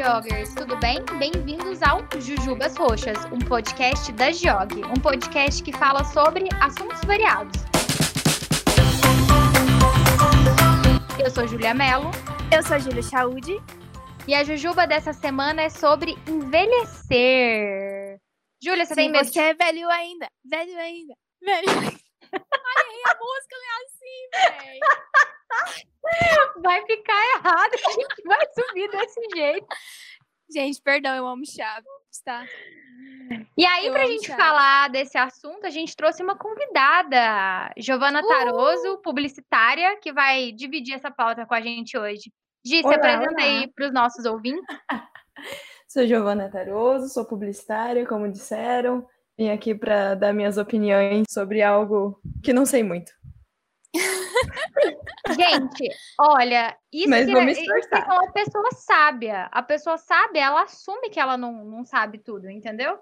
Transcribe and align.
Geogers, 0.00 0.54
tudo 0.54 0.78
bem? 0.78 1.04
Bem-vindos 1.18 1.82
ao 1.82 2.00
Jujubas 2.18 2.74
Roxas, 2.74 3.22
um 3.26 3.38
podcast 3.38 4.10
da 4.12 4.32
Geog, 4.32 4.82
um 4.82 4.98
podcast 4.98 5.62
que 5.62 5.76
fala 5.76 6.02
sobre 6.04 6.48
assuntos 6.58 7.02
variados. 7.04 7.60
Eu 11.22 11.30
sou 11.30 11.46
Julia 11.46 11.74
Mello. 11.74 12.10
Eu 12.50 12.62
sou 12.62 12.76
a 12.76 12.78
Júlia 12.78 13.02
Chaude. 13.02 13.62
E 14.26 14.34
a 14.34 14.42
Jujuba 14.42 14.86
dessa 14.86 15.12
semana 15.12 15.60
é 15.60 15.68
sobre 15.68 16.12
envelhecer. 16.26 18.18
Júlia, 18.64 18.86
você 18.86 18.94
Sim, 18.94 19.00
tem 19.02 19.12
medo? 19.12 19.26
você 19.26 19.38
é 19.38 19.52
velho 19.52 19.86
ainda. 19.90 20.30
Velho 20.42 20.78
ainda. 20.78 21.14
Velho 21.42 21.68
ainda. 21.68 22.00
Olha 22.32 22.86
aí, 22.88 23.02
a 23.04 23.18
música 23.18 23.54
não 23.54 23.66
é 23.66 23.76
assim, 23.84 24.30
velho. 24.32 24.80
Vai 26.62 26.84
ficar 26.86 27.36
errado, 27.36 27.70
a 27.74 27.92
gente 27.92 28.22
vai 28.24 28.46
subir 28.54 28.90
desse 28.90 29.20
jeito. 29.34 29.66
Gente, 30.52 30.82
perdão, 30.82 31.14
eu 31.14 31.26
amo 31.26 31.46
Chaves, 31.46 31.86
tá? 32.24 32.44
E 33.56 33.64
aí, 33.64 33.86
Eu 33.86 33.92
pra 33.92 34.06
gente 34.06 34.26
Chaves. 34.26 34.44
falar 34.44 34.88
desse 34.90 35.16
assunto, 35.16 35.64
a 35.64 35.70
gente 35.70 35.94
trouxe 35.94 36.22
uma 36.22 36.36
convidada, 36.36 37.72
Giovana 37.76 38.26
Taroso, 38.26 38.98
publicitária, 38.98 39.96
que 40.00 40.12
vai 40.12 40.50
dividir 40.52 40.94
essa 40.94 41.10
pauta 41.10 41.46
com 41.46 41.54
a 41.54 41.60
gente 41.60 41.96
hoje. 41.96 42.32
Gi, 42.64 42.78
se 42.78 42.84
Olá, 42.84 42.96
apresenta 42.96 43.30
olá. 43.32 43.42
aí 43.42 43.68
para 43.72 43.86
os 43.86 43.92
nossos 43.92 44.24
ouvintes. 44.24 44.64
Sou 45.88 46.06
Giovana 46.06 46.48
Taroso, 46.48 47.08
sou 47.08 47.24
publicitária, 47.24 48.06
como 48.06 48.30
disseram. 48.30 49.04
Vim 49.36 49.50
aqui 49.50 49.74
para 49.74 50.14
dar 50.14 50.32
minhas 50.32 50.56
opiniões 50.56 51.26
sobre 51.28 51.62
algo 51.62 52.20
que 52.44 52.52
não 52.52 52.64
sei 52.64 52.82
muito. 52.84 53.10
Gente, 55.34 55.88
olha, 56.18 56.76
isso, 56.92 57.08
Mas 57.08 57.26
que 57.26 57.36
é, 57.36 57.50
isso 57.50 57.94
é 57.94 57.98
uma 57.98 58.32
pessoa 58.32 58.70
sábia. 58.72 59.48
A 59.52 59.62
pessoa 59.62 59.98
sábia, 59.98 60.44
ela 60.44 60.62
assume 60.62 61.10
que 61.10 61.18
ela 61.18 61.36
não, 61.36 61.64
não 61.64 61.84
sabe 61.84 62.18
tudo, 62.18 62.48
entendeu? 62.48 62.98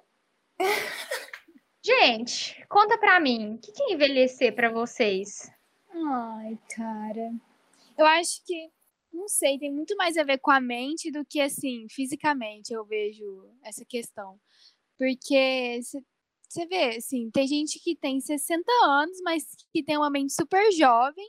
Gente, 1.84 2.64
conta 2.69 2.98
pra 2.98 3.20
mim, 3.20 3.55
o 3.55 3.58
que 3.58 3.72
que 3.72 3.83
é 3.83 3.92
envelhecer 3.92 4.55
pra 4.55 4.70
vocês? 4.70 5.50
Ai, 5.91 6.58
cara. 6.75 7.33
Eu 7.97 8.06
acho 8.06 8.45
que, 8.45 8.70
não 9.12 9.28
sei, 9.28 9.58
tem 9.58 9.73
muito 9.73 9.97
mais 9.97 10.17
a 10.17 10.25
ver 10.25 10.39
com 10.39 10.50
a 10.50 10.61
mente 10.61 11.11
do 11.11 11.25
que, 11.25 11.41
assim, 11.41 11.86
fisicamente 11.91 12.73
eu 12.73 12.84
vejo 12.84 13.48
essa 13.62 13.84
questão. 13.84 14.39
Porque 14.98 15.80
você 16.48 16.66
vê, 16.66 16.96
assim, 16.96 17.30
tem 17.30 17.46
gente 17.46 17.78
que 17.78 17.94
tem 17.94 18.20
60 18.20 18.64
anos, 18.84 19.18
mas 19.22 19.44
que 19.72 19.82
tem 19.82 19.96
uma 19.96 20.10
mente 20.10 20.32
super 20.32 20.72
jovem 20.72 21.28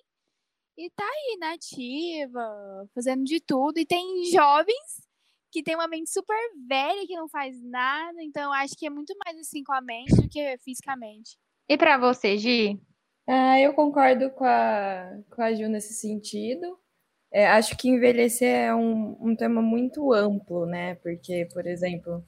e 0.78 0.90
tá 0.92 1.04
aí 1.04 1.38
nativa, 1.38 2.90
fazendo 2.96 3.26
de 3.26 3.42
tudo. 3.42 3.78
E 3.78 3.86
tem 3.86 4.24
jovens 4.32 5.08
que 5.52 5.62
tem 5.62 5.76
uma 5.76 5.88
mente 5.88 6.10
super 6.10 6.38
velha 6.68 7.06
que 7.06 7.16
não 7.16 7.28
faz 7.28 7.62
nada. 7.64 8.24
Então, 8.24 8.44
eu 8.44 8.54
acho 8.54 8.78
que 8.78 8.86
é 8.86 8.90
muito 8.90 9.14
mais 9.26 9.38
assim 9.38 9.62
com 9.64 9.74
a 9.74 9.82
mente 9.82 10.16
do 10.16 10.30
que 10.30 10.58
fisicamente. 10.60 11.38
E 11.68 11.78
pra 11.78 11.98
você, 11.98 12.38
Gi? 12.38 12.80
Ah, 13.28 13.60
eu 13.60 13.74
concordo 13.74 14.32
com 14.32 14.46
a, 14.46 15.20
com 15.30 15.42
a 15.42 15.54
Ju 15.54 15.68
nesse 15.68 15.94
sentido. 15.94 16.80
É, 17.32 17.46
acho 17.48 17.78
que 17.78 17.90
envelhecer 17.90 18.56
é 18.56 18.74
um, 18.74 19.18
um 19.20 19.36
tema 19.36 19.62
muito 19.62 20.14
amplo, 20.14 20.66
né? 20.66 20.96
Porque, 20.96 21.48
por 21.54 21.68
exemplo, 21.68 22.24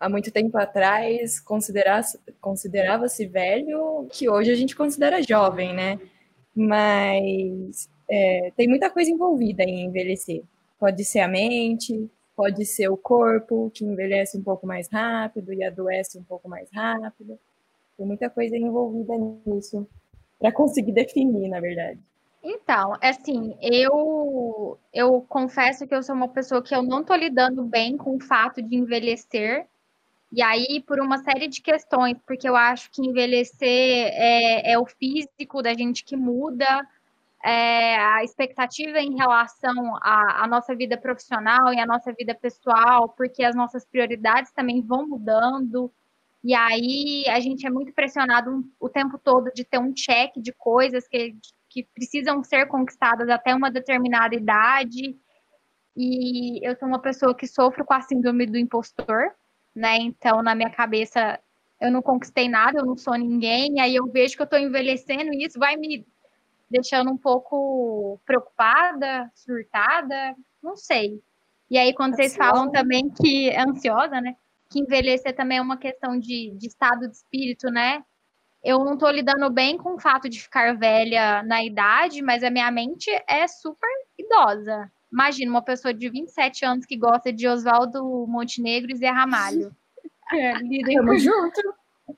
há 0.00 0.08
muito 0.08 0.32
tempo 0.32 0.56
atrás 0.58 1.38
considera- 1.38 2.00
considerava-se 2.40 3.26
velho 3.26 4.08
que 4.10 4.28
hoje 4.28 4.50
a 4.50 4.56
gente 4.56 4.74
considera 4.74 5.22
jovem, 5.22 5.74
né? 5.74 6.00
Mas 6.56 7.88
é, 8.08 8.52
tem 8.56 8.66
muita 8.68 8.90
coisa 8.90 9.10
envolvida 9.10 9.62
em 9.62 9.84
envelhecer. 9.84 10.42
Pode 10.78 11.04
ser 11.04 11.20
a 11.20 11.28
mente, 11.28 12.10
pode 12.34 12.64
ser 12.64 12.88
o 12.88 12.96
corpo, 12.96 13.70
que 13.74 13.84
envelhece 13.84 14.36
um 14.38 14.42
pouco 14.42 14.66
mais 14.66 14.88
rápido 14.88 15.52
e 15.52 15.62
adoece 15.62 16.18
um 16.18 16.24
pouco 16.24 16.48
mais 16.48 16.68
rápido. 16.72 17.38
Tem 17.96 18.06
muita 18.06 18.30
coisa 18.30 18.56
envolvida 18.56 19.14
nisso 19.46 19.86
para 20.38 20.50
conseguir 20.50 20.92
definir, 20.92 21.48
na 21.48 21.60
verdade. 21.60 22.00
Então, 22.42 22.96
assim, 23.02 23.54
eu 23.60 24.78
eu 24.94 25.20
confesso 25.28 25.86
que 25.86 25.94
eu 25.94 26.02
sou 26.02 26.14
uma 26.14 26.28
pessoa 26.28 26.62
que 26.62 26.74
eu 26.74 26.82
não 26.82 27.04
tô 27.04 27.14
lidando 27.14 27.62
bem 27.64 27.96
com 27.98 28.16
o 28.16 28.20
fato 28.20 28.62
de 28.62 28.74
envelhecer. 28.74 29.66
E 30.32 30.42
aí, 30.42 30.80
por 30.86 31.00
uma 31.00 31.18
série 31.18 31.48
de 31.48 31.60
questões, 31.60 32.16
porque 32.24 32.48
eu 32.48 32.54
acho 32.54 32.90
que 32.92 33.02
envelhecer 33.02 34.12
é, 34.12 34.72
é 34.72 34.78
o 34.78 34.86
físico 34.86 35.60
da 35.60 35.74
gente 35.74 36.04
que 36.04 36.16
muda, 36.16 36.86
é 37.42 37.96
a 37.96 38.22
expectativa 38.22 39.00
em 39.00 39.16
relação 39.16 39.96
à, 39.96 40.44
à 40.44 40.46
nossa 40.46 40.74
vida 40.74 40.96
profissional 40.96 41.72
e 41.72 41.80
à 41.80 41.86
nossa 41.86 42.12
vida 42.12 42.34
pessoal, 42.34 43.08
porque 43.08 43.42
as 43.42 43.56
nossas 43.56 43.84
prioridades 43.84 44.52
também 44.52 44.82
vão 44.82 45.08
mudando. 45.08 45.90
E 46.44 46.54
aí 46.54 47.24
a 47.28 47.40
gente 47.40 47.66
é 47.66 47.70
muito 47.70 47.92
pressionado 47.92 48.64
o 48.78 48.88
tempo 48.88 49.18
todo 49.18 49.50
de 49.52 49.64
ter 49.64 49.78
um 49.78 49.92
check 49.92 50.32
de 50.36 50.52
coisas 50.52 51.08
que, 51.08 51.36
que 51.68 51.82
precisam 51.94 52.42
ser 52.44 52.66
conquistadas 52.66 53.28
até 53.28 53.54
uma 53.54 53.70
determinada 53.70 54.34
idade. 54.34 55.18
E 55.96 56.64
eu 56.66 56.76
sou 56.76 56.88
uma 56.88 57.00
pessoa 57.00 57.34
que 57.34 57.46
sofro 57.46 57.84
com 57.84 57.94
a 57.94 58.00
síndrome 58.00 58.46
do 58.46 58.58
impostor, 58.58 59.32
né? 59.74 59.96
Então, 59.98 60.42
na 60.42 60.54
minha 60.54 60.70
cabeça, 60.70 61.38
eu 61.80 61.90
não 61.90 62.02
conquistei 62.02 62.48
nada, 62.48 62.78
eu 62.78 62.86
não 62.86 62.96
sou 62.96 63.14
ninguém. 63.14 63.76
E 63.76 63.80
aí 63.80 63.96
eu 63.96 64.06
vejo 64.06 64.36
que 64.36 64.42
eu 64.42 64.46
tô 64.46 64.56
envelhecendo 64.56 65.32
e 65.32 65.44
isso 65.46 65.58
vai 65.58 65.76
me 65.76 66.06
deixando 66.70 67.10
um 67.10 67.16
pouco 67.16 68.20
preocupada, 68.24 69.30
surtada, 69.34 70.36
não 70.62 70.76
sei. 70.76 71.20
E 71.68 71.78
aí, 71.78 71.94
quando 71.94 72.14
vocês 72.14 72.32
Ansiosa. 72.32 72.50
falam 72.50 72.70
também 72.70 73.10
que 73.10 73.48
é 73.48 73.60
ansiosa, 73.60 74.20
né? 74.20 74.36
Que 74.70 74.80
envelhecer 74.80 75.34
também 75.34 75.58
é 75.58 75.62
uma 75.62 75.76
questão 75.76 76.18
de, 76.18 76.52
de 76.56 76.66
estado 76.66 77.08
de 77.08 77.16
espírito, 77.16 77.68
né? 77.70 78.04
Eu 78.62 78.84
não 78.84 78.98
tô 78.98 79.08
lidando 79.08 79.48
bem 79.50 79.78
com 79.78 79.94
o 79.94 79.98
fato 79.98 80.28
de 80.28 80.40
ficar 80.40 80.76
velha 80.76 81.42
na 81.44 81.64
idade, 81.64 82.22
mas 82.22 82.44
a 82.44 82.50
minha 82.50 82.70
mente 82.70 83.10
é 83.26 83.48
super 83.48 83.88
idosa. 84.18 84.90
Imagina 85.12 85.50
uma 85.50 85.62
pessoa 85.62 85.92
de 85.92 86.08
27 86.08 86.64
anos 86.64 86.86
que 86.86 86.96
gosta 86.96 87.32
de 87.32 87.48
Oswaldo 87.48 88.26
Montenegro 88.28 88.92
e 88.92 88.96
Zé 88.96 89.08
Ramalho. 89.08 89.74
É, 90.32 90.52
Tamo 90.52 91.18
junto. 91.18 91.74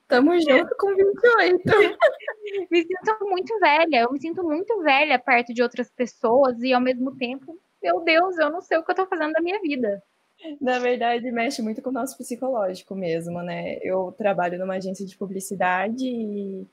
Tamo 0.07 0.39
junto 0.39 0.75
com 0.77 0.95
28. 0.95 1.63
me 2.69 2.83
sinto 2.83 3.17
muito 3.21 3.59
velha, 3.59 4.01
eu 4.01 4.11
me 4.11 4.21
sinto 4.21 4.43
muito 4.43 4.83
velha 4.83 5.17
perto 5.17 5.51
de 5.51 5.63
outras 5.63 5.89
pessoas 5.89 6.61
e 6.61 6.71
ao 6.71 6.79
mesmo 6.79 7.15
tempo, 7.15 7.57
meu 7.81 8.01
Deus, 8.01 8.37
eu 8.37 8.51
não 8.51 8.61
sei 8.61 8.77
o 8.77 8.83
que 8.83 8.91
eu 8.91 8.95
tô 8.95 9.07
fazendo 9.07 9.33
da 9.33 9.41
minha 9.41 9.59
vida. 9.59 10.03
Na 10.61 10.77
verdade, 10.77 11.31
mexe 11.31 11.61
muito 11.61 11.81
com 11.81 11.89
o 11.89 11.93
nosso 11.93 12.17
psicológico 12.17 12.93
mesmo, 12.95 13.41
né? 13.41 13.79
Eu 13.81 14.13
trabalho 14.15 14.59
numa 14.59 14.75
agência 14.75 15.05
de 15.05 15.17
publicidade 15.17 16.05
e 16.05 16.67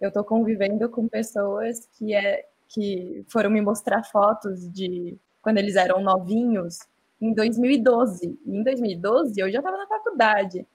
eu 0.00 0.12
tô 0.12 0.22
convivendo 0.22 0.88
com 0.88 1.08
pessoas 1.08 1.88
que, 1.98 2.14
é, 2.14 2.46
que 2.68 3.24
foram 3.28 3.50
me 3.50 3.60
mostrar 3.60 4.04
fotos 4.04 4.70
de 4.70 5.16
quando 5.44 5.58
eles 5.58 5.76
eram 5.76 6.02
novinhos 6.02 6.78
em 7.20 7.32
2012. 7.34 8.38
E 8.44 8.56
em 8.56 8.62
2012 8.64 9.40
eu 9.40 9.52
já 9.52 9.62
tava 9.62 9.76
na 9.76 9.86
faculdade. 9.86 10.66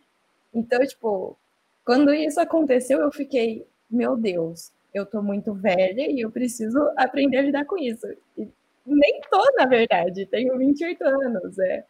Então, 0.54 0.80
tipo, 0.86 1.38
quando 1.84 2.14
isso 2.14 2.40
aconteceu, 2.40 3.00
eu 3.02 3.12
fiquei, 3.12 3.66
meu 3.90 4.16
Deus, 4.16 4.72
eu 4.94 5.06
tô 5.06 5.22
muito 5.22 5.54
velha 5.54 6.10
e 6.10 6.22
eu 6.22 6.32
preciso 6.32 6.80
aprender 6.96 7.38
a 7.38 7.42
lidar 7.42 7.66
com 7.66 7.78
isso. 7.78 8.08
E 8.38 8.48
nem 8.86 9.22
tô, 9.30 9.44
na 9.58 9.66
verdade, 9.66 10.26
tenho 10.28 10.58
28 10.58 11.04
anos, 11.04 11.60
é 11.60 11.84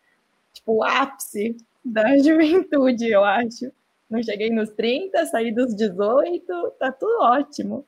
tipo 0.54 0.74
o 0.76 0.84
ápice 0.84 1.56
da 1.84 2.18
juventude, 2.20 3.10
eu 3.10 3.24
acho. 3.24 3.72
Não 4.10 4.24
cheguei 4.24 4.50
nos 4.50 4.72
30, 4.72 5.26
saí 5.28 5.54
dos 5.54 5.76
18, 5.76 6.72
tá 6.80 6.92
tudo 6.92 7.22
ótimo. 7.22 7.86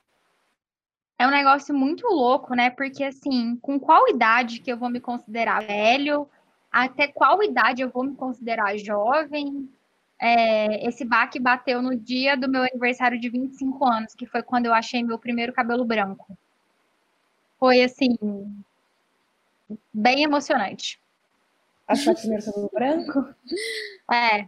É 1.21 1.27
um 1.27 1.29
negócio 1.29 1.71
muito 1.75 2.07
louco, 2.07 2.55
né? 2.55 2.71
Porque 2.71 3.03
assim, 3.03 3.55
com 3.57 3.79
qual 3.79 4.07
idade 4.09 4.59
que 4.59 4.71
eu 4.71 4.77
vou 4.77 4.89
me 4.89 4.99
considerar 4.99 5.63
velho? 5.63 6.27
Até 6.71 7.07
qual 7.07 7.43
idade 7.43 7.83
eu 7.83 7.89
vou 7.91 8.03
me 8.03 8.15
considerar 8.15 8.75
jovem? 8.79 9.69
É, 10.17 10.87
esse 10.87 11.05
baque 11.05 11.39
bateu 11.39 11.79
no 11.79 11.95
dia 11.95 12.35
do 12.35 12.49
meu 12.49 12.63
aniversário 12.63 13.19
de 13.19 13.29
25 13.29 13.85
anos, 13.85 14.15
que 14.15 14.25
foi 14.25 14.41
quando 14.41 14.65
eu 14.65 14.73
achei 14.73 15.03
meu 15.03 15.19
primeiro 15.19 15.53
cabelo 15.53 15.85
branco. 15.85 16.35
Foi 17.59 17.83
assim, 17.83 18.17
bem 19.93 20.23
emocionante. 20.23 20.99
Achar 21.87 22.15
primeiro 22.15 22.45
cabelo 22.45 22.69
branco? 22.73 23.35
É. 24.11 24.47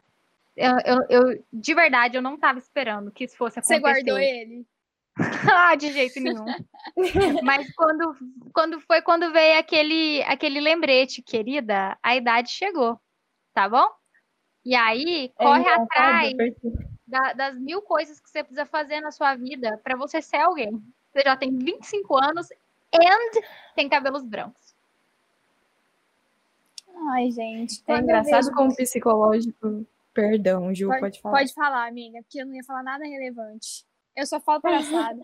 Eu, 0.57 0.77
eu, 0.86 1.06
eu- 1.07 1.44
de 1.53 1.74
verdade, 1.75 2.18
eu 2.18 2.21
não 2.24 2.36
tava 2.36 2.57
esperando 2.57 3.12
que 3.12 3.25
isso 3.25 3.38
fosse 3.38 3.62
Você 3.62 3.75
acontecer. 3.75 4.01
guardou 4.03 4.18
ele? 4.18 4.65
Ah, 5.56 5.75
de 5.75 5.92
jeito 5.92 6.19
nenhum. 6.19 6.45
Mas 7.44 7.71
quando, 7.75 8.15
quando 8.54 8.80
foi 8.81 9.01
quando 9.01 9.31
veio 9.31 9.60
aquele, 9.60 10.24
aquele 10.24 10.60
lembrete, 10.60 11.21
querida, 11.21 11.98
a 12.01 12.15
idade 12.15 12.50
chegou, 12.50 13.00
tá 13.54 13.68
bom? 13.69 13.88
E 14.65 14.75
aí, 14.75 15.31
corre 15.36 15.68
É 15.68 15.74
atrás 15.75 16.33
da- 17.06 17.33
das 17.33 17.60
mil 17.60 17.81
coisas 17.81 18.19
que 18.19 18.30
você 18.30 18.44
precisa 18.44 18.65
fazer 18.65 19.01
na 19.01 19.12
sua 19.12 19.36
vida 19.36 19.80
para 19.83 19.95
você 19.95 20.21
ser 20.21 20.38
alguém. 20.38 20.71
Você 21.12 21.21
já 21.24 21.36
tem 21.36 21.56
25 21.56 22.18
anos 22.18 22.50
and 22.94 23.42
tem 23.75 23.88
cabelos 23.89 24.24
brancos. 24.24 24.74
Ai, 27.12 27.30
gente. 27.31 27.83
É 27.88 27.98
engraçado 27.98 28.51
como 28.54 28.75
psicológico. 28.75 29.86
Perdão, 30.13 30.74
Ju, 30.74 30.88
pode, 30.88 31.00
pode 31.01 31.21
falar. 31.21 31.38
Pode 31.38 31.54
falar, 31.54 31.88
amiga, 31.88 32.21
porque 32.21 32.39
eu 32.42 32.45
não 32.45 32.54
ia 32.56 32.63
falar 32.63 32.83
nada 32.83 33.04
relevante. 33.04 33.83
Eu 34.15 34.25
só 34.25 34.39
falo 34.39 34.62
palhaçada. 34.62 35.21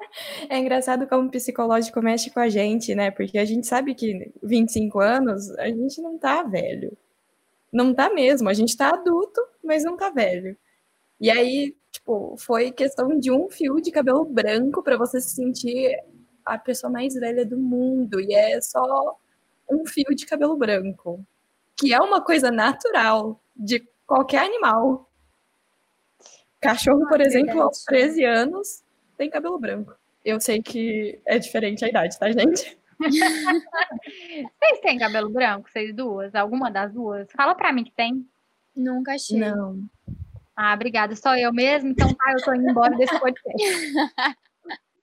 é 0.50 0.58
engraçado 0.58 1.08
como 1.08 1.28
o 1.28 1.32
psicológico 1.32 2.02
mexe 2.02 2.30
com 2.30 2.40
a 2.40 2.50
gente, 2.50 2.94
né? 2.94 3.12
Porque 3.12 3.38
a 3.38 3.46
gente 3.46 3.66
sabe 3.66 3.96
que 3.96 4.32
25 4.44 5.00
anos 5.00 5.50
a 5.58 5.68
gente 5.68 6.02
não 6.02 6.18
tá 6.18 6.44
velho. 6.44 6.98
Não 7.72 7.94
tá 7.94 8.10
mesmo, 8.10 8.50
a 8.50 8.54
gente 8.54 8.76
tá 8.76 8.90
adulto, 8.90 9.42
mas 9.64 9.84
não 9.84 9.98
tá 9.98 10.10
velho. 10.10 10.58
E 11.20 11.30
aí, 11.32 11.76
tipo, 11.92 12.36
foi 12.38 12.72
questão 12.72 13.20
de 13.20 13.32
um 13.32 13.50
fio 13.50 13.82
de 13.82 13.92
cabelo 13.92 14.24
branco 14.26 14.84
para 14.84 14.98
você 14.98 15.20
se 15.20 15.36
sentir 15.36 15.98
a 16.46 16.58
pessoa 16.58 16.92
mais 16.92 17.16
velha 17.16 17.46
do 17.46 17.58
mundo. 17.58 18.20
E 18.22 18.34
é 18.34 18.62
só 18.62 19.18
um 19.70 19.86
fio 19.86 20.16
de 20.16 20.26
cabelo 20.26 20.56
branco, 20.56 21.26
que 21.76 21.94
é 21.94 22.00
uma 22.00 22.22
coisa 22.22 22.52
natural 22.52 23.40
de 23.56 23.86
qualquer 24.06 24.46
animal. 24.46 25.07
Cachorro, 26.60 27.06
ah, 27.06 27.10
por 27.10 27.22
exemplo, 27.22 27.62
aos 27.62 27.84
13 27.84 28.24
anos, 28.26 28.84
tem 29.18 29.30
cabelo 29.30 29.60
branco. 29.60 29.96
Eu 30.26 30.40
sei 30.40 30.62
que 30.62 31.20
é 31.26 31.38
diferente 31.40 31.86
a 31.86 31.88
idade, 31.88 32.18
tá, 32.18 32.32
gente? 32.32 32.78
Vocês 34.60 34.80
têm 34.82 34.98
cabelo 34.98 35.30
branco, 35.30 35.70
vocês 35.70 35.96
duas? 35.96 36.34
Alguma 36.34 36.72
das 36.72 36.92
duas? 36.92 37.32
Fala 37.32 37.54
pra 37.54 37.72
mim 37.72 37.84
que 37.84 37.92
tem. 37.92 38.28
Nunca 38.76 39.14
achei. 39.14 39.38
Não. 39.38 39.88
Ah, 40.56 40.74
obrigada. 40.74 41.16
Só 41.16 41.38
eu 41.38 41.54
mesmo, 41.54 41.90
então 41.92 42.12
tá, 42.12 42.34
eu 42.34 42.44
tô 42.44 42.54
indo 42.56 42.70
embora 42.70 42.98
desse 42.98 43.20
podcast. 43.20 43.94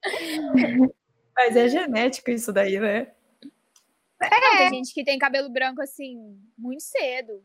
Mas 1.36 1.56
é 1.56 1.68
genético 1.68 2.30
isso 2.30 2.52
daí, 2.52 2.80
né? 2.80 3.12
É. 4.20 4.58
tem 4.58 4.74
gente 4.74 4.92
que 4.92 5.04
tem 5.04 5.18
cabelo 5.18 5.48
branco 5.48 5.80
assim, 5.80 6.38
muito 6.58 6.82
cedo. 6.82 7.42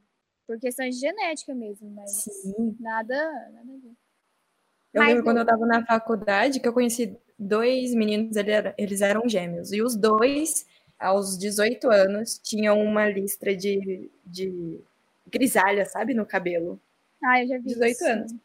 Por 0.50 0.60
questões 0.60 0.96
de 0.96 1.02
genética 1.02 1.54
mesmo, 1.54 1.92
mas 1.92 2.10
Sim. 2.10 2.76
nada, 2.80 3.16
nada 3.54 3.72
a 3.72 3.78
ver. 3.78 3.94
Eu 4.92 5.02
mas 5.02 5.08
lembro 5.10 5.24
quando 5.24 5.38
eu 5.38 5.46
tava 5.46 5.64
na 5.68 5.86
faculdade 5.86 6.60
que 6.60 6.68
eu 6.68 6.74
conheci 6.74 7.16
dois 7.38 7.94
meninos, 7.94 8.36
eles 8.76 9.02
eram 9.02 9.30
gêmeos. 9.30 9.72
E 9.72 9.84
os 9.84 9.96
dois, 9.96 10.66
aos 10.98 11.38
18 11.38 11.92
anos, 11.92 12.40
tinham 12.40 12.82
uma 12.82 13.08
listra 13.08 13.56
de, 13.56 14.10
de 14.26 14.80
grisalha, 15.28 15.86
sabe, 15.86 16.16
no 16.16 16.26
cabelo. 16.26 16.82
Ah, 17.24 17.44
eu 17.44 17.48
já 17.48 17.58
vi 17.60 17.66
18 17.66 17.92
isso. 17.92 18.08
anos. 18.08 18.36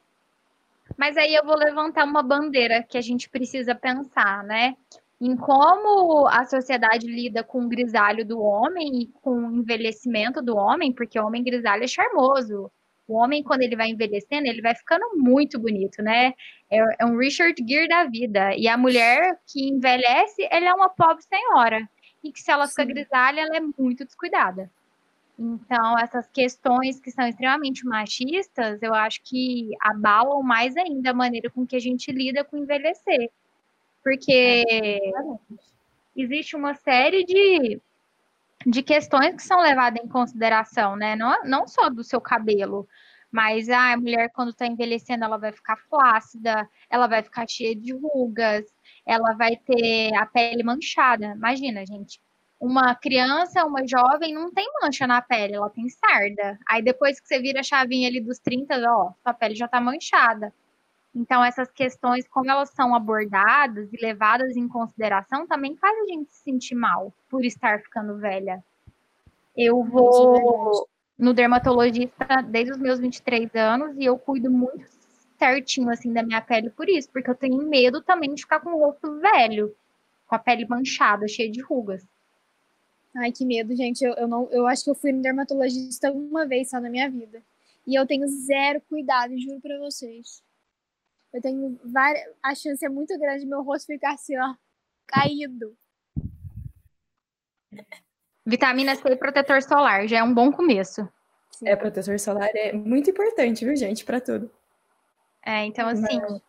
Mas 0.98 1.16
aí 1.16 1.34
eu 1.34 1.42
vou 1.42 1.56
levantar 1.56 2.04
uma 2.04 2.22
bandeira 2.22 2.82
que 2.82 2.98
a 2.98 3.00
gente 3.00 3.30
precisa 3.30 3.74
pensar, 3.74 4.44
né? 4.44 4.76
Em 5.20 5.36
como 5.36 6.26
a 6.28 6.44
sociedade 6.44 7.06
lida 7.06 7.42
com 7.42 7.64
o 7.64 7.68
grisalho 7.68 8.26
do 8.26 8.40
homem 8.40 9.02
e 9.02 9.06
com 9.22 9.30
o 9.30 9.56
envelhecimento 9.56 10.42
do 10.42 10.56
homem, 10.56 10.92
porque 10.92 11.18
o 11.18 11.26
homem 11.26 11.42
grisalho 11.42 11.84
é 11.84 11.86
charmoso. 11.86 12.70
O 13.06 13.14
homem, 13.16 13.42
quando 13.42 13.62
ele 13.62 13.76
vai 13.76 13.90
envelhecendo, 13.90 14.48
ele 14.48 14.62
vai 14.62 14.74
ficando 14.74 15.04
muito 15.14 15.58
bonito, 15.58 16.02
né? 16.02 16.32
É, 16.70 16.78
é 17.00 17.04
um 17.04 17.18
Richard 17.18 17.54
Gere 17.66 17.88
da 17.88 18.04
vida. 18.04 18.54
E 18.56 18.66
a 18.66 18.76
mulher 18.78 19.38
que 19.46 19.68
envelhece, 19.68 20.46
ela 20.50 20.66
é 20.66 20.74
uma 20.74 20.88
pobre 20.88 21.22
senhora. 21.22 21.88
E 22.22 22.32
que 22.32 22.40
se 22.40 22.50
ela 22.50 22.66
fica 22.66 22.84
grisalha, 22.84 23.42
ela 23.42 23.56
é 23.56 23.60
muito 23.60 24.04
descuidada. 24.04 24.70
Então, 25.38 25.98
essas 25.98 26.28
questões 26.28 27.00
que 27.00 27.10
são 27.10 27.26
extremamente 27.26 27.84
machistas, 27.84 28.80
eu 28.82 28.94
acho 28.94 29.20
que 29.22 29.70
abalam 29.80 30.42
mais 30.42 30.76
ainda 30.76 31.10
a 31.10 31.14
maneira 31.14 31.50
com 31.50 31.66
que 31.66 31.76
a 31.76 31.80
gente 31.80 32.10
lida 32.12 32.44
com 32.44 32.56
envelhecer. 32.56 33.30
Porque 34.04 34.64
existe 36.14 36.54
uma 36.54 36.74
série 36.74 37.24
de, 37.24 37.80
de 38.66 38.82
questões 38.82 39.34
que 39.34 39.42
são 39.42 39.60
levadas 39.60 40.04
em 40.04 40.08
consideração, 40.08 40.94
né? 40.94 41.16
Não, 41.16 41.42
não 41.44 41.66
só 41.66 41.88
do 41.88 42.04
seu 42.04 42.20
cabelo, 42.20 42.86
mas 43.32 43.68
ah, 43.70 43.92
a 43.92 43.96
mulher, 43.96 44.30
quando 44.32 44.50
está 44.50 44.66
envelhecendo, 44.66 45.24
ela 45.24 45.38
vai 45.38 45.52
ficar 45.52 45.76
flácida, 45.88 46.68
ela 46.90 47.06
vai 47.06 47.22
ficar 47.22 47.48
cheia 47.48 47.74
de 47.74 47.92
rugas, 47.94 48.64
ela 49.06 49.32
vai 49.34 49.56
ter 49.56 50.14
a 50.16 50.26
pele 50.26 50.62
manchada. 50.62 51.26
Imagina, 51.34 51.84
gente 51.86 52.20
uma 52.64 52.94
criança, 52.94 53.64
uma 53.66 53.86
jovem, 53.86 54.32
não 54.32 54.50
tem 54.50 54.66
mancha 54.80 55.06
na 55.06 55.20
pele, 55.20 55.54
ela 55.54 55.68
tem 55.68 55.88
sarda. 55.88 56.58
Aí 56.66 56.82
depois 56.82 57.20
que 57.20 57.28
você 57.28 57.38
vira 57.38 57.60
a 57.60 57.62
chavinha 57.62 58.08
ali 58.08 58.20
dos 58.20 58.38
30, 58.38 58.76
ó, 58.90 59.12
sua 59.22 59.34
pele 59.34 59.54
já 59.54 59.68
tá 59.68 59.80
manchada. 59.80 60.52
Então, 61.14 61.44
essas 61.44 61.70
questões, 61.70 62.26
como 62.26 62.50
elas 62.50 62.70
são 62.70 62.94
abordadas 62.94 63.92
e 63.92 63.96
levadas 64.04 64.56
em 64.56 64.66
consideração, 64.66 65.46
também 65.46 65.76
faz 65.76 65.96
a 65.96 66.06
gente 66.06 66.32
se 66.32 66.42
sentir 66.42 66.74
mal 66.74 67.12
por 67.30 67.44
estar 67.44 67.80
ficando 67.80 68.18
velha. 68.18 68.62
Eu 69.56 69.84
vou 69.84 70.88
no 71.16 71.32
dermatologista 71.32 72.42
desde 72.42 72.72
os 72.72 72.78
meus 72.78 72.98
23 72.98 73.54
anos 73.54 73.96
e 73.96 74.04
eu 74.04 74.18
cuido 74.18 74.50
muito 74.50 74.84
certinho 75.38 75.88
assim 75.90 76.12
da 76.12 76.22
minha 76.22 76.40
pele 76.40 76.70
por 76.70 76.88
isso, 76.88 77.08
porque 77.10 77.30
eu 77.30 77.34
tenho 77.34 77.58
medo 77.68 78.02
também 78.02 78.34
de 78.34 78.42
ficar 78.42 78.60
com 78.60 78.70
o 78.70 78.78
rosto 78.78 79.20
velho, 79.20 79.74
com 80.26 80.34
a 80.34 80.38
pele 80.38 80.66
manchada, 80.66 81.28
cheia 81.28 81.50
de 81.50 81.60
rugas. 81.60 82.04
Ai, 83.16 83.30
que 83.30 83.44
medo, 83.44 83.74
gente. 83.76 84.04
Eu, 84.04 84.12
eu, 84.14 84.26
não, 84.26 84.48
eu 84.50 84.66
acho 84.66 84.82
que 84.82 84.90
eu 84.90 84.94
fui 84.94 85.12
no 85.12 85.22
dermatologista 85.22 86.10
uma 86.10 86.44
vez 86.46 86.70
só 86.70 86.80
na 86.80 86.90
minha 86.90 87.08
vida. 87.08 87.40
E 87.86 87.94
eu 87.94 88.04
tenho 88.06 88.26
zero 88.26 88.80
cuidado, 88.88 89.38
juro 89.38 89.60
pra 89.60 89.78
vocês. 89.78 90.42
Eu 91.34 91.42
tenho 91.42 91.80
várias. 91.84 92.24
A 92.40 92.54
chance 92.54 92.86
é 92.86 92.88
muito 92.88 93.18
grande 93.18 93.40
de 93.40 93.46
meu 93.46 93.64
rosto 93.64 93.86
ficar 93.86 94.14
assim, 94.14 94.38
ó, 94.38 94.54
caído. 95.04 95.76
Vitamina 98.46 98.94
C 98.94 99.02
e 99.08 99.16
protetor 99.16 99.60
solar 99.60 100.06
já 100.06 100.18
é 100.18 100.22
um 100.22 100.32
bom 100.32 100.52
começo. 100.52 101.08
Sim. 101.50 101.68
É, 101.68 101.74
protetor 101.74 102.20
solar 102.20 102.50
é 102.54 102.72
muito 102.72 103.10
importante, 103.10 103.64
viu, 103.64 103.74
gente, 103.74 104.04
para 104.04 104.20
tudo. 104.20 104.48
É, 105.44 105.64
então 105.64 105.88
assim. 105.88 106.20
Mas, 106.20 106.40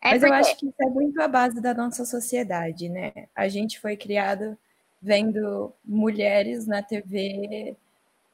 é 0.00 0.10
mas 0.10 0.20
porque... 0.20 0.26
eu 0.26 0.34
acho 0.34 0.56
que 0.58 0.66
isso 0.66 0.80
é 0.80 0.86
muito 0.86 1.20
a 1.20 1.26
base 1.26 1.60
da 1.60 1.74
nossa 1.74 2.04
sociedade, 2.04 2.88
né? 2.88 3.12
A 3.34 3.48
gente 3.48 3.80
foi 3.80 3.96
criado 3.96 4.56
vendo 5.02 5.72
mulheres 5.84 6.68
na 6.68 6.84
TV 6.84 7.76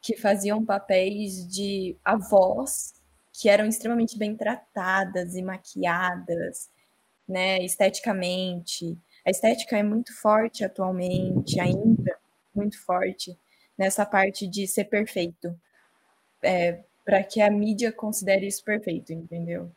que 0.02 0.14
faziam 0.14 0.62
papéis 0.62 1.48
de 1.48 1.96
avós 2.04 3.02
que 3.36 3.48
eram 3.48 3.66
extremamente 3.66 4.16
bem 4.16 4.36
tratadas 4.36 5.34
e 5.34 5.42
maquiadas, 5.42 6.70
né, 7.28 7.58
esteticamente. 7.64 8.96
A 9.26 9.30
estética 9.30 9.76
é 9.76 9.82
muito 9.82 10.16
forte 10.16 10.64
atualmente, 10.64 11.58
ainda 11.58 12.16
muito 12.54 12.80
forte 12.80 13.36
nessa 13.76 14.06
parte 14.06 14.46
de 14.46 14.68
ser 14.68 14.84
perfeito, 14.84 15.58
é, 16.42 16.80
para 17.04 17.24
que 17.24 17.40
a 17.40 17.50
mídia 17.50 17.90
considere 17.90 18.46
isso 18.46 18.62
perfeito, 18.62 19.12
entendeu? 19.12 19.68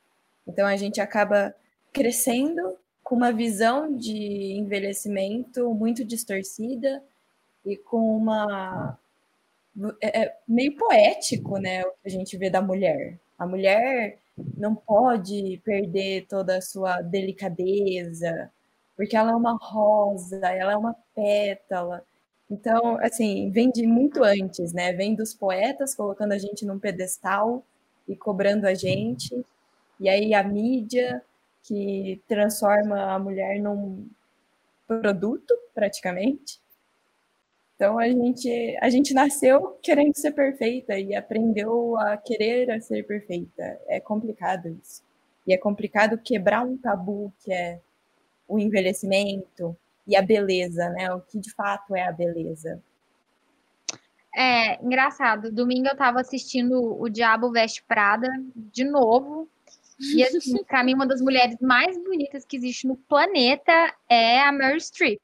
Então 0.45 0.67
a 0.67 0.75
gente 0.75 1.01
acaba 1.01 1.55
crescendo 1.91 2.77
com 3.03 3.15
uma 3.15 3.31
visão 3.31 3.95
de 3.95 4.53
envelhecimento 4.53 5.73
muito 5.73 6.05
distorcida 6.05 7.03
e 7.65 7.75
com 7.75 8.15
uma 8.15 8.99
é, 9.99 10.21
é, 10.21 10.37
meio 10.47 10.75
poético, 10.75 11.57
né, 11.57 11.81
o 11.83 11.91
que 11.91 12.07
a 12.07 12.09
gente 12.09 12.37
vê 12.37 12.51
da 12.51 12.61
mulher. 12.61 13.17
A 13.37 13.45
mulher 13.45 14.19
não 14.57 14.75
pode 14.75 15.61
perder 15.63 16.25
toda 16.27 16.57
a 16.57 16.61
sua 16.61 17.01
delicadeza, 17.01 18.51
porque 18.95 19.15
ela 19.15 19.31
é 19.31 19.35
uma 19.35 19.57
rosa, 19.57 20.37
ela 20.47 20.73
é 20.73 20.77
uma 20.77 20.95
pétala. 21.15 22.03
Então, 22.49 22.97
assim, 23.01 23.49
vem 23.51 23.69
de 23.71 23.85
muito 23.85 24.23
antes, 24.23 24.73
né? 24.73 24.93
Vem 24.93 25.15
dos 25.15 25.33
poetas 25.33 25.93
colocando 25.93 26.31
a 26.33 26.37
gente 26.37 26.65
num 26.65 26.79
pedestal 26.79 27.63
e 28.07 28.15
cobrando 28.15 28.67
a 28.67 28.73
gente. 28.73 29.45
E 29.99 30.07
aí 30.09 30.33
a 30.33 30.43
mídia 30.43 31.21
que 31.63 32.21
transforma 32.27 33.13
a 33.13 33.19
mulher 33.19 33.59
num 33.59 34.07
produto, 34.87 35.53
praticamente. 35.75 36.59
Então 37.77 37.99
a 37.99 38.09
gente, 38.09 38.77
a 38.81 38.89
gente 38.89 39.13
nasceu 39.13 39.77
querendo 39.83 40.17
ser 40.17 40.31
perfeita 40.31 40.97
e 40.97 41.15
aprendeu 41.15 41.95
a 41.99 42.17
querer 42.17 42.71
a 42.71 42.81
ser 42.81 43.05
perfeita. 43.05 43.79
É 43.87 43.99
complicado 43.99 44.67
isso. 44.67 45.03
E 45.45 45.53
é 45.53 45.57
complicado 45.57 46.17
quebrar 46.17 46.65
um 46.65 46.75
tabu 46.75 47.31
que 47.39 47.53
é 47.53 47.79
o 48.47 48.57
envelhecimento 48.57 49.77
e 50.07 50.15
a 50.15 50.23
beleza, 50.23 50.89
né? 50.89 51.13
O 51.13 51.21
que 51.21 51.39
de 51.39 51.53
fato 51.53 51.95
é 51.95 52.01
a 52.01 52.11
beleza. 52.11 52.81
É 54.35 54.83
engraçado. 54.83 55.51
Domingo 55.51 55.87
eu 55.87 55.93
estava 55.93 56.19
assistindo 56.19 56.99
O 56.99 57.07
Diabo 57.07 57.51
Veste 57.51 57.83
Prada 57.83 58.27
de 58.55 58.83
novo 58.83 59.47
e 59.99 60.23
assim, 60.23 60.63
pra 60.63 60.83
mim, 60.83 60.93
uma 60.93 61.07
das 61.07 61.21
mulheres 61.21 61.57
mais 61.59 61.97
bonitas 62.03 62.45
que 62.45 62.55
existe 62.55 62.87
no 62.87 62.95
planeta 62.95 63.93
é 64.09 64.41
a 64.41 64.51
Meryl 64.51 64.79
Streep. 64.79 65.21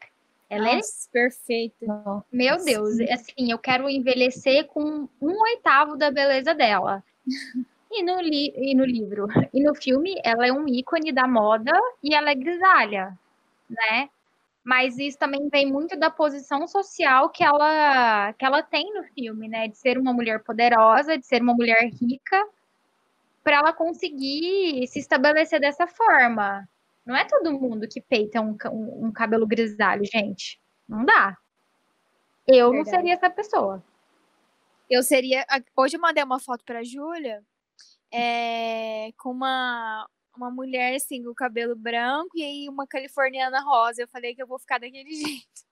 Ela 0.53 0.69
é 0.69 0.75
Nossa, 0.75 1.09
é 1.09 1.11
perfeita. 1.11 2.23
Meu 2.31 2.63
Deus, 2.63 2.99
assim, 3.11 3.51
eu 3.51 3.57
quero 3.57 3.89
envelhecer 3.89 4.67
com 4.67 5.07
um 5.21 5.41
oitavo 5.41 5.97
da 5.97 6.11
beleza 6.11 6.53
dela. 6.53 7.03
E 7.91 8.03
no, 8.03 8.19
li 8.21 8.53
e 8.55 8.75
no 8.75 8.85
livro, 8.85 9.27
e 9.53 9.63
no 9.63 9.75
filme, 9.75 10.15
ela 10.23 10.47
é 10.47 10.51
um 10.51 10.67
ícone 10.67 11.11
da 11.11 11.27
moda 11.27 11.71
e 12.03 12.13
ela 12.13 12.31
é 12.31 12.35
grisalha, 12.35 13.17
né? 13.69 14.09
Mas 14.63 14.97
isso 14.97 15.17
também 15.17 15.49
vem 15.49 15.71
muito 15.71 15.97
da 15.97 16.09
posição 16.09 16.67
social 16.67 17.29
que 17.29 17.43
ela, 17.43 18.33
que 18.33 18.45
ela 18.45 18.63
tem 18.63 18.93
no 18.93 19.03
filme, 19.03 19.47
né? 19.47 19.67
De 19.67 19.77
ser 19.77 19.97
uma 19.97 20.13
mulher 20.13 20.43
poderosa, 20.43 21.17
de 21.17 21.25
ser 21.25 21.41
uma 21.41 21.53
mulher 21.53 21.83
rica, 21.89 22.47
para 23.43 23.57
ela 23.57 23.73
conseguir 23.73 24.87
se 24.87 24.99
estabelecer 24.99 25.59
dessa 25.59 25.85
forma. 25.85 26.67
Não 27.05 27.15
é 27.15 27.25
todo 27.25 27.51
mundo 27.53 27.87
que 27.87 28.01
peita 28.01 28.41
um, 28.41 28.55
um, 28.71 29.07
um 29.07 29.11
cabelo 29.11 29.45
grisalho, 29.45 30.03
gente. 30.05 30.59
Não 30.87 31.03
dá. 31.05 31.37
Eu 32.47 32.71
Verdade. 32.71 32.77
não 32.77 32.85
seria 32.85 33.13
essa 33.13 33.29
pessoa. 33.29 33.83
Eu 34.89 35.03
seria. 35.03 35.45
Hoje 35.75 35.97
eu 35.97 36.01
mandei 36.01 36.23
uma 36.23 36.39
foto 36.39 36.63
pra 36.63 36.83
Júlia 36.83 37.43
é, 38.11 39.11
com 39.17 39.31
uma, 39.31 40.07
uma 40.35 40.51
mulher 40.51 40.95
assim, 40.95 41.23
com 41.23 41.31
o 41.31 41.35
cabelo 41.35 41.75
branco 41.75 42.29
e 42.35 42.43
aí 42.43 42.69
uma 42.69 42.87
californiana 42.87 43.61
rosa. 43.61 44.03
Eu 44.03 44.07
falei 44.07 44.35
que 44.35 44.43
eu 44.43 44.47
vou 44.47 44.59
ficar 44.59 44.79
daquele 44.79 45.11
jeito. 45.15 45.63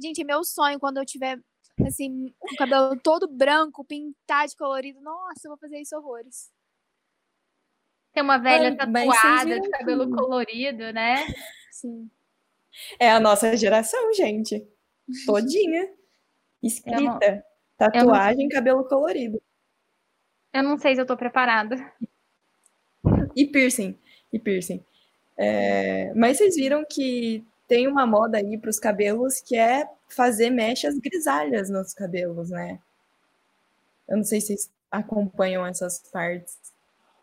Gente, 0.00 0.22
é 0.22 0.24
meu 0.24 0.44
sonho 0.44 0.78
quando 0.78 0.98
eu 0.98 1.06
tiver 1.06 1.40
assim, 1.86 2.34
o 2.40 2.56
cabelo 2.56 2.98
todo 3.00 3.28
branco, 3.28 3.84
pintado 3.84 4.50
de 4.50 4.56
colorido. 4.56 5.00
Nossa, 5.00 5.40
eu 5.44 5.50
vou 5.50 5.58
fazer 5.58 5.80
isso 5.80 5.96
horrores. 5.96 6.50
Tem 8.12 8.22
uma 8.22 8.38
velha 8.38 8.76
tatuada 8.76 9.60
de 9.60 9.68
cabelo 9.70 10.10
colorido, 10.10 10.92
né? 10.92 11.26
Sim. 11.70 12.10
É 12.98 13.10
a 13.10 13.20
nossa 13.20 13.56
geração, 13.56 14.12
gente. 14.14 14.66
Todinha. 15.26 15.90
Escrita. 16.62 17.44
Tatuagem, 17.76 18.48
não... 18.48 18.54
cabelo 18.56 18.84
colorido. 18.84 19.40
Eu 20.52 20.62
não 20.62 20.78
sei 20.78 20.94
se 20.94 21.00
eu 21.00 21.06
tô 21.06 21.16
preparada. 21.16 21.76
E 23.36 23.46
piercing. 23.46 23.96
E 24.32 24.38
piercing. 24.38 24.84
É... 25.36 26.12
Mas 26.14 26.38
vocês 26.38 26.56
viram 26.56 26.84
que 26.84 27.44
tem 27.68 27.86
uma 27.86 28.06
moda 28.06 28.38
aí 28.38 28.58
para 28.58 28.70
os 28.70 28.78
cabelos 28.78 29.40
que 29.40 29.56
é 29.56 29.88
fazer 30.08 30.50
mechas 30.50 30.98
grisalhas 30.98 31.70
nos 31.70 31.94
cabelos, 31.94 32.50
né? 32.50 32.80
Eu 34.08 34.16
não 34.16 34.24
sei 34.24 34.40
se 34.40 34.48
vocês 34.48 34.70
acompanham 34.90 35.66
essas 35.66 36.00
partes 36.10 36.56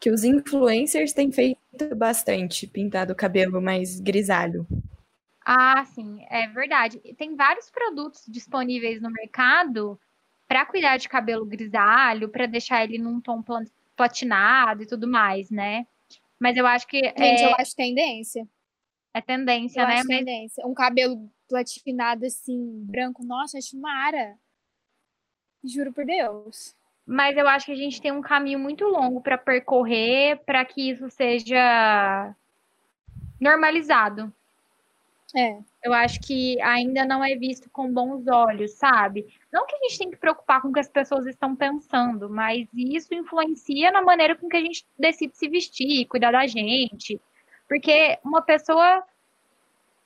que 0.05 0.11
os 0.11 0.23
influencers 0.23 1.13
têm 1.13 1.31
feito 1.31 1.95
bastante, 1.95 2.67
pintado 2.67 3.13
o 3.13 3.15
cabelo 3.15 3.59
mais 3.59 3.99
grisalho. 3.99 4.67
Ah, 5.43 5.83
sim, 5.83 6.23
é 6.29 6.47
verdade. 6.47 6.99
Tem 7.17 7.35
vários 7.35 7.71
produtos 7.71 8.23
disponíveis 8.27 9.01
no 9.01 9.09
mercado 9.09 9.99
para 10.47 10.63
cuidar 10.63 10.97
de 10.97 11.09
cabelo 11.09 11.43
grisalho, 11.43 12.29
para 12.29 12.45
deixar 12.45 12.83
ele 12.83 12.99
num 12.99 13.19
tom 13.19 13.43
platinado 13.95 14.83
e 14.83 14.85
tudo 14.85 15.07
mais, 15.07 15.49
né? 15.49 15.87
Mas 16.39 16.55
eu 16.55 16.67
acho 16.67 16.85
que. 16.85 16.99
Gente, 17.01 17.41
é... 17.41 17.45
eu 17.47 17.55
acho 17.55 17.75
tendência. 17.75 18.47
É 19.11 19.21
tendência, 19.21 19.81
eu 19.81 19.87
né? 19.87 19.95
Acho 19.95 20.07
Mas... 20.07 20.17
tendência. 20.19 20.67
Um 20.67 20.75
cabelo 20.75 21.27
platinado 21.49 22.27
assim, 22.27 22.85
branco, 22.85 23.25
nossa, 23.25 23.57
acho 23.57 23.75
mara. 23.81 24.37
Juro 25.63 25.91
por 25.91 26.05
Deus 26.05 26.75
mas 27.05 27.37
eu 27.37 27.47
acho 27.47 27.67
que 27.67 27.71
a 27.71 27.75
gente 27.75 28.01
tem 28.01 28.11
um 28.11 28.21
caminho 28.21 28.59
muito 28.59 28.85
longo 28.85 29.21
para 29.21 29.37
percorrer 29.37 30.37
para 30.45 30.65
que 30.65 30.89
isso 30.89 31.09
seja 31.09 32.33
normalizado. 33.39 34.33
É. 35.35 35.59
Eu 35.83 35.93
acho 35.93 36.19
que 36.21 36.59
ainda 36.61 37.05
não 37.05 37.23
é 37.23 37.35
visto 37.35 37.69
com 37.69 37.93
bons 37.93 38.25
olhos, 38.27 38.71
sabe? 38.71 39.25
Não 39.51 39.67
que 39.67 39.75
a 39.75 39.79
gente 39.79 39.99
tem 39.99 40.11
que 40.11 40.17
preocupar 40.17 40.61
com 40.61 40.69
o 40.69 40.73
que 40.73 40.79
as 40.79 40.87
pessoas 40.87 41.27
estão 41.27 41.55
pensando, 41.55 42.29
mas 42.29 42.67
isso 42.73 43.13
influencia 43.13 43.91
na 43.91 44.01
maneira 44.01 44.35
com 44.35 44.47
que 44.47 44.57
a 44.57 44.61
gente 44.61 44.85
decide 44.97 45.37
se 45.37 45.49
vestir, 45.49 46.07
cuidar 46.07 46.31
da 46.31 46.47
gente. 46.47 47.19
Porque 47.67 48.17
uma 48.23 48.41
pessoa 48.41 49.03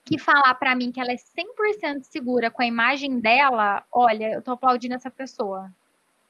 que 0.03 0.17
falar 0.17 0.55
para 0.55 0.75
mim 0.75 0.91
que 0.91 0.99
ela 0.99 1.11
é 1.11 1.15
100% 1.15 2.03
segura 2.03 2.49
com 2.49 2.63
a 2.63 2.65
imagem 2.65 3.19
dela, 3.19 3.85
olha, 3.91 4.31
eu 4.33 4.41
tô 4.41 4.51
aplaudindo 4.51 4.95
essa 4.95 5.11
pessoa. 5.11 5.71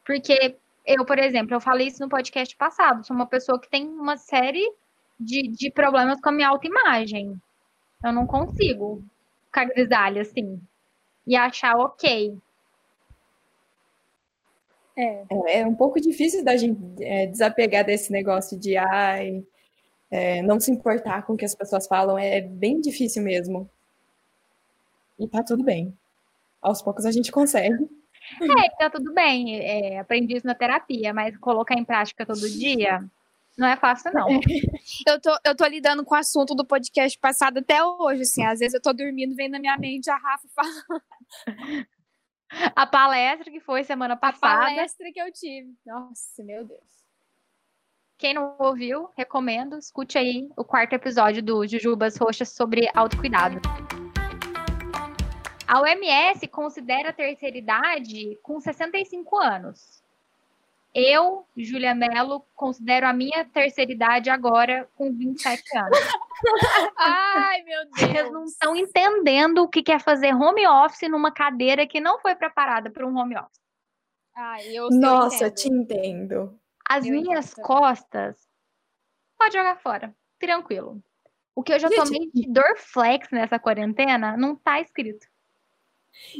Porque 0.10 0.58
eu, 0.88 1.06
por 1.06 1.20
exemplo, 1.20 1.54
eu 1.54 1.62
falei 1.62 1.86
isso 1.86 2.02
no 2.02 2.10
podcast 2.10 2.56
passado, 2.58 3.06
sou 3.06 3.16
uma 3.16 3.28
pessoa 3.28 3.62
que 3.62 3.70
tem 3.70 3.88
uma 3.88 4.18
série 4.18 4.68
de, 5.20 5.44
de 5.52 5.70
problemas 5.70 6.20
com 6.20 6.30
a 6.30 6.32
minha 6.32 6.50
autoimagem. 6.50 7.40
Eu 8.04 8.12
não 8.12 8.26
consigo 8.26 9.04
ficar 9.46 9.66
grisalha 9.66 10.24
assim 10.24 10.60
e 11.28 11.36
achar 11.36 11.76
ok. 11.78 12.36
É. 14.98 15.26
é, 15.30 15.60
é 15.60 15.68
um 15.68 15.76
pouco 15.76 16.02
difícil 16.02 16.44
da 16.44 16.58
gente 16.58 16.82
é, 17.04 17.28
desapegar 17.28 17.86
desse 17.86 18.12
negócio 18.12 18.60
de 18.60 18.78
ai, 18.78 19.46
é, 20.10 20.42
não 20.42 20.60
se 20.60 20.72
importar 20.72 21.22
com 21.22 21.34
o 21.34 21.38
que 21.38 21.46
as 21.46 21.54
pessoas 21.54 21.86
falam, 21.86 22.18
é 22.18 22.42
bem 22.42 22.82
difícil 22.82 23.22
mesmo. 23.22 23.70
E 25.20 25.28
tá 25.28 25.44
tudo 25.44 25.64
bem. 25.64 25.96
Aos 26.60 26.82
poucos 26.82 27.06
a 27.06 27.12
gente 27.12 27.32
consegue. 27.32 27.99
É, 28.42 28.70
tá 28.78 28.90
tudo 28.90 29.14
bem. 29.14 29.60
É, 29.60 30.00
aprendi 30.00 30.36
isso 30.36 30.48
na 30.48 30.56
terapia, 30.56 31.14
mas 31.14 31.38
colocar 31.38 31.76
em 31.76 31.86
prática 31.86 32.26
todo 32.26 32.50
dia 32.50 33.04
não 33.60 33.68
é 33.68 33.76
fácil, 33.76 34.12
não. 34.14 34.28
Eu 35.06 35.20
tô, 35.20 35.38
eu 35.46 35.56
tô 35.56 35.66
lidando 35.66 36.04
com 36.04 36.16
o 36.16 36.18
assunto 36.18 36.56
do 36.56 36.66
podcast 36.66 37.18
passado 37.20 37.60
até 37.60 37.84
hoje, 37.84 38.22
assim. 38.22 38.44
Às 38.44 38.60
vezes 38.60 38.74
eu 38.74 38.82
tô 38.82 38.94
dormindo, 38.94 39.36
vem 39.36 39.50
na 39.50 39.60
minha 39.60 39.78
mente 39.78 40.10
a 40.10 40.18
Rafa 40.18 40.48
falando. 40.56 41.04
A 42.76 42.88
palestra 42.88 43.52
que 43.52 43.60
foi 43.60 43.84
semana 43.84 44.16
passada. 44.16 44.64
A 44.64 44.68
palestra 44.70 45.12
que 45.14 45.22
eu 45.22 45.32
tive. 45.32 45.76
Nossa, 45.86 46.44
meu 46.44 46.66
Deus. 46.66 47.06
Quem 48.18 48.34
não 48.34 48.56
ouviu, 48.60 49.10
recomendo. 49.16 49.78
Escute 49.78 50.18
aí 50.18 50.50
o 50.58 50.64
quarto 50.64 50.94
episódio 50.94 51.44
do 51.44 51.68
Jujubas 51.68 52.18
Roxas 52.18 52.50
sobre 52.50 52.90
autocuidado. 52.96 53.62
A 55.70 55.82
OMS 55.82 56.48
considera 56.48 57.10
a 57.10 57.14
terceira 57.14 57.56
idade 57.56 58.40
com 58.42 58.60
65 58.60 59.38
anos. 59.38 60.02
Eu, 60.96 61.46
Júlia 61.56 61.94
Mello, 61.94 62.44
considero 62.56 63.06
a 63.06 63.14
minha 63.14 63.46
terceira 63.46 63.92
idade 63.92 64.32
agora 64.32 64.90
com 64.96 65.14
27 65.14 65.78
anos. 65.78 66.00
Ai, 66.98 67.62
meu 67.62 67.86
Deus. 67.86 68.00
Vocês 68.00 68.32
não 68.32 68.46
estão 68.46 68.76
entendendo 68.76 69.60
o 69.60 69.68
que 69.68 69.92
é 69.92 70.00
fazer 70.00 70.34
home 70.34 70.66
office 70.66 71.08
numa 71.08 71.32
cadeira 71.32 71.86
que 71.86 72.00
não 72.00 72.20
foi 72.20 72.34
preparada 72.34 72.90
para 72.90 73.06
um 73.06 73.16
home 73.16 73.38
office. 73.38 73.62
Ai, 74.36 74.76
eu 74.76 74.90
Nossa, 74.90 75.46
eu 75.46 75.54
te 75.54 75.68
entendo. 75.68 76.60
As 76.90 77.06
eu 77.06 77.12
minhas 77.12 77.52
entendo. 77.52 77.64
costas, 77.64 78.50
pode 79.38 79.54
jogar 79.54 79.78
fora, 79.78 80.16
tranquilo. 80.40 81.00
O 81.54 81.62
que 81.62 81.74
eu 81.74 81.80
já 81.80 81.90
Gente, 81.90 82.04
tomei 82.04 82.32
de 82.34 82.52
Dorflex 82.52 83.30
nessa 83.30 83.60
quarentena 83.60 84.36
não 84.36 84.56
tá 84.56 84.82
escrito. 84.82 85.28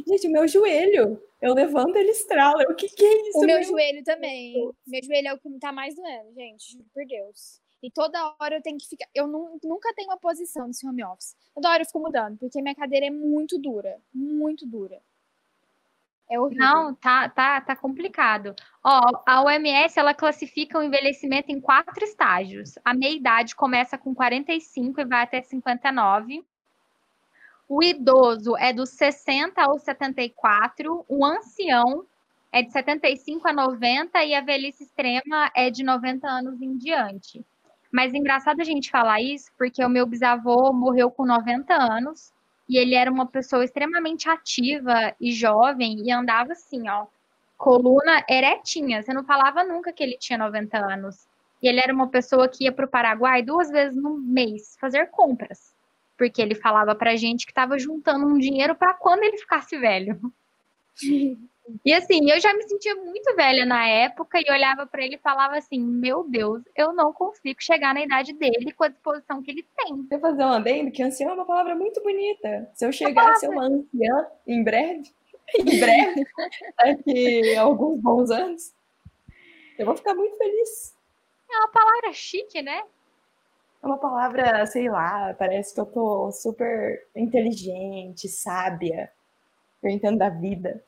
Gente, 0.06 0.28
o 0.28 0.32
meu 0.32 0.46
joelho, 0.46 1.22
eu 1.40 1.54
levanto, 1.54 1.96
ele 1.96 2.10
estrala. 2.10 2.62
O 2.68 2.74
que, 2.74 2.88
que 2.88 3.04
é 3.04 3.28
isso? 3.28 3.38
O 3.38 3.46
meu, 3.46 3.56
meu 3.56 3.64
joelho 3.64 4.04
também. 4.04 4.52
Deus. 4.54 4.74
Meu 4.86 5.02
joelho 5.02 5.28
é 5.28 5.34
o 5.34 5.38
que 5.38 5.48
me 5.48 5.58
tá 5.58 5.72
mais 5.72 5.94
doendo, 5.94 6.32
gente, 6.34 6.72
juro 6.72 6.84
por 6.92 7.06
Deus. 7.06 7.60
E 7.82 7.90
toda 7.90 8.34
hora 8.38 8.56
eu 8.56 8.62
tenho 8.62 8.76
que 8.78 8.88
ficar. 8.88 9.06
Eu 9.14 9.26
não, 9.26 9.58
nunca 9.64 9.92
tenho 9.94 10.08
uma 10.08 10.18
posição 10.18 10.66
nesse 10.66 10.86
home 10.86 11.02
office. 11.02 11.34
Toda 11.54 11.70
hora 11.70 11.82
eu 11.82 11.86
fico 11.86 11.98
mudando, 11.98 12.36
porque 12.38 12.60
minha 12.60 12.74
cadeira 12.74 13.06
é 13.06 13.10
muito 13.10 13.58
dura. 13.58 13.98
Muito 14.12 14.66
dura. 14.66 15.00
É 16.30 16.38
horrível. 16.38 16.64
Não, 16.64 16.94
tá, 16.94 17.28
tá, 17.28 17.60
tá 17.60 17.74
complicado. 17.74 18.54
Ó, 18.84 19.22
a 19.26 19.42
OMS 19.42 19.98
ela 19.98 20.14
classifica 20.14 20.78
o 20.78 20.82
envelhecimento 20.82 21.50
em 21.50 21.60
quatro 21.60 22.04
estágios. 22.04 22.78
A 22.84 22.94
meia 22.94 23.16
idade 23.16 23.56
começa 23.56 23.98
com 23.98 24.14
45 24.14 25.00
e 25.00 25.04
vai 25.04 25.24
até 25.24 25.42
59. 25.42 26.44
O 27.72 27.84
idoso 27.84 28.56
é 28.56 28.72
dos 28.72 28.90
60 28.90 29.62
aos 29.62 29.82
74, 29.82 31.04
o 31.08 31.24
ancião 31.24 32.04
é 32.50 32.64
de 32.64 32.72
75 32.72 33.46
a 33.46 33.52
90 33.52 34.24
e 34.24 34.34
a 34.34 34.40
velhice 34.40 34.82
extrema 34.82 35.52
é 35.54 35.70
de 35.70 35.84
90 35.84 36.26
anos 36.26 36.60
em 36.60 36.76
diante. 36.76 37.46
Mas 37.92 38.12
é 38.12 38.16
engraçado 38.16 38.60
a 38.60 38.64
gente 38.64 38.90
falar 38.90 39.20
isso, 39.20 39.52
porque 39.56 39.84
o 39.84 39.88
meu 39.88 40.04
bisavô 40.04 40.72
morreu 40.72 41.12
com 41.12 41.24
90 41.24 41.72
anos 41.72 42.32
e 42.68 42.76
ele 42.76 42.96
era 42.96 43.08
uma 43.08 43.26
pessoa 43.26 43.64
extremamente 43.64 44.28
ativa 44.28 45.14
e 45.20 45.30
jovem 45.30 46.04
e 46.04 46.10
andava 46.10 46.54
assim, 46.54 46.88
ó, 46.88 47.06
coluna 47.56 48.24
eretinha. 48.28 49.00
Você 49.00 49.14
não 49.14 49.22
falava 49.22 49.62
nunca 49.62 49.92
que 49.92 50.02
ele 50.02 50.18
tinha 50.18 50.40
90 50.40 50.76
anos. 50.76 51.24
E 51.62 51.68
ele 51.68 51.78
era 51.78 51.94
uma 51.94 52.08
pessoa 52.08 52.48
que 52.48 52.64
ia 52.64 52.72
para 52.72 52.86
o 52.86 52.90
Paraguai 52.90 53.44
duas 53.44 53.70
vezes 53.70 53.94
no 53.94 54.18
mês 54.18 54.76
fazer 54.80 55.06
compras 55.10 55.78
porque 56.20 56.42
ele 56.42 56.54
falava 56.54 56.94
pra 56.94 57.16
gente 57.16 57.46
que 57.46 57.50
estava 57.50 57.78
juntando 57.78 58.26
um 58.26 58.36
dinheiro 58.36 58.74
para 58.74 58.92
quando 58.92 59.22
ele 59.22 59.38
ficasse 59.38 59.78
velho. 59.78 60.20
E 61.84 61.92
assim, 61.92 62.28
eu 62.28 62.40
já 62.40 62.52
me 62.52 62.64
sentia 62.64 62.96
muito 62.96 63.32
velha 63.36 63.64
na 63.64 63.86
época 63.86 64.40
e 64.40 64.52
olhava 64.52 64.88
para 64.88 65.04
ele 65.04 65.14
e 65.14 65.18
falava 65.18 65.56
assim: 65.56 65.78
Meu 65.78 66.28
Deus, 66.28 66.64
eu 66.74 66.92
não 66.92 67.12
consigo 67.12 67.62
chegar 67.62 67.94
na 67.94 68.02
idade 68.02 68.32
dele 68.32 68.72
com 68.72 68.82
a 68.82 68.88
disposição 68.88 69.40
que 69.40 69.52
ele 69.52 69.64
tem. 69.76 70.04
Eu 70.10 70.18
fazer 70.18 70.42
um 70.42 70.48
adendo 70.48 70.90
que 70.90 71.00
ancião 71.00 71.30
é 71.30 71.34
uma 71.34 71.44
palavra 71.44 71.76
muito 71.76 72.02
bonita. 72.02 72.68
Se 72.74 72.84
eu 72.84 72.90
chegar 72.90 73.30
a 73.30 73.36
ser 73.36 73.50
uma 73.50 73.66
anciã 73.66 74.26
em 74.48 74.64
breve, 74.64 75.12
em 75.60 75.78
breve, 75.78 76.26
daqui 76.76 77.54
a 77.54 77.62
alguns 77.62 78.00
bons 78.00 78.30
anos, 78.32 78.74
eu 79.78 79.86
vou 79.86 79.96
ficar 79.96 80.14
muito 80.14 80.36
feliz. 80.38 80.96
É 81.48 81.56
uma 81.56 81.68
palavra 81.68 82.12
chique, 82.12 82.60
né? 82.62 82.82
É 83.82 83.86
uma 83.86 83.96
palavra, 83.98 84.66
sei 84.66 84.90
lá, 84.90 85.32
parece 85.32 85.74
que 85.74 85.80
eu 85.80 85.86
tô 85.86 86.30
super 86.30 87.08
inteligente, 87.16 88.28
sábia, 88.28 89.10
eu 89.82 89.88
entendo 89.88 90.18
da 90.18 90.28
vida. 90.28 90.84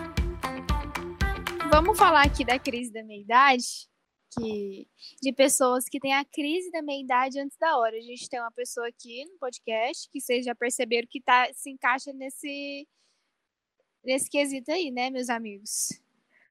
Vamos 1.70 1.98
falar 1.98 2.26
aqui 2.26 2.44
da 2.44 2.58
crise 2.58 2.92
da 2.92 3.02
meia-idade? 3.02 3.90
Que, 4.38 4.86
de 5.22 5.32
pessoas 5.32 5.86
que 5.88 5.98
têm 5.98 6.14
a 6.14 6.24
crise 6.24 6.70
da 6.70 6.82
meia-idade 6.82 7.40
antes 7.40 7.56
da 7.56 7.78
hora. 7.78 7.96
A 7.96 8.00
gente 8.00 8.28
tem 8.28 8.38
uma 8.38 8.52
pessoa 8.52 8.86
aqui 8.88 9.24
no 9.24 9.38
podcast 9.38 10.08
que 10.10 10.20
vocês 10.20 10.44
já 10.44 10.54
perceberam 10.54 11.08
que 11.10 11.20
tá, 11.22 11.48
se 11.54 11.70
encaixa 11.70 12.12
nesse, 12.12 12.86
nesse 14.04 14.28
quesito 14.28 14.70
aí, 14.70 14.90
né, 14.90 15.08
meus 15.08 15.30
amigos? 15.30 15.98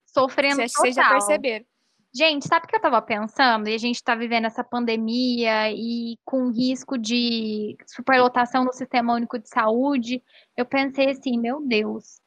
Sofrendo 0.08 0.56
Vocês 0.56 0.72
total. 0.72 0.86
vocês 0.86 0.96
já 0.96 1.10
perceberam. 1.10 1.66
Gente, 2.14 2.46
sabe 2.48 2.66
o 2.66 2.68
que 2.68 2.76
eu 2.76 2.82
tava 2.82 3.02
pensando? 3.02 3.70
E 3.70 3.74
a 3.74 3.78
gente 3.78 4.04
tá 4.04 4.16
vivendo 4.16 4.46
essa 4.46 4.64
pandemia 4.64 5.72
e 5.72 6.18
com 6.26 6.50
risco 6.52 6.98
de 6.98 7.78
superlotação 7.88 8.66
no 8.66 8.74
Sistema 8.74 9.14
Único 9.14 9.40
de 9.40 9.48
Saúde. 9.48 10.22
Eu 10.58 10.66
pensei 10.66 11.10
assim, 11.10 11.40
meu 11.40 11.62
Deus, 11.66 12.20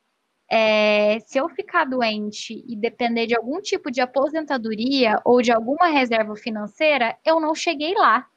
é, 0.51 1.21
se 1.21 1.39
eu 1.39 1.49
ficar 1.51 1.85
doente 1.87 2.65
e 2.69 2.77
depender 2.77 3.27
de 3.27 3.37
algum 3.37 3.61
tipo 3.63 3.91
de 3.91 4.01
aposentadoria 4.03 5.21
ou 5.25 5.43
de 5.43 5.53
alguma 5.53 5.89
reserva 5.89 6.37
financeira, 6.37 7.19
eu 7.25 7.41
não 7.41 7.55
cheguei 7.55 7.95
lá. 7.95 8.29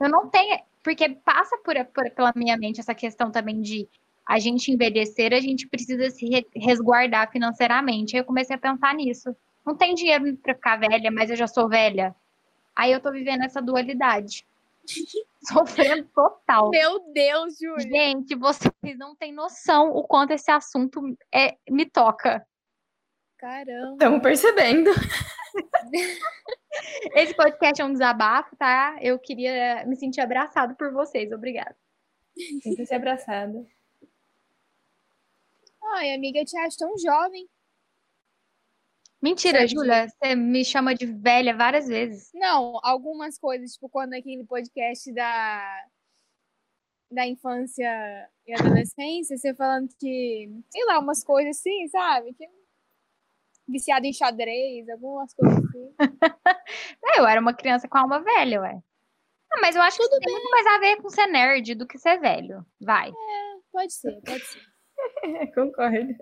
Eu 0.00 0.08
não 0.08 0.28
tenho, 0.28 0.58
porque 0.82 1.08
passa 1.24 1.56
por, 1.64 1.74
por- 1.86 2.10
pela 2.10 2.32
minha 2.36 2.56
mente 2.56 2.80
essa 2.80 2.94
questão 2.94 3.30
também 3.30 3.60
de 3.60 3.88
a 4.26 4.38
gente 4.38 4.70
envelhecer, 4.72 5.32
a 5.32 5.40
gente 5.40 5.68
precisa 5.68 6.10
se 6.10 6.26
re- 6.28 6.46
resguardar 6.56 7.30
financeiramente. 7.30 8.16
Aí 8.16 8.22
eu 8.22 8.26
comecei 8.26 8.56
a 8.56 8.58
pensar 8.58 8.94
nisso. 8.94 9.34
Não 9.64 9.76
tem 9.76 9.94
dinheiro 9.94 10.36
pra 10.36 10.54
ficar 10.54 10.76
velha, 10.76 11.10
mas 11.10 11.30
eu 11.30 11.36
já 11.36 11.46
sou 11.46 11.68
velha. 11.68 12.14
Aí 12.76 12.92
eu 12.92 13.00
tô 13.00 13.10
vivendo 13.10 13.42
essa 13.42 13.62
dualidade. 13.62 14.46
Sofrendo 15.48 16.08
total. 16.14 16.70
Meu 16.70 17.12
Deus, 17.12 17.58
Júlia. 17.58 17.88
Gente, 17.88 18.34
vocês 18.34 18.98
não 18.98 19.14
têm 19.14 19.32
noção 19.32 19.90
o 19.90 20.02
quanto 20.02 20.32
esse 20.32 20.50
assunto 20.50 21.00
é, 21.32 21.56
me 21.70 21.86
toca. 21.86 22.46
Caramba. 23.38 23.92
Estamos 23.92 24.22
percebendo. 24.22 24.90
Esse 27.14 27.34
podcast 27.34 27.80
é 27.80 27.84
um 27.84 27.92
desabafo, 27.92 28.56
tá? 28.56 28.96
Eu 29.00 29.18
queria 29.18 29.84
me 29.86 29.96
sentir 29.96 30.20
abraçado 30.20 30.74
por 30.74 30.92
vocês. 30.92 31.30
Obrigada. 31.30 31.76
Sinta-se 32.62 32.94
abraçada. 32.94 33.64
Ai, 35.92 36.14
amiga, 36.14 36.40
eu 36.40 36.44
te 36.44 36.56
acho 36.58 36.78
tão 36.78 36.98
jovem. 36.98 37.48
Mentira. 39.24 39.66
Júlia, 39.66 40.06
você 40.06 40.34
me 40.34 40.62
chama 40.62 40.94
de 40.94 41.06
velha 41.06 41.56
várias 41.56 41.88
vezes. 41.88 42.30
Não, 42.34 42.78
algumas 42.82 43.38
coisas, 43.38 43.72
tipo 43.72 43.88
quando 43.88 44.12
aquele 44.12 44.44
podcast 44.44 45.10
da 45.14 45.86
da 47.10 47.26
infância 47.26 48.28
e 48.46 48.52
adolescência, 48.52 49.38
você 49.38 49.54
falando 49.54 49.88
que, 49.98 50.50
sei 50.68 50.84
lá, 50.84 50.98
umas 50.98 51.24
coisas 51.24 51.56
assim, 51.56 51.88
sabe? 51.88 52.34
Que 52.34 52.46
viciado 53.66 54.04
em 54.04 54.12
xadrez, 54.12 54.86
algumas 54.90 55.32
coisas 55.32 55.58
assim. 55.58 55.94
É, 57.06 57.20
eu 57.20 57.26
era 57.26 57.40
uma 57.40 57.54
criança 57.54 57.88
com 57.88 57.96
alma 57.96 58.20
velha, 58.20 58.60
ué. 58.60 58.82
Ah, 59.52 59.60
mas 59.62 59.74
eu 59.74 59.80
acho 59.80 59.96
que 59.96 60.02
isso 60.02 60.18
tem 60.18 60.32
muito 60.32 60.50
mais 60.50 60.66
a 60.66 60.78
ver 60.78 60.96
com 61.00 61.08
ser 61.08 61.26
nerd 61.28 61.74
do 61.74 61.86
que 61.86 61.96
ser 61.98 62.18
velho. 62.18 62.64
Vai, 62.78 63.10
Pode 63.72 63.92
ser, 63.92 64.20
pode 64.20 64.44
ser. 64.44 64.60
É, 65.24 65.46
concordo. 65.54 66.14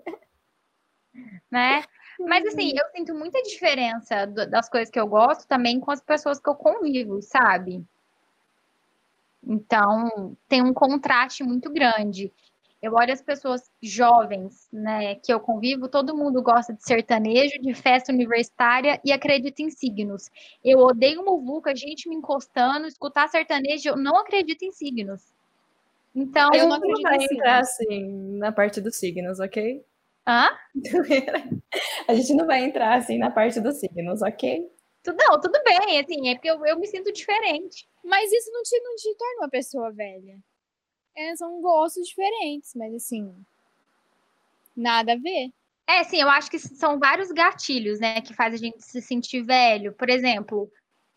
Né? 1.51 1.83
Mas 2.19 2.45
assim, 2.45 2.71
eu 2.75 2.85
sinto 2.95 3.13
muita 3.13 3.41
diferença 3.41 4.25
das 4.25 4.69
coisas 4.69 4.89
que 4.89 4.99
eu 4.99 5.07
gosto 5.07 5.47
também 5.47 5.79
com 5.79 5.91
as 5.91 6.01
pessoas 6.01 6.39
que 6.39 6.49
eu 6.49 6.55
convivo, 6.55 7.21
sabe? 7.21 7.83
Então, 9.45 10.37
tem 10.47 10.61
um 10.61 10.73
contraste 10.73 11.43
muito 11.43 11.71
grande. 11.71 12.31
Eu 12.81 12.93
olho 12.95 13.13
as 13.13 13.21
pessoas 13.21 13.71
jovens, 13.81 14.67
né, 14.71 15.15
que 15.15 15.33
eu 15.33 15.39
convivo, 15.39 15.87
todo 15.87 16.15
mundo 16.15 16.41
gosta 16.41 16.73
de 16.73 16.83
sertanejo, 16.83 17.57
de 17.61 17.73
festa 17.73 18.11
universitária 18.11 18.99
e 19.05 19.11
acredita 19.11 19.61
em 19.61 19.69
signos. 19.69 20.29
Eu 20.63 20.79
odeio 20.79 21.23
muvuca, 21.23 21.73
gente 21.75 22.09
me 22.09 22.15
encostando, 22.15 22.85
escutar 22.85 23.29
sertanejo, 23.29 23.87
eu 23.89 23.95
não 23.97 24.17
acredito 24.17 24.63
em 24.63 24.71
signos. 24.71 25.33
Então, 26.13 26.49
Eu 26.53 26.67
não 26.67 26.77
não 26.77 26.77
acredito 26.77 27.13
em 27.13 27.19
signos. 27.21 27.31
entrar 27.31 27.59
assim 27.59 28.37
na 28.37 28.51
parte 28.51 28.81
dos 28.81 28.97
signos, 28.97 29.39
ok? 29.39 29.83
Hã? 30.27 30.49
A 32.07 32.13
gente 32.13 32.33
não 32.33 32.45
vai 32.45 32.63
entrar 32.63 32.97
assim 32.97 33.17
na 33.17 33.31
parte 33.31 33.59
dos 33.59 33.79
signos, 33.79 34.21
ok? 34.21 34.69
Não, 35.05 35.39
tudo 35.39 35.61
bem, 35.63 35.99
assim, 35.99 36.29
é 36.29 36.35
porque 36.35 36.49
eu, 36.49 36.65
eu 36.65 36.79
me 36.79 36.87
sinto 36.87 37.11
diferente. 37.11 37.87
Mas 38.03 38.31
isso 38.31 38.51
não 38.51 38.63
te, 38.63 38.79
não 38.79 38.95
te 38.95 39.15
torna 39.17 39.41
uma 39.41 39.49
pessoa 39.49 39.91
velha. 39.91 40.37
É, 41.15 41.35
são 41.35 41.61
gostos 41.61 42.07
diferentes, 42.07 42.73
mas 42.75 42.93
assim, 42.95 43.33
nada 44.75 45.13
a 45.13 45.17
ver. 45.17 45.51
É, 45.87 46.03
sim, 46.03 46.21
eu 46.21 46.29
acho 46.29 46.49
que 46.49 46.57
são 46.57 46.97
vários 46.97 47.29
gatilhos, 47.31 47.99
né, 47.99 48.21
que 48.21 48.33
faz 48.33 48.53
a 48.53 48.57
gente 48.57 48.81
se 48.83 49.01
sentir 49.01 49.43
velho. 49.43 49.93
Por 49.93 50.09
exemplo, 50.09 50.71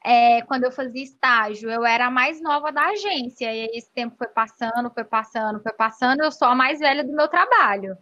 é, 0.04 0.42
quando 0.42 0.64
eu 0.64 0.72
fazia 0.72 1.02
estágio, 1.02 1.70
eu 1.70 1.84
era 1.84 2.06
a 2.06 2.10
mais 2.10 2.40
nova 2.42 2.72
da 2.72 2.86
agência, 2.88 3.46
e 3.46 3.60
aí 3.62 3.70
esse 3.72 3.90
tempo 3.92 4.16
foi 4.16 4.28
passando, 4.28 4.90
foi 4.92 5.04
passando, 5.04 5.62
foi 5.62 5.72
passando, 5.72 6.22
eu 6.22 6.32
sou 6.32 6.48
a 6.48 6.54
mais 6.54 6.80
velha 6.80 7.04
do 7.04 7.12
meu 7.12 7.28
trabalho, 7.28 7.96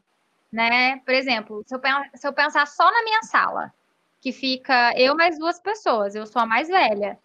né? 0.54 0.98
Por 1.00 1.12
exemplo, 1.12 1.64
se 1.66 1.74
eu, 1.74 1.80
se 2.14 2.26
eu 2.26 2.32
pensar 2.32 2.66
só 2.66 2.84
na 2.90 3.02
minha 3.02 3.22
sala, 3.24 3.74
que 4.20 4.32
fica 4.32 4.92
eu 4.96 5.16
mais 5.16 5.38
duas 5.38 5.58
pessoas, 5.58 6.14
eu 6.14 6.26
sou 6.26 6.40
a 6.42 6.46
mais 6.46 6.68
velha. 6.68 7.18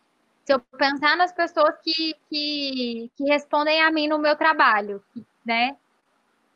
Se 0.44 0.54
eu 0.54 0.60
pensar 0.60 1.16
nas 1.16 1.32
pessoas 1.32 1.76
que, 1.84 2.16
que, 2.30 3.12
que 3.16 3.24
respondem 3.26 3.82
a 3.84 3.92
mim 3.92 4.08
no 4.08 4.18
meu 4.18 4.36
trabalho, 4.36 5.04
né? 5.46 5.78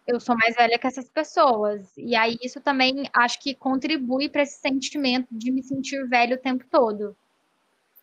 eu 0.06 0.20
sou 0.20 0.36
mais 0.36 0.56
velha 0.56 0.78
que 0.78 0.88
essas 0.88 1.10
pessoas. 1.10 1.96
E 1.98 2.16
aí 2.16 2.38
isso 2.42 2.60
também 2.60 3.10
acho 3.14 3.40
que 3.40 3.56
contribui 3.56 4.30
para 4.30 4.42
esse 4.42 4.60
sentimento 4.60 5.28
de 5.32 5.52
me 5.52 5.64
sentir 5.64 6.06
velho 6.08 6.36
o 6.36 6.40
tempo 6.40 6.66
todo. 6.70 7.16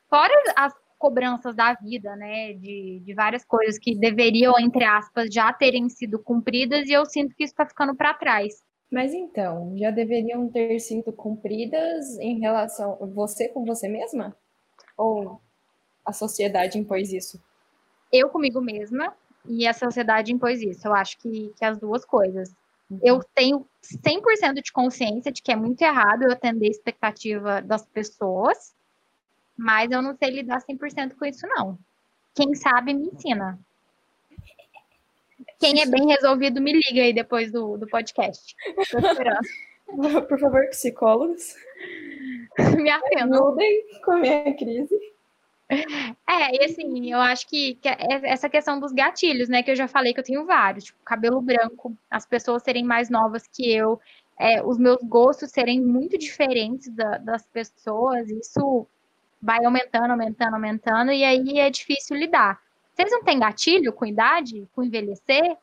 Fora 0.09 0.33
as 0.57 0.75
cobranças 1.01 1.57
da 1.57 1.73
vida, 1.73 2.15
né? 2.15 2.53
De, 2.53 3.01
de 3.03 3.15
várias 3.15 3.43
coisas 3.43 3.79
que 3.79 3.97
deveriam, 3.97 4.55
entre 4.61 4.85
aspas, 4.85 5.33
já 5.33 5.51
terem 5.51 5.89
sido 5.89 6.19
cumpridas, 6.19 6.87
e 6.87 6.93
eu 6.93 7.07
sinto 7.07 7.35
que 7.35 7.43
isso 7.43 7.55
está 7.55 7.67
ficando 7.67 7.97
para 7.97 8.13
trás. 8.13 8.63
Mas 8.93 9.15
então, 9.15 9.75
já 9.79 9.91
deveriam 9.91 10.49
ter 10.51 10.79
sido 10.79 11.11
cumpridas 11.13 12.19
em 12.19 12.39
relação 12.39 12.99
você 13.15 13.49
com 13.49 13.65
você 13.65 13.89
mesma? 13.89 14.37
Ou 14.97 15.41
a 16.05 16.13
sociedade 16.13 16.79
impôs 16.79 17.13
isso? 17.13 17.41
Eu 18.13 18.29
comigo 18.29 18.61
mesma 18.61 19.15
e 19.49 19.67
a 19.67 19.73
sociedade 19.73 20.33
impôs 20.33 20.61
isso. 20.61 20.87
Eu 20.87 20.95
acho 20.95 21.17
que, 21.19 21.53
que 21.57 21.65
as 21.65 21.79
duas 21.79 22.05
coisas. 22.05 22.53
Eu 23.03 23.21
tenho 23.35 23.65
100% 23.83 24.55
de 24.63 24.73
consciência 24.73 25.33
de 25.33 25.41
que 25.41 25.53
é 25.53 25.57
muito 25.57 25.81
errado 25.81 26.25
eu 26.25 26.33
atender 26.33 26.67
a 26.67 26.71
expectativa 26.71 27.63
das 27.63 27.87
pessoas, 27.87 28.75
mas 29.61 29.91
eu 29.91 30.01
não 30.01 30.17
sei 30.17 30.31
lidar 30.31 30.63
100% 30.63 31.17
com 31.17 31.27
isso, 31.27 31.47
não. 31.47 31.79
Quem 32.35 32.55
sabe 32.55 32.95
me 32.95 33.09
ensina. 33.09 33.59
Quem 35.59 35.83
é 35.83 35.87
bem 35.87 36.07
resolvido, 36.07 36.61
me 36.63 36.73
liga 36.73 37.03
aí 37.03 37.13
depois 37.13 37.53
do, 37.53 37.77
do 37.77 37.87
podcast. 37.87 38.57
Tô 38.91 38.99
esperando. 38.99 39.47
Por 40.29 40.39
favor, 40.39 40.67
psicólogos, 40.69 41.55
me 42.79 42.89
atendo. 42.89 43.35
ajudem 43.35 43.85
com 44.05 44.13
a 44.13 44.19
minha 44.19 44.57
crise. 44.57 44.99
É, 45.69 46.57
e 46.57 46.65
assim, 46.65 47.13
eu 47.13 47.19
acho 47.21 47.47
que, 47.47 47.75
que 47.75 47.89
é 47.89 47.97
essa 48.25 48.49
questão 48.49 48.81
dos 48.81 48.93
gatilhos, 48.93 49.49
né? 49.49 49.63
Que 49.63 49.73
eu 49.73 49.77
já 49.77 49.87
falei 49.87 50.15
que 50.15 50.21
eu 50.21 50.25
tenho 50.25 50.47
vários, 50.47 50.85
tipo, 50.85 50.99
cabelo 51.05 51.41
branco, 51.43 51.95
as 52.11 52.25
pessoas 52.25 52.63
serem 52.63 52.85
mais 52.85 53.11
novas 53.11 53.47
que 53.47 53.71
eu, 53.71 54.01
é, 54.39 54.63
os 54.63 54.79
meus 54.79 55.03
gostos 55.03 55.51
serem 55.51 55.81
muito 55.81 56.17
diferentes 56.17 56.89
da- 56.89 57.19
das 57.19 57.45
pessoas, 57.47 58.31
isso 58.31 58.87
vai 59.41 59.65
aumentando, 59.65 60.11
aumentando, 60.11 60.55
aumentando, 60.55 61.13
e 61.13 61.25
aí 61.25 61.59
é 61.59 61.71
difícil 61.71 62.17
lidar. 62.17 62.61
Vocês 62.95 63.11
não 63.11 63.23
têm 63.23 63.39
gatilho 63.39 63.93
com 63.93 64.05
idade, 64.05 64.69
com 64.75 64.83
envelhecer? 64.83 65.57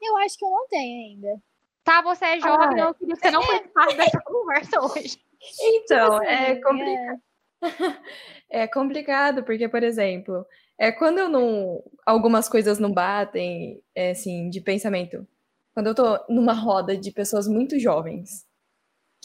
Eu 0.00 0.16
acho 0.18 0.38
que 0.38 0.44
eu 0.44 0.50
não 0.50 0.66
tenho 0.68 1.10
ainda. 1.10 1.42
Tá, 1.84 2.02
você 2.02 2.24
é 2.24 2.40
jovem, 2.40 2.80
Ah, 2.80 2.86
eu 2.86 2.94
queria 2.94 3.14
que 3.14 3.20
você 3.20 3.30
não 3.30 3.46
participasse 3.46 3.96
dessa 3.96 4.20
conversa 4.24 4.80
hoje. 4.80 5.18
Então, 5.60 6.16
assim, 6.16 6.26
é 6.26 6.54
complicado. 6.56 7.22
É 8.48 8.66
complicado, 8.66 9.44
porque, 9.44 9.68
por 9.68 9.82
exemplo, 9.82 10.46
é 10.78 10.90
quando 10.92 11.18
eu 11.18 11.28
não. 11.28 11.82
Algumas 12.04 12.48
coisas 12.48 12.78
não 12.78 12.92
batem, 12.92 13.82
é, 13.94 14.10
assim, 14.10 14.48
de 14.50 14.60
pensamento. 14.60 15.26
Quando 15.74 15.88
eu 15.88 15.94
tô 15.94 16.24
numa 16.28 16.52
roda 16.52 16.96
de 16.96 17.10
pessoas 17.10 17.46
muito 17.46 17.78
jovens, 17.78 18.46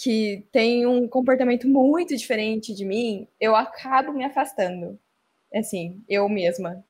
que 0.02 0.44
têm 0.52 0.88
um 0.88 1.08
comportamento 1.08 1.68
muito 1.68 2.18
diferente 2.18 2.74
de 2.74 2.84
mim, 2.84 3.28
eu 3.40 3.56
acabo 3.56 4.12
me 4.12 4.24
afastando. 4.24 4.98
Assim, 5.54 6.02
eu 6.10 6.28
mesma. 6.28 6.84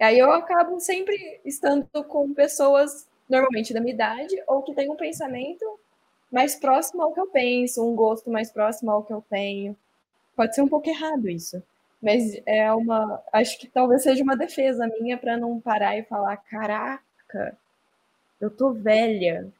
Aí 0.00 0.18
eu 0.18 0.32
acabo 0.32 0.80
sempre 0.80 1.38
estando 1.44 1.86
com 2.08 2.32
pessoas, 2.32 3.06
normalmente 3.28 3.74
da 3.74 3.80
minha 3.80 3.92
idade, 3.92 4.34
ou 4.48 4.62
que 4.62 4.74
têm 4.74 4.90
um 4.90 4.96
pensamento 4.96 5.66
mais 6.32 6.56
próximo 6.56 7.02
ao 7.02 7.12
que 7.12 7.20
eu 7.20 7.26
penso, 7.26 7.86
um 7.86 7.94
gosto 7.94 8.30
mais 8.30 8.50
próximo 8.50 8.90
ao 8.90 9.02
que 9.02 9.12
eu 9.12 9.22
tenho. 9.28 9.76
Pode 10.34 10.54
ser 10.54 10.62
um 10.62 10.68
pouco 10.68 10.88
errado 10.88 11.28
isso. 11.28 11.62
Mas 12.00 12.40
é 12.46 12.72
uma. 12.72 13.22
Acho 13.30 13.58
que 13.58 13.68
talvez 13.68 14.02
seja 14.02 14.24
uma 14.24 14.36
defesa 14.36 14.88
minha 14.98 15.18
para 15.18 15.36
não 15.36 15.60
parar 15.60 15.98
e 15.98 16.04
falar: 16.04 16.38
caraca, 16.38 17.58
eu 18.40 18.50
tô 18.50 18.72
velha. 18.72 19.52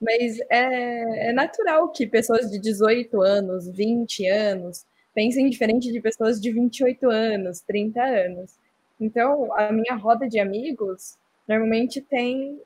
Mas 0.00 0.38
é, 0.50 1.30
é 1.30 1.32
natural 1.32 1.88
que 1.88 2.06
pessoas 2.06 2.50
de 2.50 2.58
18 2.58 3.20
anos, 3.22 3.68
20 3.68 4.26
anos, 4.26 4.84
pensem 5.14 5.48
diferente 5.48 5.90
de 5.90 6.00
pessoas 6.00 6.40
de 6.40 6.52
28 6.52 7.10
anos, 7.10 7.60
30 7.60 8.02
anos. 8.02 8.54
Então, 9.00 9.52
a 9.54 9.72
minha 9.72 9.94
roda 9.94 10.28
de 10.28 10.38
amigos 10.38 11.18
normalmente 11.48 12.00
tem 12.00 12.60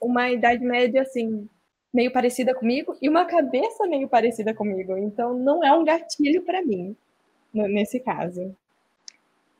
uma 0.00 0.30
idade 0.30 0.64
média 0.64 1.02
assim, 1.02 1.48
meio 1.92 2.12
parecida 2.12 2.54
comigo 2.54 2.96
e 3.00 3.08
uma 3.08 3.24
cabeça 3.24 3.86
meio 3.86 4.08
parecida 4.08 4.52
comigo. 4.52 4.96
Então, 4.96 5.34
não 5.34 5.64
é 5.64 5.72
um 5.72 5.84
gatilho 5.84 6.42
para 6.42 6.62
mim, 6.62 6.96
nesse 7.52 8.00
caso. 8.00 8.54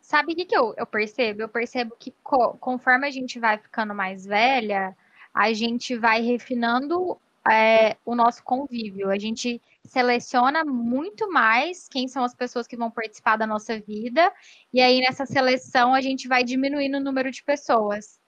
Sabe 0.01 0.33
o 0.33 0.37
que, 0.37 0.45
que 0.45 0.57
eu, 0.57 0.75
eu 0.77 0.87
percebo? 0.87 1.43
Eu 1.43 1.49
percebo 1.49 1.97
que 1.99 2.13
co 2.23 2.55
conforme 2.59 3.07
a 3.07 3.11
gente 3.11 3.39
vai 3.39 3.57
ficando 3.59 3.95
mais 3.95 4.27
velha, 4.27 4.95
a 5.35 5.53
gente 5.53 5.97
vai 5.97 6.23
refinando 6.23 7.19
é, 7.51 7.97
o 8.05 8.15
nosso 8.15 8.43
convívio. 8.45 9.11
A 9.11 9.19
gente 9.19 9.61
seleciona 9.85 10.65
muito 10.65 11.31
mais 11.31 11.89
quem 11.89 12.09
são 12.09 12.25
as 12.25 12.35
pessoas 12.35 12.67
que 12.67 12.77
vão 12.77 12.91
participar 12.91 13.37
da 13.37 13.47
nossa 13.47 13.79
vida, 13.79 14.33
e 14.73 14.81
aí 14.81 15.01
nessa 15.01 15.27
seleção 15.27 15.93
a 15.93 16.01
gente 16.01 16.29
vai 16.29 16.45
diminuindo 16.45 16.97
o 16.97 17.03
número 17.03 17.31
de 17.31 17.43
pessoas. 17.43 18.19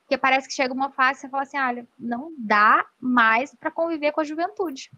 Porque 0.00 0.18
parece 0.18 0.48
que 0.48 0.54
chega 0.54 0.74
uma 0.74 0.90
fase 0.90 1.18
e 1.18 1.20
você 1.22 1.28
fala 1.28 1.42
assim: 1.44 1.58
olha, 1.58 1.86
não 1.98 2.32
dá 2.38 2.84
mais 2.98 3.54
para 3.54 3.70
conviver 3.70 4.12
com 4.12 4.20
a 4.20 4.24
juventude. 4.24 4.90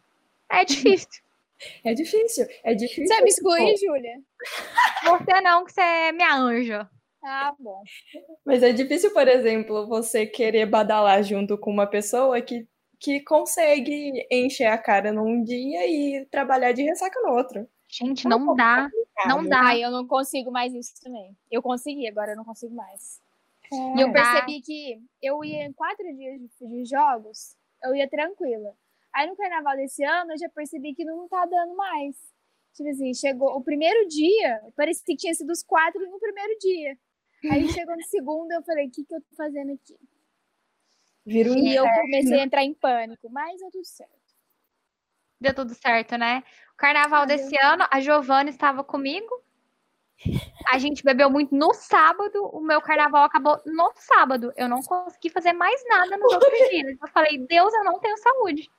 É 0.48 0.64
difícil. 0.64 1.08
É 1.84 1.94
difícil, 1.94 2.46
é 2.64 2.74
difícil. 2.74 3.06
Você 3.06 3.22
me 3.22 3.28
exclui, 3.28 3.76
Júlia? 3.76 4.20
Você 5.04 5.40
não, 5.40 5.64
que 5.64 5.72
você 5.72 5.80
é 5.80 6.12
minha 6.12 6.34
anja. 6.34 6.90
Ah, 7.24 7.54
bom. 7.58 7.82
Mas 8.44 8.62
é 8.62 8.72
difícil, 8.72 9.12
por 9.12 9.26
exemplo, 9.26 9.86
você 9.86 10.26
querer 10.26 10.66
badalar 10.66 11.22
junto 11.22 11.56
com 11.56 11.70
uma 11.70 11.86
pessoa 11.86 12.40
que, 12.42 12.68
que 13.00 13.20
consegue 13.20 14.26
encher 14.30 14.66
a 14.66 14.76
cara 14.76 15.10
num 15.10 15.42
dia 15.42 15.86
e 15.86 16.26
trabalhar 16.26 16.72
de 16.72 16.82
ressaca 16.82 17.18
no 17.22 17.32
outro. 17.32 17.66
Gente, 17.88 18.28
não, 18.28 18.38
não 18.38 18.54
dá. 18.54 18.90
Não 19.26 19.48
dá. 19.48 19.60
Ai, 19.60 19.82
eu 19.82 19.90
não 19.90 20.06
consigo 20.06 20.50
mais 20.50 20.74
isso 20.74 20.92
também. 21.02 21.34
Eu 21.50 21.62
consegui, 21.62 22.06
agora 22.06 22.32
eu 22.32 22.36
não 22.36 22.44
consigo 22.44 22.74
mais. 22.74 23.20
É. 23.72 23.98
E 23.98 24.00
eu 24.02 24.12
percebi 24.12 24.60
que 24.60 25.00
eu 25.22 25.42
ia 25.44 25.64
em 25.64 25.72
quatro 25.72 26.04
dias 26.14 26.40
de 26.60 26.84
jogos, 26.84 27.56
eu 27.82 27.94
ia 27.94 28.08
tranquila. 28.08 28.74
Aí 29.14 29.28
no 29.28 29.36
carnaval 29.36 29.76
desse 29.76 30.04
ano 30.04 30.32
eu 30.32 30.38
já 30.38 30.48
percebi 30.50 30.94
que 30.94 31.04
não 31.04 31.26
tá 31.28 31.46
dando 31.46 31.74
mais. 31.74 32.16
Tipo 32.74 32.90
assim, 32.90 33.14
chegou 33.14 33.56
o 33.56 33.62
primeiro 33.62 34.08
dia, 34.08 34.60
parecia 34.76 35.04
que 35.06 35.16
tinha 35.16 35.32
sido 35.32 35.50
os 35.50 35.62
quatro 35.62 36.00
no 36.10 36.18
primeiro 36.18 36.58
dia. 36.58 36.98
Aí 37.50 37.68
chegou 37.68 37.96
no 37.96 38.02
segundo, 38.04 38.52
eu 38.52 38.62
falei, 38.62 38.86
o 38.86 38.90
que, 38.90 39.04
que 39.04 39.14
eu 39.14 39.20
tô 39.20 39.36
fazendo 39.36 39.72
aqui? 39.72 39.96
Virou 41.26 41.56
e 41.56 41.74
eu 41.74 41.84
comecei 41.84 42.40
a 42.40 42.44
entrar 42.44 42.62
em 42.62 42.74
pânico, 42.74 43.30
mas 43.30 43.58
deu 43.58 43.70
tudo 43.70 43.84
certo. 43.84 44.12
Deu 45.40 45.54
tudo 45.54 45.74
certo, 45.74 46.16
né? 46.16 46.42
O 46.72 46.76
carnaval 46.76 47.22
ah, 47.22 47.26
desse 47.26 47.56
ano, 47.58 47.86
a 47.90 48.00
Giovana 48.00 48.50
estava 48.50 48.84
comigo. 48.84 49.42
A 50.68 50.78
gente 50.78 51.04
bebeu 51.04 51.30
muito 51.30 51.54
no 51.54 51.72
sábado. 51.74 52.46
O 52.52 52.60
meu 52.60 52.80
carnaval 52.80 53.24
acabou 53.24 53.60
no 53.66 53.92
sábado. 53.96 54.52
Eu 54.56 54.68
não 54.68 54.80
consegui 54.82 55.28
fazer 55.30 55.52
mais 55.52 55.82
nada 55.88 56.16
nos 56.16 56.32
outros 56.32 56.70
dias. 56.70 56.96
Eu 57.00 57.08
falei, 57.08 57.38
Deus, 57.38 57.72
eu 57.74 57.84
não 57.84 57.98
tenho 57.98 58.16
saúde. 58.18 58.70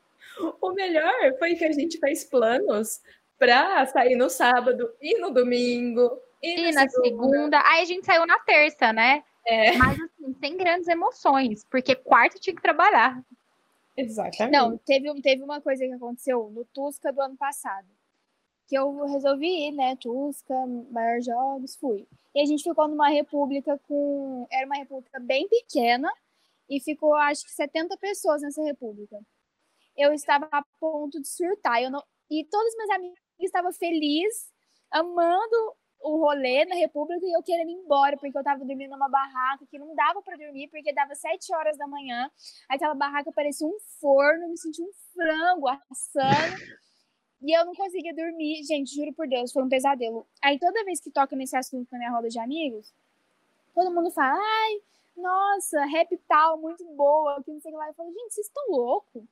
O 0.62 0.72
melhor 0.72 1.38
foi 1.38 1.56
que 1.56 1.66
a 1.66 1.72
gente 1.72 2.00
fez 2.00 2.24
planos 2.24 3.02
para 3.38 3.86
sair 3.88 4.16
no 4.16 4.30
sábado 4.30 4.94
e 5.02 5.20
no 5.20 5.32
domingo. 5.32 6.20
E, 6.42 6.70
e 6.70 6.72
na, 6.72 6.88
segunda. 6.88 7.04
segunda. 7.04 7.64
Aí 7.66 7.82
a 7.82 7.86
gente 7.86 8.06
saiu 8.06 8.26
na 8.26 8.40
terça, 8.40 8.94
né? 8.94 9.24
É. 9.46 9.78
Mas 9.78 9.98
assim, 10.00 10.34
sem 10.40 10.58
grandes 10.58 10.88
emoções, 10.88 11.64
porque 11.70 11.96
quarto 11.96 12.40
tinha 12.40 12.56
que 12.56 12.62
trabalhar. 12.62 13.24
Exatamente. 13.96 14.52
Não, 14.52 14.78
teve, 14.78 15.22
teve 15.22 15.44
uma 15.44 15.62
coisa 15.62 15.86
que 15.86 15.94
aconteceu 15.94 16.50
no 16.52 16.66
Tusca 16.66 17.14
do 17.14 17.22
ano 17.22 17.38
passado. 17.38 17.88
Que 18.68 18.76
eu 18.76 19.06
resolvi 19.06 19.68
ir, 19.68 19.72
né? 19.72 19.96
Tusca, 19.98 20.54
maior 20.92 21.22
jogos, 21.22 21.76
fui. 21.76 22.08
E 22.34 22.42
a 22.42 22.46
gente 22.46 22.64
ficou 22.64 22.88
numa 22.88 23.10
república 23.10 23.80
com. 23.88 24.48
Era 24.52 24.66
uma 24.66 24.78
república 24.78 25.20
bem 25.20 25.48
pequena 25.48 26.12
e 26.68 26.80
ficou, 26.80 27.14
acho 27.14 27.46
que, 27.46 27.52
70 27.52 27.96
pessoas 27.98 28.42
nessa 28.42 28.64
república 28.64 29.18
eu 29.98 30.14
estava 30.14 30.48
a 30.52 30.64
ponto 30.80 31.22
de 31.22 31.28
surtar. 31.28 31.82
Eu 31.82 31.90
não... 31.90 32.04
E 32.30 32.44
todos 32.46 32.68
os 32.68 32.78
meus 32.78 32.90
amigos 32.92 33.20
estavam 33.40 33.72
felizes, 33.72 34.52
amando 34.92 35.75
o 36.06 36.18
rolê 36.18 36.66
na 36.66 36.76
República 36.76 37.26
e 37.26 37.36
eu 37.36 37.42
querendo 37.42 37.70
ir 37.70 37.74
embora, 37.74 38.16
porque 38.16 38.38
eu 38.38 38.42
estava 38.42 38.64
dormindo 38.64 38.92
numa 38.92 39.10
barraca 39.10 39.66
que 39.66 39.80
não 39.80 39.96
dava 39.96 40.22
para 40.22 40.38
dormir, 40.38 40.68
porque 40.70 40.94
dava 40.94 41.16
sete 41.16 41.54
horas 41.54 41.78
da 41.78 41.88
manhã. 41.88 42.30
Aquela 42.70 42.94
barraca 42.94 43.32
parecia 43.32 43.68
um 43.68 43.78
forno, 44.00 44.48
me 44.50 44.58
senti 44.58 44.82
um 44.82 44.92
frango 45.14 45.68
assando. 45.68 46.58
E 47.42 47.58
eu 47.58 47.66
não 47.66 47.74
conseguia 47.74 48.14
dormir. 48.14 48.64
Gente, 48.64 48.94
juro 48.96 49.14
por 49.14 49.28
Deus, 49.28 49.52
foi 49.52 49.64
um 49.64 49.70
pesadelo. 49.70 50.28
Aí 50.44 50.60
toda 50.60 50.86
vez 50.86 51.00
que 51.00 51.10
toca 51.10 51.36
nesse 51.36 51.58
assunto 51.58 51.88
na 51.92 51.98
minha 51.98 52.12
roda 52.12 52.30
de 52.30 52.40
amigos, 52.40 52.94
todo 53.74 53.94
mundo 53.94 54.12
fala, 54.12 54.40
ai, 54.40 54.82
nossa, 55.18 55.86
rap 55.86 56.16
tal, 56.28 56.60
muito 56.60 56.86
boa, 56.96 57.42
que 57.44 57.52
não 57.52 57.60
sei 57.60 57.72
o 57.72 57.74
que 57.74 57.80
lá. 57.80 57.88
Eu 57.88 57.94
falo, 57.96 58.12
gente, 58.12 58.34
vocês 58.34 58.48
estão 58.48 58.64
loucos? 58.70 59.24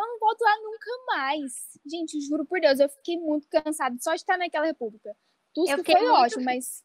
eu 0.00 0.06
não 0.06 0.18
volto 0.18 0.40
lá 0.40 0.56
nunca 0.62 0.90
mais. 1.06 1.78
Gente, 1.86 2.20
juro 2.20 2.44
por 2.44 2.60
Deus, 2.60 2.80
eu 2.80 2.88
fiquei 2.88 3.18
muito 3.18 3.46
cansada 3.48 3.96
só 4.00 4.14
de 4.14 4.20
estar 4.20 4.38
naquela 4.38 4.66
república. 4.66 5.14
Tudo 5.54 5.84
foi 5.84 5.94
muito... 5.94 6.12
ótimo, 6.12 6.44
mas. 6.44 6.82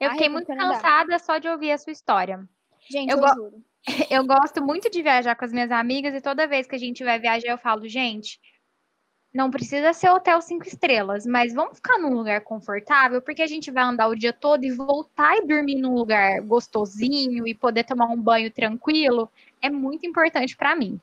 Eu 0.00 0.10
fiquei 0.10 0.28
muito 0.28 0.46
cansada 0.46 1.18
só 1.18 1.38
de 1.38 1.48
ouvir 1.48 1.70
a 1.70 1.78
sua 1.78 1.92
história. 1.92 2.46
Gente, 2.90 3.10
eu, 3.10 3.18
eu 3.18 3.22
go... 3.22 3.34
juro. 3.34 3.64
Eu 4.10 4.24
gosto 4.24 4.64
muito 4.64 4.90
de 4.90 5.02
viajar 5.02 5.34
com 5.34 5.44
as 5.44 5.52
minhas 5.52 5.70
amigas 5.70 6.14
e 6.14 6.20
toda 6.20 6.46
vez 6.46 6.66
que 6.66 6.74
a 6.74 6.78
gente 6.78 7.04
vai 7.04 7.18
viajar, 7.18 7.48
eu 7.48 7.58
falo, 7.58 7.86
gente, 7.86 8.40
não 9.34 9.50
precisa 9.50 9.92
ser 9.92 10.08
hotel 10.10 10.40
cinco 10.40 10.66
estrelas, 10.66 11.26
mas 11.26 11.52
vamos 11.52 11.76
ficar 11.76 11.98
num 11.98 12.14
lugar 12.14 12.40
confortável, 12.42 13.20
porque 13.20 13.42
a 13.42 13.46
gente 13.46 13.70
vai 13.70 13.82
andar 13.82 14.08
o 14.08 14.14
dia 14.14 14.32
todo 14.32 14.64
e 14.64 14.70
voltar 14.70 15.36
e 15.36 15.46
dormir 15.46 15.74
num 15.74 15.92
lugar 15.92 16.40
gostosinho 16.40 17.46
e 17.46 17.54
poder 17.54 17.84
tomar 17.84 18.06
um 18.06 18.20
banho 18.20 18.50
tranquilo 18.50 19.30
é 19.60 19.68
muito 19.68 20.06
importante 20.06 20.56
para 20.56 20.76
mim. 20.76 21.00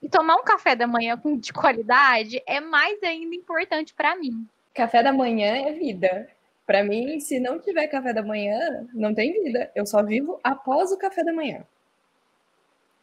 E 0.00 0.08
tomar 0.08 0.36
um 0.36 0.44
café 0.44 0.76
da 0.76 0.86
manhã 0.86 1.20
de 1.40 1.52
qualidade 1.52 2.40
é 2.46 2.60
mais 2.60 3.02
ainda 3.02 3.34
importante 3.34 3.92
para 3.94 4.14
mim. 4.14 4.46
Café 4.78 5.02
da 5.02 5.12
manhã 5.12 5.66
é 5.66 5.72
vida. 5.72 6.28
Para 6.64 6.84
mim, 6.84 7.18
se 7.18 7.40
não 7.40 7.58
tiver 7.58 7.88
café 7.88 8.12
da 8.12 8.22
manhã, 8.22 8.86
não 8.94 9.12
tem 9.12 9.32
vida. 9.42 9.72
Eu 9.74 9.84
só 9.84 10.04
vivo 10.04 10.38
após 10.44 10.92
o 10.92 10.96
café 10.96 11.24
da 11.24 11.32
manhã. 11.32 11.66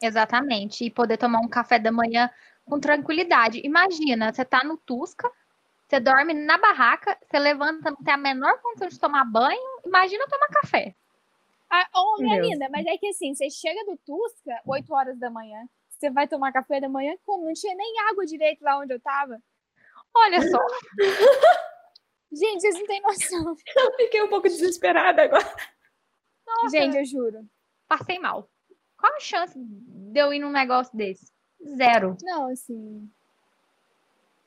Exatamente. 0.01 0.85
E 0.85 0.89
poder 0.89 1.17
tomar 1.17 1.39
um 1.39 1.49
café 1.49 1.77
da 1.77 1.91
manhã 1.91 2.29
com 2.63 2.79
tranquilidade. 2.79 3.59
Imagina, 3.61 4.31
você 4.31 4.45
tá 4.45 4.63
no 4.63 4.77
Tusca, 4.77 5.29
você 5.85 5.99
dorme 5.99 6.33
na 6.33 6.57
barraca, 6.57 7.17
você 7.29 7.37
levanta, 7.37 7.91
não 7.91 7.97
tem 7.97 8.13
a 8.13 8.17
menor 8.17 8.57
condição 8.61 8.87
de 8.87 8.97
tomar 8.97 9.25
banho. 9.25 9.81
Imagina 9.85 10.25
tomar 10.29 10.47
café. 10.47 10.95
Ah, 11.69 11.89
oh, 11.93 12.21
minha 12.21 12.39
linda, 12.39 12.69
mas 12.69 12.85
é 12.85 12.97
que 12.97 13.07
assim, 13.07 13.35
você 13.35 13.49
chega 13.49 13.83
do 13.83 13.97
Tusca 13.97 14.61
8 14.65 14.93
horas 14.93 15.19
da 15.19 15.29
manhã, 15.29 15.67
você 15.89 16.09
vai 16.09 16.25
tomar 16.25 16.53
café 16.53 16.79
da 16.79 16.87
manhã 16.87 17.17
como? 17.25 17.47
Não 17.47 17.53
tinha 17.53 17.75
nem 17.75 17.99
água 18.09 18.25
direito 18.25 18.63
lá 18.63 18.79
onde 18.79 18.93
eu 18.93 18.99
tava. 19.01 19.41
Olha 20.15 20.41
só. 20.49 20.59
Gente, 22.31 22.61
vocês 22.61 22.75
não 22.75 22.85
têm 22.85 23.01
noção. 23.01 23.55
Eu 23.75 23.95
fiquei 23.95 24.21
um 24.23 24.29
pouco 24.29 24.47
desesperada 24.47 25.23
agora. 25.23 25.55
Nossa, 26.45 26.69
Gente, 26.69 26.97
eu 26.97 27.05
juro. 27.05 27.45
Passei 27.87 28.19
mal. 28.19 28.49
Qual 28.97 29.13
a 29.15 29.19
chance 29.19 29.53
de 29.57 30.19
eu 30.19 30.31
ir 30.33 30.39
num 30.39 30.51
negócio 30.51 30.95
desse? 30.95 31.31
Zero. 31.75 32.15
Não, 32.21 32.51
assim. 32.51 33.09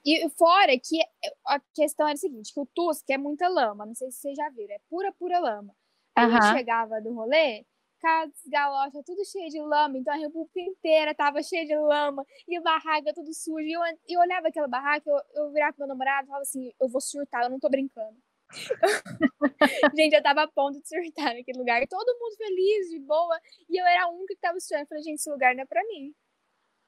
E 0.04 0.28
fora 0.30 0.72
que 0.78 1.00
a 1.46 1.60
questão 1.74 2.06
era 2.06 2.14
a 2.14 2.16
seguinte: 2.16 2.52
que 2.52 2.60
o 2.60 2.66
Tusca 2.66 3.12
é 3.12 3.18
muita 3.18 3.48
lama. 3.48 3.84
Não 3.84 3.94
sei 3.94 4.10
se 4.10 4.18
vocês 4.18 4.36
já 4.36 4.48
viram. 4.48 4.74
É 4.74 4.80
pura, 4.88 5.12
pura 5.12 5.38
lama. 5.38 5.74
A 6.14 6.24
uhum. 6.24 6.32
gente 6.32 6.56
chegava 6.56 7.00
do 7.00 7.12
rolê, 7.12 7.64
casa 7.98 8.32
galocha, 8.46 9.02
tudo 9.04 9.24
cheio 9.24 9.48
de 9.48 9.60
lama. 9.60 9.98
Então 9.98 10.12
a 10.14 10.16
República 10.16 10.60
inteira 10.60 11.14
tava 11.14 11.42
cheia 11.42 11.66
de 11.66 11.76
lama 11.76 12.24
e 12.46 12.56
a 12.56 12.60
barraca 12.60 13.12
tudo 13.14 13.32
sujo. 13.34 13.60
E 13.60 13.72
eu, 13.72 13.80
eu 14.08 14.20
olhava 14.20 14.48
aquela 14.48 14.68
barraca, 14.68 15.08
eu, 15.08 15.44
eu 15.44 15.52
virava 15.52 15.72
pro 15.72 15.86
meu 15.86 15.88
namorado 15.88 16.24
e 16.24 16.26
falava 16.26 16.42
assim: 16.42 16.72
eu 16.80 16.88
vou 16.88 17.00
surtar, 17.00 17.44
eu 17.44 17.50
não 17.50 17.58
tô 17.58 17.68
brincando. 17.68 18.16
gente, 19.94 20.14
eu 20.14 20.22
tava 20.22 20.42
a 20.44 20.48
ponto 20.48 20.80
de 20.80 20.88
surtar 20.88 21.34
naquele 21.34 21.58
lugar. 21.58 21.86
Todo 21.86 22.18
mundo 22.18 22.36
feliz, 22.36 22.88
de 22.90 22.98
boa. 23.00 23.38
E 23.68 23.80
eu 23.80 23.86
era 23.86 24.04
a 24.04 24.08
única 24.08 24.34
que 24.34 24.40
tava 24.40 24.58
surtando. 24.58 24.82
Eu 24.82 24.86
falei, 24.86 25.04
gente, 25.04 25.16
esse 25.16 25.30
lugar 25.30 25.54
não 25.54 25.62
é 25.62 25.66
pra 25.66 25.84
mim. 25.84 26.14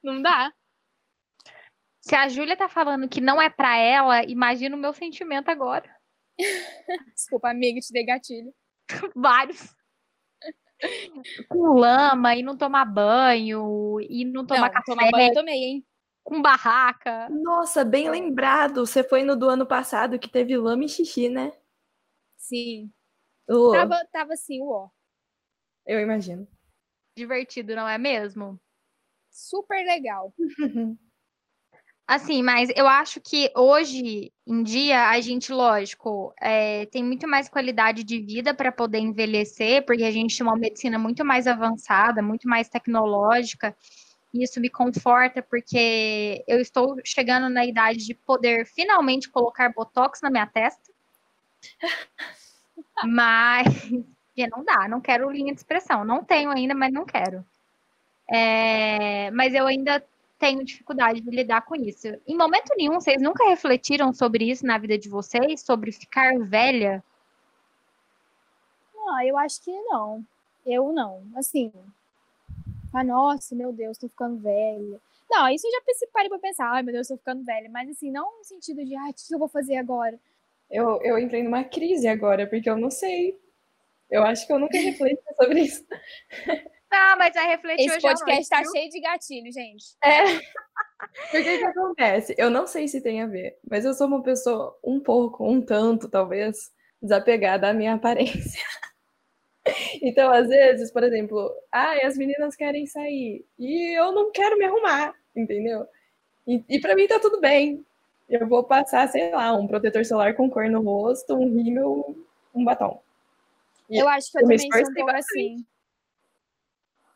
Não 0.03 0.21
dá. 0.21 0.51
Se 1.99 2.15
a 2.15 2.27
Júlia 2.27 2.57
tá 2.57 2.67
falando 2.67 3.07
que 3.07 3.21
não 3.21 3.39
é 3.39 3.49
pra 3.49 3.77
ela, 3.77 4.23
imagina 4.23 4.75
o 4.75 4.79
meu 4.79 4.91
sentimento 4.91 5.49
agora. 5.49 5.87
Desculpa, 7.15 7.51
amiga, 7.51 7.79
te 7.79 7.93
dei 7.93 8.03
gatilho. 8.03 8.51
Vários 9.15 9.75
com 11.47 11.73
lama 11.73 12.35
e 12.35 12.43
não 12.43 12.57
tomar 12.57 12.85
banho 12.85 13.99
e 14.01 14.25
não 14.25 14.45
tomar 14.45 14.67
não, 14.67 14.71
café. 14.71 14.83
Tomar 14.85 15.11
banho 15.11 15.33
tomei, 15.33 15.63
hein? 15.63 15.85
Com 16.23 16.41
barraca. 16.41 17.29
Nossa, 17.29 17.83
bem 17.83 18.09
lembrado. 18.09 18.85
Você 18.85 19.03
foi 19.03 19.23
no 19.23 19.35
do 19.35 19.49
ano 19.49 19.65
passado 19.65 20.19
que 20.19 20.29
teve 20.29 20.57
lama 20.57 20.85
e 20.85 20.89
xixi, 20.89 21.29
né? 21.29 21.51
Sim. 22.37 22.91
Uh, 23.49 23.71
Tava, 23.71 24.05
tava 24.11 24.33
assim, 24.33 24.61
ó. 24.61 24.87
Eu 25.85 25.99
imagino. 25.99 26.47
Divertido, 27.17 27.75
não 27.75 27.87
é 27.87 27.97
mesmo? 27.97 28.59
Super 29.29 29.85
legal. 29.85 30.33
Assim, 32.11 32.43
mas 32.43 32.69
eu 32.75 32.89
acho 32.89 33.21
que 33.21 33.49
hoje 33.55 34.33
em 34.45 34.63
dia 34.63 35.07
a 35.11 35.21
gente, 35.21 35.49
lógico, 35.49 36.33
é, 36.41 36.85
tem 36.87 37.01
muito 37.01 37.25
mais 37.25 37.47
qualidade 37.47 38.03
de 38.03 38.19
vida 38.19 38.53
para 38.53 38.69
poder 38.69 38.97
envelhecer, 38.99 39.85
porque 39.85 40.03
a 40.03 40.11
gente 40.11 40.37
tem 40.37 40.45
uma 40.45 40.57
medicina 40.57 40.99
muito 40.99 41.23
mais 41.23 41.47
avançada, 41.47 42.21
muito 42.21 42.49
mais 42.49 42.67
tecnológica. 42.67 43.73
E 44.33 44.43
isso 44.43 44.59
me 44.59 44.69
conforta, 44.69 45.41
porque 45.41 46.43
eu 46.49 46.59
estou 46.59 46.97
chegando 47.05 47.47
na 47.47 47.65
idade 47.65 48.05
de 48.05 48.13
poder 48.13 48.65
finalmente 48.65 49.29
colocar 49.29 49.71
botox 49.71 50.19
na 50.21 50.29
minha 50.29 50.47
testa. 50.47 50.91
Mas 53.05 53.89
não 54.49 54.65
dá, 54.65 54.85
não 54.89 54.99
quero 54.99 55.31
linha 55.31 55.53
de 55.53 55.61
expressão. 55.61 56.03
Não 56.03 56.25
tenho 56.25 56.49
ainda, 56.49 56.75
mas 56.75 56.91
não 56.91 57.05
quero. 57.05 57.45
É, 58.29 59.31
mas 59.31 59.53
eu 59.53 59.65
ainda 59.65 60.03
tenho 60.41 60.65
dificuldade 60.65 61.21
de 61.21 61.29
lidar 61.29 61.61
com 61.61 61.75
isso. 61.75 62.07
Em 62.25 62.35
momento 62.35 62.73
nenhum, 62.75 62.95
vocês 62.95 63.21
nunca 63.21 63.47
refletiram 63.47 64.11
sobre 64.11 64.49
isso 64.49 64.65
na 64.65 64.79
vida 64.79 64.97
de 64.97 65.07
vocês? 65.07 65.61
Sobre 65.61 65.91
ficar 65.91 66.39
velha? 66.39 67.03
Ah, 69.07 69.23
eu 69.23 69.37
acho 69.37 69.63
que 69.63 69.71
não. 69.83 70.25
Eu 70.65 70.91
não. 70.91 71.21
Assim. 71.35 71.71
Ah, 72.91 73.03
nossa, 73.03 73.53
meu 73.53 73.71
Deus, 73.71 73.99
tô 73.99 74.09
ficando 74.09 74.39
velha. 74.39 74.99
Não, 75.29 75.47
isso 75.47 75.67
eu 75.67 75.71
já 75.71 75.81
parei 76.11 76.27
pra 76.27 76.39
pensar, 76.39 76.71
ai 76.71 76.81
meu 76.81 76.91
Deus, 76.91 77.07
tô 77.07 77.17
ficando 77.17 77.43
velha. 77.43 77.69
Mas 77.69 77.87
assim, 77.91 78.09
não 78.09 78.39
no 78.39 78.43
sentido 78.43 78.83
de, 78.83 78.95
ai, 78.95 79.11
o 79.11 79.13
que 79.13 79.33
eu 79.33 79.39
vou 79.39 79.47
fazer 79.47 79.77
agora? 79.77 80.19
Eu, 80.71 80.99
eu 81.03 81.19
entrei 81.19 81.43
numa 81.43 81.63
crise 81.63 82.07
agora, 82.07 82.47
porque 82.47 82.69
eu 82.69 82.77
não 82.77 82.89
sei. 82.89 83.39
Eu 84.09 84.23
acho 84.23 84.47
que 84.47 84.53
eu 84.53 84.57
nunca 84.57 84.77
refleti 84.79 85.21
sobre 85.37 85.61
isso. 85.61 85.85
Ah, 86.91 87.15
mas 87.17 87.33
já 87.33 87.43
refleti 87.43 87.83
Esse 87.83 88.01
podcast 88.01 88.33
noite, 88.33 88.49
tá 88.49 88.61
viu? 88.61 88.71
cheio 88.71 88.89
de 88.89 88.99
gatilho, 88.99 89.51
gente. 89.51 89.85
Porque 91.31 91.55
o 91.55 91.57
que 91.59 91.63
acontece? 91.63 92.35
Eu 92.37 92.49
não 92.49 92.67
sei 92.67 92.87
se 92.87 93.01
tem 93.01 93.21
a 93.21 93.27
ver, 93.27 93.57
mas 93.67 93.85
eu 93.85 93.93
sou 93.93 94.07
uma 94.07 94.21
pessoa 94.21 94.77
um 94.83 94.99
pouco, 94.99 95.49
um 95.49 95.61
tanto, 95.61 96.09
talvez, 96.09 96.71
desapegada 97.01 97.69
à 97.69 97.73
minha 97.73 97.93
aparência. 97.93 98.61
Então, 100.01 100.31
às 100.31 100.47
vezes, 100.47 100.91
por 100.91 101.03
exemplo, 101.03 101.53
ah, 101.71 101.93
as 102.03 102.17
meninas 102.17 102.55
querem 102.55 102.87
sair 102.87 103.45
e 103.59 103.95
eu 103.95 104.11
não 104.11 104.31
quero 104.31 104.57
me 104.57 104.65
arrumar, 104.65 105.13
entendeu? 105.35 105.85
E, 106.47 106.63
e 106.67 106.79
para 106.81 106.95
mim 106.95 107.05
tá 107.05 107.19
tudo 107.19 107.39
bem. 107.39 107.85
Eu 108.27 108.47
vou 108.47 108.63
passar, 108.63 109.07
sei 109.07 109.29
lá, 109.29 109.53
um 109.53 109.67
protetor 109.67 110.03
solar 110.03 110.33
com 110.33 110.49
cor 110.49 110.67
no 110.67 110.81
rosto, 110.81 111.35
um 111.35 111.47
rímel, 111.47 112.15
um 112.55 112.65
batom. 112.65 113.03
E 113.87 113.99
Eu 113.99 114.09
acho 114.09 114.31
que 114.31 114.37
eu 114.39 114.41
eu 114.41 114.47
também 114.47 114.71
sou 114.71 114.81
um 114.81 114.93
pouco 114.95 115.11
assim. 115.11 115.65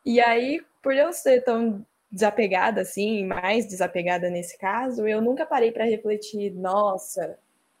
E 0.06 0.20
aí, 0.20 0.64
por 0.80 0.94
eu 0.94 1.12
ser 1.12 1.42
tão 1.42 1.84
desapegada 2.08 2.80
assim, 2.80 3.26
mais 3.26 3.66
desapegada 3.66 4.30
nesse 4.30 4.56
caso, 4.56 5.04
eu 5.06 5.20
nunca 5.20 5.44
parei 5.44 5.72
para 5.72 5.84
refletir, 5.84 6.52
nossa, 6.52 7.36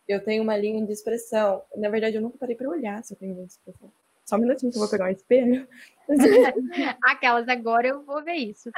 eu 0.08 0.20
tenho 0.20 0.42
uma 0.42 0.56
linha 0.56 0.84
de 0.84 0.92
expressão. 0.92 1.62
Na 1.76 1.88
verdade, 1.88 2.16
eu 2.16 2.20
nunca 2.20 2.36
parei 2.36 2.56
para 2.56 2.68
olhar 2.68 3.02
se 3.04 3.14
eu 3.14 3.16
tenho 3.16 3.32
linha 3.32 3.46
de 3.46 3.52
expressão. 3.52 3.92
Só 4.24 4.34
um 4.34 4.40
minutinho 4.40 4.72
que 4.72 4.76
eu 4.76 4.80
vou 4.80 4.90
pegar 4.90 5.04
um 5.06 5.12
espelho. 5.12 5.68
Aquelas 7.04 7.48
agora 7.48 7.86
eu 7.86 8.02
vou 8.02 8.24
ver 8.24 8.34
isso. 8.34 8.72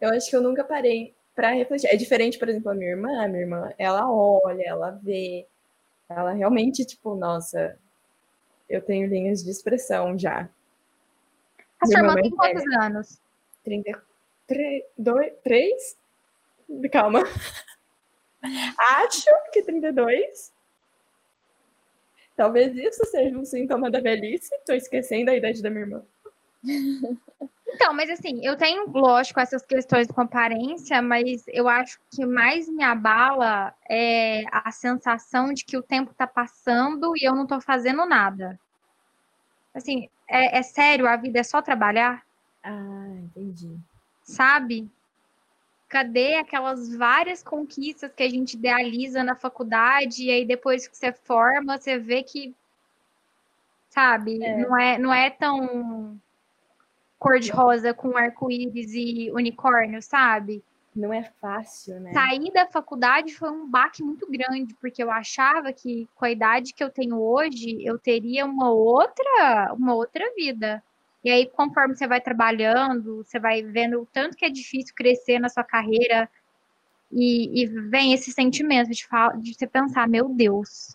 Eu 0.00 0.10
acho 0.10 0.30
que 0.30 0.36
eu 0.36 0.42
nunca 0.42 0.62
parei 0.62 1.12
para 1.34 1.50
refletir. 1.50 1.88
É 1.88 1.96
diferente, 1.96 2.38
por 2.38 2.48
exemplo, 2.48 2.70
a 2.70 2.74
minha 2.74 2.90
irmã. 2.90 3.24
A 3.24 3.26
minha 3.26 3.42
irmã, 3.42 3.72
ela 3.76 4.08
olha, 4.08 4.62
ela 4.64 4.92
vê. 5.02 5.44
Ela 6.08 6.32
realmente, 6.32 6.84
tipo, 6.84 7.16
nossa, 7.16 7.76
eu 8.68 8.80
tenho 8.80 9.08
linhas 9.08 9.42
de 9.42 9.50
expressão 9.50 10.16
já. 10.16 10.48
A 11.80 11.86
sua 11.86 11.98
irmã 11.98 12.14
tem 12.14 12.26
é 12.26 12.30
quantos 12.30 12.64
anos? 12.80 13.20
33, 13.64 14.82
dois, 14.96 15.32
3? 15.42 15.96
Calma. 16.92 17.22
Acho 18.78 19.30
que 19.52 19.62
32. 19.62 20.52
Talvez 22.36 22.76
isso 22.76 23.04
seja 23.06 23.38
um 23.38 23.44
sintoma 23.44 23.90
da 23.90 24.00
velhice. 24.00 24.50
Tô 24.66 24.72
esquecendo 24.72 25.30
a 25.30 25.36
idade 25.36 25.62
da 25.62 25.70
minha 25.70 25.82
irmã. 25.82 26.02
Então, 27.66 27.92
mas 27.92 28.08
assim, 28.08 28.44
eu 28.46 28.56
tenho, 28.56 28.88
lógico, 28.88 29.40
essas 29.40 29.66
questões 29.66 30.06
com 30.06 30.20
aparência, 30.20 31.02
mas 31.02 31.42
eu 31.48 31.68
acho 31.68 31.98
que 32.08 32.24
mais 32.24 32.68
me 32.68 32.84
abala 32.84 33.74
é 33.90 34.44
a 34.52 34.70
sensação 34.70 35.52
de 35.52 35.64
que 35.64 35.76
o 35.76 35.82
tempo 35.82 36.14
tá 36.14 36.24
passando 36.24 37.12
e 37.16 37.26
eu 37.28 37.34
não 37.34 37.48
tô 37.48 37.60
fazendo 37.60 38.06
nada. 38.06 38.60
Assim, 39.74 40.08
é, 40.28 40.58
é 40.58 40.62
sério, 40.62 41.06
a 41.08 41.16
vida 41.16 41.40
é 41.40 41.42
só 41.42 41.60
trabalhar, 41.60 42.24
Ah, 42.62 43.08
entendi. 43.18 43.76
sabe? 44.22 44.88
Cadê 45.88 46.36
aquelas 46.36 46.94
várias 46.94 47.42
conquistas 47.42 48.12
que 48.14 48.22
a 48.22 48.28
gente 48.30 48.54
idealiza 48.54 49.22
na 49.22 49.34
faculdade 49.36 50.24
e 50.24 50.30
aí 50.30 50.44
depois 50.44 50.88
que 50.88 50.96
você 50.96 51.12
forma, 51.12 51.78
você 51.78 51.98
vê 51.98 52.22
que, 52.22 52.54
sabe, 53.90 54.38
não 54.38 54.78
é, 54.78 54.98
não 54.98 55.12
é 55.12 55.30
tão 55.30 56.18
cor-de-rosa 57.18 57.94
com 57.94 58.16
arco-íris 58.16 58.92
e 58.92 59.30
unicórnio, 59.32 60.02
sabe? 60.02 60.62
Não 60.94 61.12
é 61.12 61.24
fácil, 61.40 61.98
né? 62.00 62.12
Sair 62.12 62.52
da 62.52 62.66
faculdade 62.66 63.34
foi 63.34 63.50
um 63.50 63.68
baque 63.68 64.02
muito 64.02 64.30
grande, 64.30 64.74
porque 64.80 65.02
eu 65.02 65.10
achava 65.10 65.72
que 65.72 66.08
com 66.14 66.24
a 66.24 66.30
idade 66.30 66.72
que 66.72 66.84
eu 66.84 66.90
tenho 66.90 67.20
hoje, 67.20 67.84
eu 67.84 67.98
teria 67.98 68.46
uma 68.46 68.70
outra, 68.70 69.74
uma 69.74 69.94
outra 69.94 70.24
vida. 70.36 70.82
E 71.24 71.30
aí, 71.30 71.46
conforme 71.46 71.96
você 71.96 72.06
vai 72.06 72.20
trabalhando, 72.20 73.24
você 73.24 73.40
vai 73.40 73.62
vendo 73.62 74.02
o 74.02 74.06
tanto 74.06 74.36
que 74.36 74.44
é 74.44 74.50
difícil 74.50 74.94
crescer 74.94 75.38
na 75.38 75.48
sua 75.48 75.64
carreira, 75.64 76.28
e, 77.10 77.62
e 77.62 77.66
vem 77.66 78.12
esse 78.12 78.32
sentimento 78.32 78.90
de, 78.90 79.06
de 79.40 79.54
você 79.54 79.66
pensar, 79.66 80.08
meu 80.08 80.28
Deus, 80.28 80.94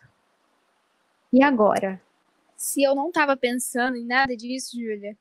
e 1.32 1.44
agora? 1.44 2.02
Se 2.58 2.82
eu 2.82 2.96
não 2.96 3.12
tava 3.12 3.38
pensando 3.38 3.96
em 3.96 4.06
nada 4.06 4.36
disso, 4.36 4.76
Júlia, 4.76 5.16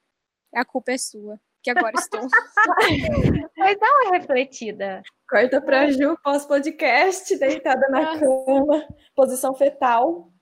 a 0.54 0.64
culpa 0.64 0.92
é 0.92 0.98
sua. 0.98 1.38
Que 1.62 1.70
agora 1.70 1.94
estou. 1.96 2.20
Mas 3.58 3.78
dá 3.78 3.86
uma 3.86 4.16
refletida. 4.16 5.02
Corta 5.28 5.60
pra 5.60 5.90
Ju 5.90 6.16
pós-podcast, 6.22 7.36
deitada 7.38 7.88
na 7.88 8.00
Nossa. 8.00 8.20
cama, 8.20 8.88
posição 9.14 9.54
fetal. 9.54 10.32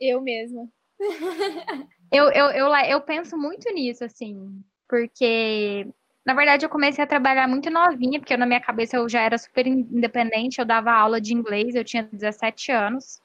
eu 0.00 0.20
mesma. 0.20 0.68
Eu, 2.12 2.30
eu, 2.30 2.50
eu, 2.50 2.74
eu 2.90 3.00
penso 3.00 3.38
muito 3.38 3.72
nisso, 3.72 4.04
assim, 4.04 4.62
porque, 4.86 5.88
na 6.26 6.34
verdade, 6.34 6.66
eu 6.66 6.68
comecei 6.68 7.02
a 7.02 7.06
trabalhar 7.06 7.48
muito 7.48 7.70
novinha, 7.70 8.20
porque 8.20 8.36
na 8.36 8.44
minha 8.44 8.60
cabeça 8.60 8.98
eu 8.98 9.08
já 9.08 9.22
era 9.22 9.38
super 9.38 9.66
independente, 9.66 10.58
eu 10.58 10.66
dava 10.66 10.92
aula 10.92 11.18
de 11.18 11.32
inglês, 11.32 11.74
eu 11.74 11.82
tinha 11.82 12.02
17 12.02 12.70
anos. 12.70 13.21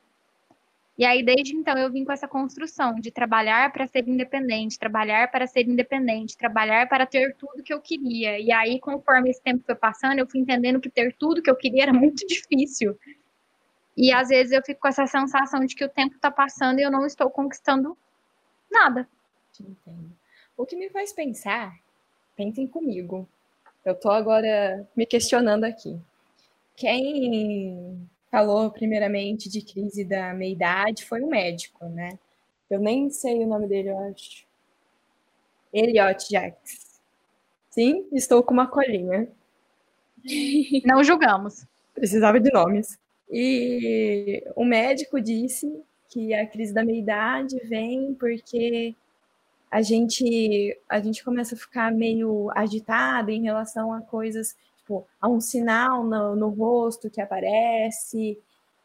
E 0.98 1.06
aí, 1.06 1.24
desde 1.24 1.56
então, 1.56 1.78
eu 1.78 1.92
vim 1.92 2.04
com 2.04 2.12
essa 2.12 2.28
construção 2.28 2.96
de 2.96 3.12
trabalhar 3.12 3.72
para 3.72 3.86
ser 3.86 4.08
independente, 4.08 4.80
trabalhar 4.80 5.30
para 5.30 5.46
ser 5.46 5.68
independente, 5.68 6.36
trabalhar 6.36 6.90
para 6.90 7.06
ter 7.06 7.36
tudo 7.36 7.62
que 7.62 7.72
eu 7.72 7.80
queria. 7.80 8.40
E 8.40 8.52
aí, 8.52 8.80
conforme 8.80 9.30
esse 9.30 9.42
tempo 9.42 9.64
foi 9.64 9.76
passando, 9.76 10.18
eu 10.18 10.28
fui 10.28 10.40
entendendo 10.40 10.82
que 10.82 10.90
ter 10.90 11.14
tudo 11.14 11.42
que 11.42 11.52
eu 11.52 11.56
queria 11.56 11.84
era 11.84 11.94
muito 11.94 12.26
difícil. 12.26 12.98
E 13.96 14.12
às 14.12 14.30
vezes 14.30 14.52
eu 14.52 14.64
fico 14.64 14.82
com 14.82 14.88
essa 14.88 15.06
sensação 15.06 15.64
de 15.66 15.76
que 15.76 15.86
o 15.86 15.90
tempo 15.90 16.16
está 16.16 16.32
passando 16.32 16.80
e 16.80 16.84
eu 16.84 16.92
não 16.92 17.06
estou 17.06 17.30
conquistando 17.30 17.96
nada. 18.72 19.08
Te 19.54 19.62
entendo. 19.62 20.12
O 20.56 20.66
que 20.66 20.76
me 20.76 20.90
faz 20.90 21.14
pensar, 21.14 21.76
pensem 22.36 22.66
comigo. 22.66 23.28
Eu 23.86 23.94
tô 23.94 24.10
agora 24.10 24.88
me 24.96 25.06
questionando 25.06 25.64
aqui. 25.64 26.00
Quem 26.76 28.08
falou 28.32 28.70
primeiramente 28.72 29.50
de 29.50 29.62
crise 29.62 30.04
da 30.04 30.34
meia-idade 30.34 31.06
foi 31.06 31.22
um 31.22 31.30
médico, 31.30 31.86
né? 31.86 32.18
Eu 32.70 32.80
nem 32.80 33.10
sei 33.10 33.44
o 33.44 33.48
nome 33.48 33.68
dele, 33.68 33.90
eu 33.90 34.00
acho. 34.00 34.46
Elliot 35.74 36.28
Jacks. 36.30 37.00
Sim, 37.70 38.08
estou 38.12 38.44
com 38.44 38.54
uma 38.54 38.68
colinha. 38.68 39.28
Não 40.86 41.04
julgamos. 41.04 41.66
precisava 41.94 42.40
de 42.40 42.52
nomes. 42.52 43.00
E 43.30 44.44
o 44.56 44.66
médico 44.66 45.22
disse 45.22 45.82
que 46.10 46.34
a 46.34 46.46
crise 46.48 46.74
da 46.74 46.84
meia-idade 46.84 47.58
vem 47.68 48.14
porque 48.14 48.96
a 49.70 49.82
gente, 49.82 50.78
a 50.90 51.00
gente 51.00 51.24
começa 51.24 51.56
a 51.56 51.58
ficar 51.58 51.92
meio 51.92 52.50
agitado 52.56 53.32
em 53.32 53.44
relação 53.44 53.94
a 53.94 54.02
coisas, 54.02 54.56
tipo, 54.88 55.06
a 55.22 55.28
um 55.28 55.42
sinal 55.42 56.04
no, 56.04 56.36
no 56.36 56.50
rosto 56.50 57.10
que 57.10 57.22
aparece, 57.22 58.40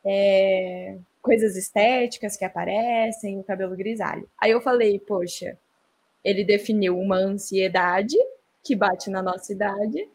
é, 0.05 0.99
coisas 1.23 1.57
estéticas 1.57 2.37
que 2.37 2.45
aparecem, 2.45 3.38
o 3.38 3.45
cabelo 3.45 3.77
grisalho. 3.77 4.29
Aí 4.41 4.51
eu 4.51 4.61
falei, 4.61 4.99
poxa, 4.99 5.57
ele 6.25 6.45
definiu 6.45 6.99
uma 6.99 7.17
ansiedade 7.19 8.17
que 8.65 8.77
bate 8.77 9.11
na 9.11 9.23
nossa 9.23 9.53
idade 9.53 10.09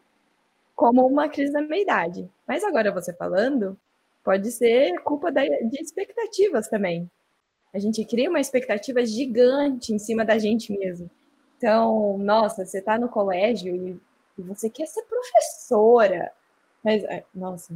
como 0.76 1.06
uma 1.08 1.28
crise 1.30 1.52
da 1.52 1.62
meia-idade. 1.62 2.30
Mas 2.48 2.64
agora 2.64 2.92
você 2.92 3.14
falando, 3.14 3.78
pode 4.24 4.52
ser 4.52 5.00
culpa 5.04 5.32
da- 5.32 5.44
de 5.46 5.82
expectativas 5.82 6.68
também. 6.68 7.10
A 7.74 7.80
gente 7.80 8.06
cria 8.06 8.30
uma 8.30 8.40
expectativa 8.42 9.06
gigante 9.06 9.94
em 9.94 10.00
cima 10.00 10.26
da 10.26 10.38
gente 10.40 10.72
mesmo. 10.78 11.10
Então, 11.58 12.18
nossa, 12.20 12.66
você 12.66 12.80
está 12.80 12.98
no 13.00 13.10
colégio 13.10 13.76
e, 13.76 14.00
e, 14.38 14.42
você 14.42 14.70
quer 14.70 14.88
ser 14.88 15.04
professora. 15.04 16.32
Mas, 16.84 17.04
nossa. 17.34 17.74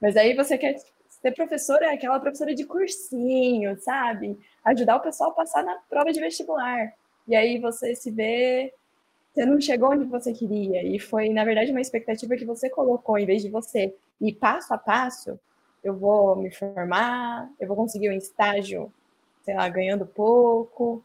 Mas 0.00 0.16
aí 0.16 0.34
você 0.34 0.58
quer 0.58 0.76
ser 1.08 1.32
professora, 1.32 1.92
aquela 1.92 2.20
professora 2.20 2.54
de 2.54 2.64
cursinho, 2.64 3.78
sabe? 3.80 4.38
Ajudar 4.64 4.96
o 4.96 5.00
pessoal 5.00 5.30
a 5.30 5.34
passar 5.34 5.62
na 5.64 5.76
prova 5.88 6.12
de 6.12 6.20
vestibular. 6.20 6.92
E 7.26 7.34
aí 7.34 7.58
você 7.58 7.94
se 7.94 8.10
vê, 8.10 8.72
você 9.32 9.44
não 9.44 9.60
chegou 9.60 9.90
onde 9.90 10.04
você 10.04 10.32
queria. 10.32 10.82
E 10.82 10.98
foi, 10.98 11.28
na 11.28 11.44
verdade, 11.44 11.70
uma 11.70 11.80
expectativa 11.80 12.36
que 12.36 12.44
você 12.44 12.70
colocou, 12.70 13.18
em 13.18 13.26
vez 13.26 13.42
de 13.42 13.48
você 13.50 13.94
ir 14.20 14.34
passo 14.34 14.72
a 14.72 14.78
passo, 14.78 15.38
eu 15.82 15.94
vou 15.94 16.36
me 16.36 16.50
formar, 16.50 17.50
eu 17.60 17.68
vou 17.68 17.76
conseguir 17.76 18.08
um 18.10 18.12
estágio, 18.12 18.92
sei 19.44 19.54
lá, 19.54 19.68
ganhando 19.68 20.06
pouco, 20.06 21.04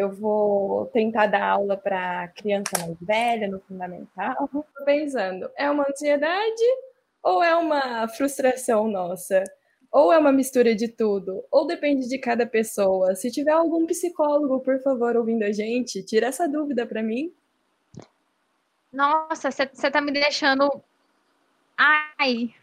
eu 0.00 0.10
vou 0.10 0.86
tentar 0.86 1.26
dar 1.26 1.44
aula 1.44 1.76
para 1.76 2.28
criança 2.28 2.78
mais 2.78 2.96
velha 3.00 3.46
no 3.46 3.60
fundamental. 3.60 4.44
Estou 4.44 4.64
pensando, 4.84 5.50
é 5.56 5.70
uma 5.70 5.86
ansiedade 5.88 6.62
ou 7.22 7.42
é 7.42 7.54
uma 7.54 8.08
frustração 8.08 8.88
nossa? 8.88 9.44
Ou 9.92 10.10
é 10.12 10.18
uma 10.18 10.32
mistura 10.32 10.74
de 10.74 10.88
tudo? 10.88 11.44
Ou 11.50 11.66
depende 11.66 12.08
de 12.08 12.16
cada 12.16 12.46
pessoa? 12.46 13.14
Se 13.14 13.30
tiver 13.30 13.50
algum 13.50 13.86
psicólogo, 13.86 14.60
por 14.60 14.80
favor, 14.80 15.16
ouvindo 15.16 15.42
a 15.42 15.52
gente, 15.52 16.02
tira 16.02 16.28
essa 16.28 16.48
dúvida 16.48 16.86
para 16.86 17.02
mim. 17.02 17.30
Nossa, 18.90 19.50
você 19.50 19.90
tá 19.90 20.00
me 20.00 20.12
deixando. 20.12 20.82
Ai, 21.76 22.54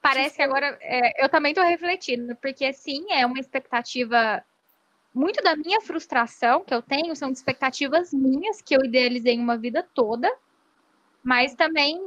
parece 0.00 0.36
que 0.36 0.42
agora 0.42 0.78
é, 0.80 1.22
eu 1.22 1.28
também 1.28 1.52
tô 1.52 1.62
refletindo, 1.62 2.34
porque 2.36 2.72
sim, 2.72 3.04
é 3.10 3.26
uma 3.26 3.38
expectativa 3.38 4.42
muito 5.16 5.42
da 5.42 5.56
minha 5.56 5.80
frustração 5.80 6.62
que 6.62 6.74
eu 6.74 6.82
tenho 6.82 7.16
são 7.16 7.30
expectativas 7.30 8.12
minhas 8.12 8.60
que 8.60 8.76
eu 8.76 8.84
idealizei 8.84 9.38
uma 9.38 9.56
vida 9.56 9.82
toda, 9.94 10.30
mas 11.24 11.54
também 11.54 11.98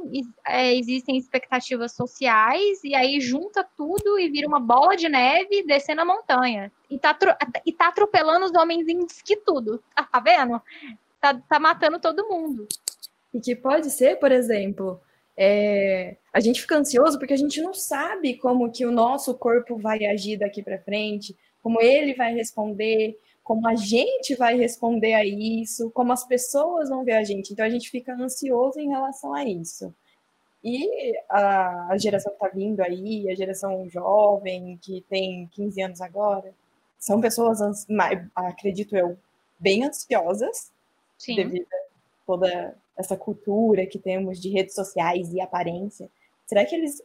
é, 0.46 0.74
existem 0.76 1.16
expectativas 1.18 1.92
sociais 1.92 2.82
e 2.84 2.94
aí 2.94 3.20
junta 3.20 3.66
tudo 3.76 4.18
e 4.18 4.30
vira 4.30 4.46
uma 4.46 4.60
bola 4.60 4.96
de 4.96 5.08
neve 5.08 5.64
descendo 5.64 6.02
a 6.02 6.04
montanha 6.04 6.72
e 6.88 6.98
tá, 6.98 7.18
e 7.66 7.72
tá 7.72 7.88
atropelando 7.88 8.46
os 8.46 8.54
homens 8.54 8.86
que 9.22 9.36
tudo, 9.36 9.82
tá, 9.94 10.04
tá 10.04 10.20
vendo? 10.20 10.62
Tá, 11.20 11.34
tá 11.34 11.58
matando 11.58 11.98
todo 11.98 12.28
mundo. 12.28 12.68
E 13.34 13.40
que 13.40 13.56
pode 13.56 13.90
ser, 13.90 14.20
por 14.20 14.30
exemplo, 14.30 15.00
é, 15.36 16.16
a 16.32 16.38
gente 16.38 16.60
fica 16.60 16.76
ansioso 16.76 17.18
porque 17.18 17.34
a 17.34 17.36
gente 17.36 17.60
não 17.60 17.74
sabe 17.74 18.34
como 18.34 18.70
que 18.70 18.86
o 18.86 18.92
nosso 18.92 19.34
corpo 19.34 19.76
vai 19.76 20.06
agir 20.06 20.38
daqui 20.38 20.62
para 20.62 20.78
frente, 20.78 21.36
como 21.62 21.80
ele 21.80 22.14
vai 22.14 22.34
responder, 22.34 23.18
como 23.42 23.66
a 23.68 23.74
gente 23.74 24.34
vai 24.34 24.56
responder 24.56 25.14
a 25.14 25.24
isso, 25.24 25.90
como 25.90 26.12
as 26.12 26.24
pessoas 26.26 26.88
vão 26.88 27.04
ver 27.04 27.14
a 27.14 27.24
gente. 27.24 27.52
Então 27.52 27.64
a 27.64 27.70
gente 27.70 27.90
fica 27.90 28.14
ansioso 28.14 28.78
em 28.78 28.88
relação 28.88 29.34
a 29.34 29.44
isso. 29.44 29.94
E 30.62 31.16
a, 31.28 31.88
a 31.92 31.98
geração 31.98 32.32
que 32.32 32.44
está 32.44 32.54
vindo 32.54 32.80
aí, 32.80 33.30
a 33.30 33.34
geração 33.34 33.88
jovem, 33.88 34.78
que 34.82 35.04
tem 35.08 35.48
15 35.52 35.82
anos 35.82 36.00
agora, 36.00 36.54
são 36.98 37.20
pessoas, 37.20 37.60
acredito 38.34 38.94
eu, 38.94 39.18
bem 39.58 39.84
ansiosas, 39.84 40.70
Sim. 41.16 41.36
devido 41.36 41.66
a 41.72 42.26
toda 42.26 42.76
essa 42.96 43.16
cultura 43.16 43.86
que 43.86 43.98
temos 43.98 44.38
de 44.38 44.50
redes 44.50 44.74
sociais 44.74 45.32
e 45.32 45.40
aparência. 45.40 46.10
Será 46.46 46.64
que 46.64 46.74
eles 46.74 47.02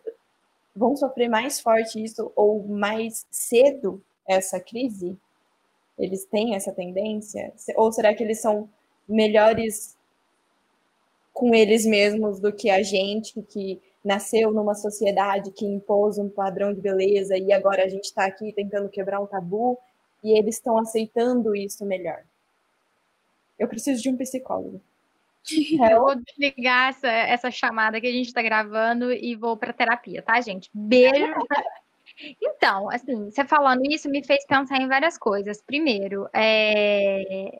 vão 0.76 0.96
sofrer 0.98 1.30
mais 1.30 1.60
forte 1.62 2.04
isso 2.04 2.32
ou 2.36 2.62
mais 2.68 3.26
cedo 3.32 4.04
essa 4.28 4.60
crise? 4.60 5.18
Eles 5.98 6.26
têm 6.26 6.56
essa 6.56 6.72
tendência? 6.72 7.54
Ou 7.76 7.92
será 7.92 8.14
que 8.14 8.24
eles 8.24 8.42
são 8.42 8.70
melhores 9.08 9.96
com 11.34 11.54
eles 11.54 11.86
mesmos 11.86 12.40
do 12.40 12.52
que 12.52 12.70
a 12.70 12.82
gente 12.82 13.42
que 13.42 13.82
nasceu 14.04 14.52
numa 14.52 14.76
sociedade 14.76 15.52
que 15.52 15.66
impôs 15.66 16.18
um 16.18 16.30
padrão 16.30 16.74
de 16.74 16.80
beleza 16.80 17.38
e 17.38 17.52
agora 17.52 17.84
a 17.84 17.90
gente 17.90 18.06
está 18.06 18.26
aqui 18.26 18.54
tentando 18.54 18.88
quebrar 18.88 19.20
um 19.20 19.26
tabu 19.26 19.78
e 20.24 20.38
eles 20.38 20.56
estão 20.56 20.78
aceitando 20.78 21.56
isso 21.56 21.86
melhor? 21.86 22.24
Eu 23.58 23.68
preciso 23.68 24.02
de 24.02 24.10
um 24.10 24.18
psicólogo. 24.18 24.82
Eu 25.92 26.02
vou 26.02 26.16
desligar 26.16 26.90
essa, 26.90 27.08
essa 27.08 27.52
chamada 27.52 28.02
que 28.02 28.08
a 28.08 28.12
gente 28.12 28.28
está 28.28 28.42
gravando 28.42 29.12
e 29.12 29.36
vou 29.36 29.56
para 29.56 29.74
terapia, 29.74 30.22
tá, 30.22 30.40
gente? 30.42 30.70
Beijo. 30.74 31.34
Então, 32.42 32.90
assim, 32.90 33.30
você 33.30 33.46
falando 33.46 33.82
isso 33.90 34.10
me 34.10 34.24
fez 34.24 34.46
pensar 34.46 34.78
em 34.82 34.88
várias 34.88 35.18
coisas. 35.18 35.62
Primeiro, 35.62 36.30
é... 36.34 37.60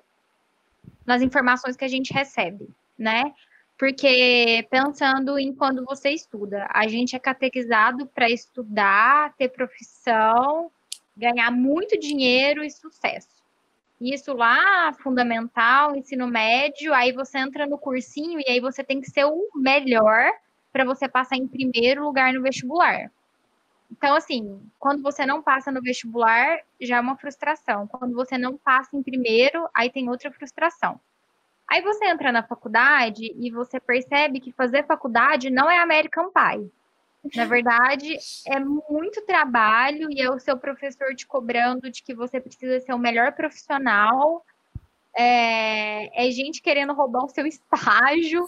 nas 1.06 1.22
informações 1.22 1.76
que 1.76 1.86
a 1.86 1.90
gente 1.90 2.14
recebe, 2.14 2.70
né? 2.98 3.34
Porque 3.78 4.66
pensando 4.70 5.38
em 5.38 5.54
quando 5.54 5.84
você 5.84 6.12
estuda, 6.12 6.66
a 6.72 6.88
gente 6.88 7.16
é 7.16 7.20
catequizado 7.20 8.08
para 8.08 8.30
estudar, 8.30 9.34
ter 9.36 9.50
profissão, 9.50 10.72
ganhar 11.16 11.52
muito 11.52 12.00
dinheiro 12.00 12.64
e 12.64 12.72
sucesso. 12.72 13.44
Isso 14.00 14.34
lá, 14.34 14.94
fundamental, 14.94 15.96
ensino 15.96 16.28
médio, 16.28 16.94
aí 16.94 17.12
você 17.12 17.38
entra 17.38 17.66
no 17.66 17.78
cursinho 17.78 18.40
e 18.40 18.50
aí 18.50 18.60
você 18.60 18.84
tem 18.84 19.02
que 19.02 19.10
ser 19.10 19.26
o 19.26 19.50
melhor 19.56 20.32
para 20.72 20.86
você 20.86 21.08
passar 21.08 21.38
em 21.38 21.48
primeiro 21.48 22.04
lugar 22.04 22.34
no 22.34 22.42
vestibular. 22.42 23.12
Então, 23.92 24.16
assim, 24.16 24.62
quando 24.80 25.02
você 25.02 25.26
não 25.26 25.42
passa 25.42 25.72
no 25.72 25.82
vestibular, 25.82 26.60
já 26.82 26.98
é 26.98 27.00
uma 27.00 27.18
frustração. 27.18 27.88
Quando 27.88 28.14
você 28.14 28.38
não 28.38 28.58
passa 28.58 28.96
em 28.96 29.04
primeiro, 29.04 29.68
aí 29.74 29.90
tem 29.90 30.10
outra 30.10 30.32
frustração. 30.32 31.00
Aí 31.68 31.82
você 31.82 32.06
entra 32.06 32.32
na 32.32 32.44
faculdade 32.44 33.34
e 33.40 33.52
você 33.52 33.80
percebe 33.80 34.40
que 34.40 34.52
fazer 34.52 34.86
faculdade 34.86 35.50
não 35.50 35.70
é 35.70 35.80
American 35.80 36.32
Pie. 36.32 36.72
Na 37.36 37.46
verdade, 37.46 38.18
é 38.46 38.60
muito 38.60 39.26
trabalho 39.26 40.12
e 40.12 40.22
é 40.22 40.30
o 40.30 40.40
seu 40.40 40.58
professor 40.58 41.16
te 41.16 41.26
cobrando 41.26 41.90
de 41.90 42.04
que 42.04 42.14
você 42.14 42.40
precisa 42.40 42.80
ser 42.80 42.94
o 42.94 43.00
melhor 43.00 43.34
profissional. 43.34 44.46
É, 45.18 46.28
é 46.28 46.32
gente 46.32 46.62
querendo 46.62 46.94
roubar 46.94 47.26
o 47.26 47.30
seu 47.30 47.46
estágio, 47.48 48.46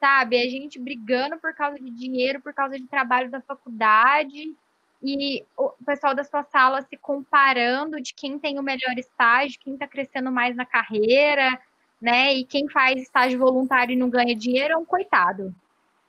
sabe? 0.00 0.36
É 0.36 0.48
gente 0.48 0.78
brigando 0.78 1.38
por 1.38 1.54
causa 1.54 1.78
de 1.78 1.90
dinheiro, 1.90 2.40
por 2.42 2.52
causa 2.52 2.78
de 2.78 2.86
trabalho 2.86 3.30
da 3.30 3.40
faculdade 3.40 4.54
e 5.02 5.44
o 5.56 5.70
pessoal 5.84 6.14
da 6.14 6.24
sua 6.24 6.42
sala 6.42 6.82
se 6.82 6.96
comparando 6.96 8.00
de 8.00 8.12
quem 8.12 8.38
tem 8.38 8.58
o 8.58 8.62
melhor 8.62 8.98
estágio, 8.98 9.60
quem 9.60 9.74
está 9.74 9.86
crescendo 9.86 10.30
mais 10.30 10.56
na 10.56 10.66
carreira, 10.66 11.60
né? 12.00 12.34
E 12.34 12.44
quem 12.44 12.68
faz 12.68 13.00
estágio 13.00 13.38
voluntário 13.38 13.92
e 13.92 13.96
não 13.96 14.10
ganha 14.10 14.34
dinheiro 14.34 14.74
é 14.74 14.76
um 14.76 14.84
coitado. 14.84 15.54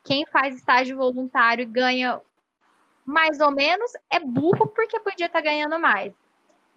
Quem 0.03 0.25
faz 0.25 0.55
estágio 0.55 0.97
voluntário 0.97 1.63
e 1.63 1.65
ganha 1.65 2.19
mais 3.05 3.39
ou 3.39 3.51
menos 3.51 3.91
é 4.09 4.19
burro 4.19 4.67
porque 4.67 4.99
podia 4.99 5.27
estar 5.27 5.39
tá 5.39 5.45
ganhando 5.45 5.79
mais. 5.79 6.13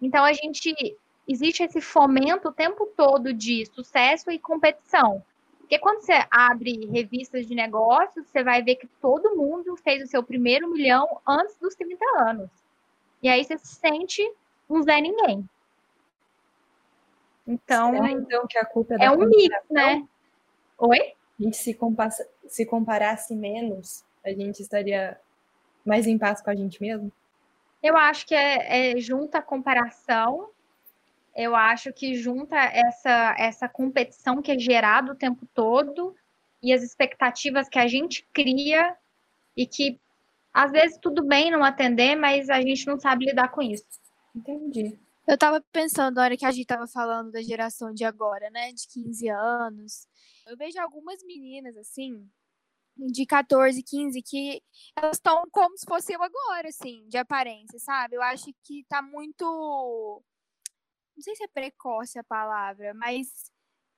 Então 0.01 0.23
a 0.23 0.33
gente 0.33 0.75
existe 1.27 1.63
esse 1.63 1.81
fomento 1.81 2.49
o 2.49 2.53
tempo 2.53 2.85
todo 2.95 3.33
de 3.33 3.65
sucesso 3.67 4.29
e 4.29 4.37
competição. 4.37 5.23
Porque 5.63 5.79
quando 5.79 6.01
você 6.01 6.11
abre 6.29 6.85
revistas 6.87 7.47
de 7.47 7.55
negócios, 7.55 8.27
você 8.27 8.43
vai 8.43 8.61
ver 8.61 8.75
que 8.75 8.85
todo 9.01 9.35
mundo 9.35 9.77
fez 9.77 10.03
o 10.03 10.07
seu 10.07 10.21
primeiro 10.21 10.69
milhão 10.69 11.21
antes 11.25 11.57
dos 11.57 11.73
30 11.73 12.03
anos. 12.19 12.49
E 13.21 13.29
aí 13.29 13.43
você 13.43 13.57
se 13.57 13.75
sente 13.75 14.21
um 14.69 14.83
Zé 14.83 14.99
Ninguém. 14.99 15.47
Então, 17.47 17.93
Será, 17.93 18.11
então 18.11 18.45
que 18.45 18.57
a 18.57 18.65
culpa 18.65 18.95
é 18.95 19.05
É 19.05 19.11
um 19.11 19.25
mito, 19.25 19.55
né? 19.71 20.05
Oi? 20.77 21.13
A 21.39 21.43
gente 21.43 21.55
se, 21.55 21.73
compassa, 21.73 22.27
se 22.45 22.65
comparasse 22.65 23.33
menos, 23.33 24.03
a 24.23 24.31
gente 24.31 24.61
estaria 24.61 25.17
mais 25.85 26.07
em 26.07 26.17
paz 26.17 26.41
com 26.41 26.49
a 26.49 26.55
gente 26.55 26.81
mesmo? 26.81 27.09
Eu 27.81 27.95
acho 27.95 28.27
que 28.27 28.35
é, 28.35 28.91
é 28.91 28.97
junta 28.97 29.37
a 29.37 29.41
comparação 29.41 30.49
eu 31.35 31.55
acho 31.55 31.91
que 31.91 32.15
junta 32.15 32.55
essa, 32.55 33.35
essa 33.37 33.69
competição 33.69 34.41
que 34.41 34.51
é 34.51 34.59
gerada 34.59 35.11
o 35.11 35.15
tempo 35.15 35.47
todo 35.53 36.15
e 36.61 36.71
as 36.71 36.83
expectativas 36.83 37.67
que 37.67 37.79
a 37.79 37.87
gente 37.87 38.27
cria 38.31 38.95
e 39.55 39.65
que 39.65 39.99
às 40.53 40.71
vezes 40.71 40.97
tudo 41.01 41.23
bem 41.23 41.49
não 41.49 41.63
atender, 41.63 42.15
mas 42.15 42.49
a 42.49 42.61
gente 42.61 42.85
não 42.85 42.99
sabe 42.99 43.25
lidar 43.25 43.49
com 43.49 43.61
isso. 43.61 43.85
Entendi. 44.35 44.97
Eu 45.27 45.37
tava 45.37 45.63
pensando 45.71 46.15
na 46.15 46.23
hora 46.23 46.37
que 46.37 46.45
a 46.45 46.51
gente 46.51 46.67
tava 46.67 46.85
falando 46.85 47.31
da 47.31 47.41
geração 47.41 47.93
de 47.93 48.03
agora, 48.03 48.49
né, 48.49 48.71
de 48.71 48.87
15 48.87 49.29
anos. 49.29 50.07
Eu 50.45 50.55
vejo 50.55 50.79
algumas 50.79 51.23
meninas 51.23 51.75
assim, 51.77 52.29
de 52.95 53.25
14, 53.25 53.81
15, 53.81 54.21
que 54.21 54.61
elas 54.95 55.17
estão 55.17 55.43
como 55.51 55.77
se 55.77 55.85
fosse 55.87 56.13
eu 56.13 56.21
agora, 56.21 56.67
assim, 56.67 57.07
de 57.07 57.17
aparência, 57.17 57.79
sabe? 57.79 58.15
Eu 58.15 58.21
acho 58.21 58.53
que 58.63 58.85
tá 58.87 59.01
muito 59.01 60.21
não 61.15 61.21
sei 61.21 61.35
se 61.35 61.43
é 61.43 61.47
precoce 61.47 62.17
a 62.19 62.23
palavra, 62.23 62.93
mas 62.93 63.27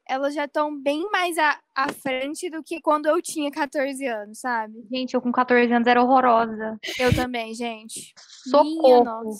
elas 0.07 0.35
já 0.35 0.45
estão 0.45 0.79
bem 0.79 1.09
mais 1.11 1.37
à, 1.37 1.59
à 1.73 1.91
frente 1.91 2.49
do 2.49 2.63
que 2.63 2.79
quando 2.79 3.07
eu 3.07 3.21
tinha 3.21 3.49
14 3.51 4.05
anos, 4.05 4.39
sabe? 4.39 4.85
Gente, 4.91 5.15
eu 5.15 5.21
com 5.21 5.31
14 5.31 5.71
anos 5.73 5.87
era 5.87 6.03
horrorosa. 6.03 6.79
Eu 6.99 7.13
também, 7.15 7.53
gente. 7.53 8.13
Socorro. 8.47 9.35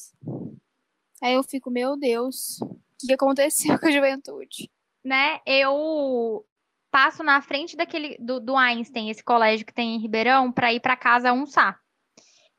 Aí 1.22 1.34
eu 1.34 1.44
fico, 1.44 1.70
meu 1.70 1.98
Deus, 1.98 2.60
o 2.62 3.08
que 3.08 3.14
aconteceu 3.14 3.78
com 3.80 3.88
a 3.88 3.92
juventude? 3.92 4.70
Né? 5.04 5.40
Eu 5.46 6.44
passo 6.92 7.24
na 7.24 7.42
frente 7.42 7.76
daquele 7.76 8.18
do, 8.20 8.40
do 8.40 8.56
Einstein, 8.56 9.10
esse 9.10 9.24
colégio 9.24 9.66
que 9.66 9.74
tem 9.74 9.96
em 9.96 10.00
Ribeirão, 10.00 10.52
para 10.52 10.74
ir 10.74 10.80
para 10.80 10.98
casa 10.98 11.30
almoçar. 11.30 11.80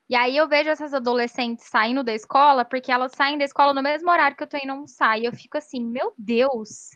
E 0.09 0.15
aí 0.15 0.37
eu 0.37 0.49
vejo 0.49 0.71
essas 0.71 0.95
adolescentes 0.95 1.65
saindo 1.67 2.05
da 2.05 2.15
escola, 2.15 2.65
porque 2.65 2.93
elas 2.93 3.13
saem 3.13 3.37
da 3.37 3.45
escola 3.45 3.75
no 3.75 3.83
mesmo 3.83 4.09
horário 4.11 4.37
que 4.37 4.43
eu 4.43 4.47
tô 4.47 4.57
indo 4.57 4.71
almoçar. 4.71 5.19
E 5.19 5.25
eu 5.25 5.33
fico 5.33 5.59
assim, 5.59 5.85
meu 5.85 6.13
Deus. 6.17 6.91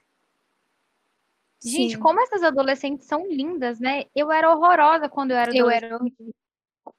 Gente, 1.62 1.94
Sim. 1.94 2.00
como 2.00 2.20
essas 2.22 2.42
adolescentes 2.42 3.06
são 3.06 3.26
lindas, 3.26 3.80
né? 3.80 4.04
Eu 4.14 4.30
era 4.30 4.50
horrorosa 4.50 5.08
quando 5.08 5.32
eu 5.32 5.36
era 5.36 5.54
Eu 5.54 5.68
era 5.68 5.98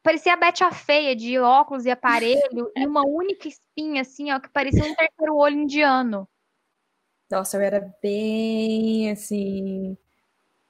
Parecia 0.03 0.33
a 0.33 0.37
Betty 0.37 0.63
a 0.63 0.71
feia, 0.71 1.15
de 1.15 1.37
óculos 1.39 1.85
e 1.85 1.91
aparelho, 1.91 2.71
e 2.75 2.85
uma 2.85 3.05
única 3.05 3.47
espinha, 3.47 4.01
assim, 4.01 4.31
ó, 4.31 4.39
que 4.39 4.49
parecia 4.49 4.83
um 4.83 4.95
terceiro 4.95 5.35
olho 5.35 5.59
indiano. 5.59 6.27
Nossa, 7.29 7.57
eu 7.57 7.61
era 7.61 7.79
bem 8.01 9.11
assim. 9.11 9.97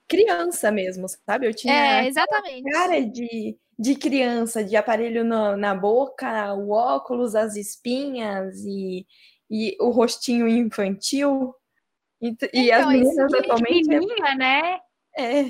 Criança 0.08 0.72
mesmo, 0.72 1.08
sabe? 1.10 1.48
Eu 1.48 1.54
tinha 1.54 1.74
É, 1.74 2.08
exatamente. 2.08 2.70
cara 2.72 3.06
de, 3.06 3.58
de 3.82 3.96
criança, 3.96 4.64
de 4.64 4.76
aparelho 4.76 5.24
no- 5.24 5.58
na 5.58 5.74
boca, 5.74 6.54
o 6.54 6.70
óculos, 6.70 7.34
as 7.34 7.56
espinhas 7.56 8.56
e, 8.64 9.08
e 9.50 9.76
o 9.80 9.90
rostinho 9.90 10.48
infantil. 10.48 11.56
E, 12.22 12.36
t- 12.36 12.52
e 12.54 12.72
as 12.72 12.82
Então, 12.82 12.92
meninas 12.92 13.34
atualmente 13.34 13.90
Pequenininha, 13.90 14.36
né? 14.36 14.80
é, 15.18 15.44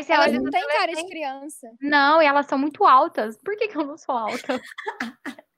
você 0.00 0.12
Elas 0.12 0.28
olha 0.30 0.40
não 0.40 0.50
têm 0.52 0.64
cara 0.68 0.92
de 0.94 1.08
criança. 1.08 1.72
Não, 1.80 2.22
e 2.22 2.24
elas 2.26 2.46
são 2.46 2.56
muito 2.56 2.84
altas. 2.84 3.36
Por 3.44 3.56
que, 3.56 3.66
que 3.66 3.76
eu 3.76 3.84
não 3.84 3.98
sou 3.98 4.14
alta? 4.16 4.60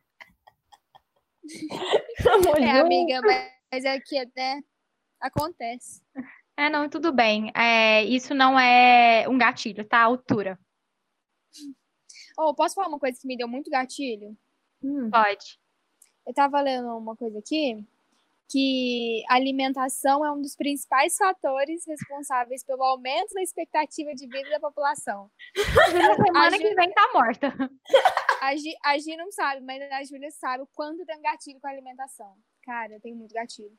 É, 2.59 2.71
amiga, 2.81 3.21
mas 3.23 3.85
é 3.85 4.01
que, 4.01 4.19
né? 4.35 4.63
Acontece. 5.21 6.01
É, 6.57 6.71
não, 6.71 6.89
tudo 6.89 7.13
bem. 7.13 7.53
É, 7.55 8.03
isso 8.05 8.35
não 8.35 8.59
é 8.59 9.29
um 9.29 9.37
gatilho, 9.37 9.85
tá? 9.85 10.01
Altura. 10.01 10.59
Oh, 12.37 12.55
posso 12.55 12.75
falar 12.75 12.89
uma 12.89 12.99
coisa 12.99 13.19
que 13.21 13.27
me 13.27 13.37
deu 13.37 13.47
muito 13.49 13.71
gatilho? 13.71 14.37
Hum, 14.83 15.11
Pode. 15.11 15.59
Eu 16.27 16.33
tava 16.35 16.61
lendo 16.61 16.89
uma 16.97 17.15
coisa 17.17 17.39
aqui 17.39 17.85
que 18.51 19.23
a 19.29 19.35
alimentação 19.37 20.25
é 20.25 20.31
um 20.31 20.41
dos 20.41 20.55
principais 20.55 21.17
fatores 21.17 21.87
responsáveis 21.87 22.63
pelo 22.65 22.83
aumento 22.83 23.33
da 23.35 23.43
expectativa 23.43 24.15
de 24.15 24.27
vida 24.27 24.51
da 24.51 24.61
população. 24.61 25.31
Na 25.93 26.15
semana 26.25 26.51
Ju- 26.57 26.63
que 26.63 26.75
vem 26.75 26.93
tá 26.93 27.11
morta. 27.15 27.71
A 28.43 28.55
Gi, 28.57 28.75
a 28.85 28.99
Gi 28.99 29.17
não 29.17 29.31
sabe, 29.33 29.61
mas 29.65 29.81
a 29.91 30.05
Júlia 30.05 30.31
sabe 30.31 30.63
o 30.63 30.69
quanto 30.75 31.05
tem 31.07 31.21
gatilho 31.23 31.59
com 31.61 31.67
a 31.67 31.71
alimentação. 31.71 32.35
Cara, 32.63 32.93
eu 32.95 33.01
tenho 33.01 33.17
muito 33.17 33.33
gatilho. 33.35 33.73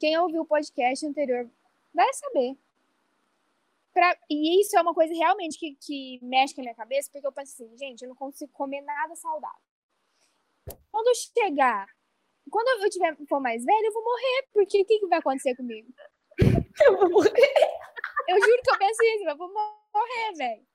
Quem 0.00 0.18
ouviu 0.18 0.42
o 0.42 0.46
podcast 0.46 1.06
anterior 1.06 1.48
vai 1.94 2.12
saber. 2.14 2.56
Pra- 3.92 4.16
e 4.30 4.60
isso 4.60 4.76
é 4.76 4.80
uma 4.80 4.94
coisa 4.94 5.12
realmente 5.14 5.58
que, 5.58 5.76
que 5.80 6.18
mexe 6.22 6.54
com 6.54 6.60
a 6.60 6.64
minha 6.64 6.74
cabeça, 6.74 7.10
porque 7.12 7.26
eu 7.26 7.32
penso 7.32 7.52
assim, 7.52 7.76
gente, 7.76 8.02
eu 8.02 8.08
não 8.08 8.16
consigo 8.16 8.52
comer 8.52 8.80
nada 8.82 9.14
saudável. 9.16 9.60
Quando 10.90 11.08
eu 11.08 11.14
chegar, 11.14 11.86
quando 12.50 12.82
eu 12.82 12.90
tiver, 12.90 13.16
for 13.28 13.40
mais 13.40 13.64
velha, 13.64 13.86
eu 13.86 13.92
vou 13.92 14.04
morrer, 14.04 14.48
porque 14.52 14.82
o 14.82 14.84
que, 14.84 14.98
que 14.98 15.06
vai 15.06 15.18
acontecer 15.18 15.56
comigo? 15.56 15.88
eu 16.86 16.96
vou 16.96 17.10
morrer. 17.10 17.32
Eu 18.28 18.40
juro 18.40 18.62
que 18.62 18.70
eu 18.70 18.78
penso 18.78 19.02
isso, 19.02 19.28
eu 19.28 19.36
vou 19.36 19.52
morrer, 19.52 20.32
velho. 20.36 20.66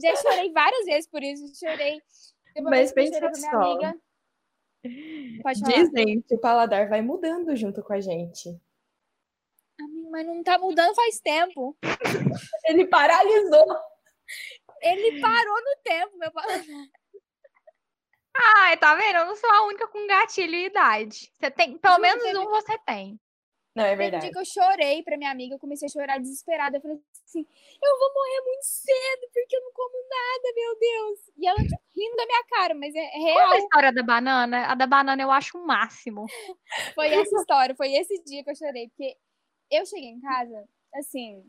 Já 0.00 0.16
chorei 0.16 0.50
várias 0.52 0.84
vezes 0.84 1.08
por 1.08 1.22
isso, 1.22 1.54
chorei. 1.58 2.00
Mas 2.62 2.92
pensa 2.92 3.14
chorei 3.14 3.30
pra 3.30 3.38
minha 3.38 3.50
só. 3.50 3.56
amiga. 3.56 4.00
Dizem 5.64 6.22
que 6.22 6.34
o 6.34 6.40
paladar 6.40 6.88
vai 6.88 7.00
mudando 7.02 7.54
junto 7.54 7.82
com 7.82 7.92
a 7.92 8.00
gente. 8.00 8.60
Amigo, 9.80 10.10
mas 10.10 10.26
não 10.26 10.42
tá 10.42 10.58
mudando 10.58 10.94
faz 10.94 11.20
tempo. 11.20 11.76
Ele 12.66 12.86
paralisou. 12.86 13.66
Ele 14.80 15.20
parou 15.20 15.54
no 15.62 15.82
tempo, 15.82 16.18
meu 16.18 16.30
paladar. 16.32 16.64
Ai, 18.34 18.76
tá 18.78 18.94
vendo? 18.94 19.16
Eu 19.18 19.26
não 19.26 19.36
sou 19.36 19.50
a 19.50 19.66
única 19.66 19.86
com 19.88 20.06
gatilho 20.06 20.54
e 20.54 20.66
idade. 20.66 21.30
Você 21.34 21.50
tem, 21.50 21.76
pelo 21.78 21.94
Juro, 21.96 22.02
menos 22.02 22.22
teve- 22.22 22.38
um 22.38 22.44
você 22.48 22.78
tem. 22.86 23.20
Não, 23.74 23.84
é 23.86 23.94
um 23.94 23.96
verdade. 23.96 24.22
dia 24.24 24.32
que 24.32 24.38
eu 24.38 24.44
chorei 24.44 25.02
pra 25.02 25.16
minha 25.16 25.30
amiga, 25.30 25.54
eu 25.54 25.58
comecei 25.58 25.86
a 25.86 25.90
chorar 25.90 26.18
desesperada. 26.18 26.76
Eu 26.76 26.80
falei 26.82 26.98
assim: 27.26 27.46
eu 27.82 27.98
vou 27.98 28.12
morrer 28.14 28.40
muito 28.44 28.64
cedo 28.64 29.28
porque 29.32 29.56
eu 29.56 29.60
não 29.62 29.72
como 29.72 29.92
nada, 30.08 30.52
meu 30.54 30.78
Deus. 30.78 31.18
E 31.38 31.46
ela 31.46 31.58
tipo, 31.58 31.82
rindo 31.96 32.16
da 32.16 32.26
minha 32.26 32.44
cara, 32.44 32.74
mas 32.74 32.94
é, 32.94 32.98
é 33.00 33.10
Conta 33.10 33.40
a 33.40 33.46
real. 33.48 33.58
história 33.58 33.92
da 33.92 34.02
banana. 34.02 34.66
A 34.66 34.74
da 34.74 34.86
banana 34.86 35.22
eu 35.22 35.30
acho 35.30 35.56
o 35.58 35.66
máximo. 35.66 36.26
Foi 36.94 37.08
essa 37.14 37.34
história, 37.36 37.74
foi 37.74 37.92
esse 37.94 38.22
dia 38.24 38.44
que 38.44 38.50
eu 38.50 38.56
chorei. 38.56 38.88
Porque 38.88 39.16
eu 39.72 39.84
cheguei 39.86 40.10
em 40.10 40.20
casa, 40.20 40.64
assim, 40.94 41.42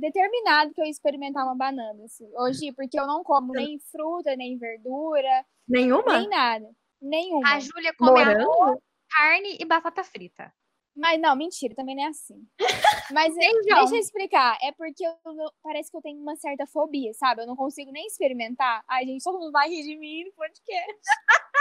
determinado 0.00 0.72
que 0.74 0.80
eu 0.80 0.84
ia 0.84 0.90
experimentar 0.90 1.44
uma 1.44 1.54
banana. 1.56 2.04
Assim. 2.04 2.28
Hoje, 2.36 2.72
porque 2.72 2.98
eu 2.98 3.06
não 3.06 3.22
como 3.22 3.52
nem 3.52 3.78
fruta, 3.78 4.34
nem 4.36 4.56
verdura, 4.58 5.44
Nenhuma? 5.68 6.18
nem 6.18 6.28
nada. 6.28 6.68
Nenhuma. 7.00 7.48
A 7.54 7.60
Júlia 7.60 7.92
come 7.96 8.22
arroz, 8.22 8.78
carne 9.10 9.56
e 9.60 9.64
batata 9.64 10.02
frita. 10.02 10.52
Mas 10.98 11.20
não, 11.20 11.36
mentira, 11.36 11.74
também 11.74 11.94
não 11.94 12.04
é 12.04 12.06
assim. 12.08 12.42
Mas 13.12 13.36
é- 13.36 13.52
deixa 13.62 13.94
eu 13.94 14.00
explicar. 14.00 14.56
É 14.62 14.72
porque 14.72 15.06
eu, 15.06 15.14
parece 15.62 15.90
que 15.90 15.96
eu 15.96 16.00
tenho 16.00 16.18
uma 16.18 16.34
certa 16.36 16.66
fobia, 16.66 17.12
sabe? 17.12 17.42
Eu 17.42 17.46
não 17.46 17.54
consigo 17.54 17.92
nem 17.92 18.06
experimentar. 18.06 18.82
Ai, 18.88 19.04
gente, 19.04 19.22
todo 19.22 19.38
mundo 19.38 19.52
vai 19.52 19.68
rir 19.68 19.82
de 19.82 19.96
mim 19.98 20.24
no 20.24 20.32
podcast. 20.32 21.00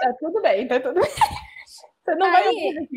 Tá 0.00 0.14
tudo 0.18 0.40
bem, 0.40 0.66
tá 0.66 0.80
tudo 0.80 0.94
bem. 1.00 1.10
Você 2.04 2.14
não 2.14 2.30
vai 2.32 2.46
Aí- 2.48 2.78
ouvir. 2.78 2.88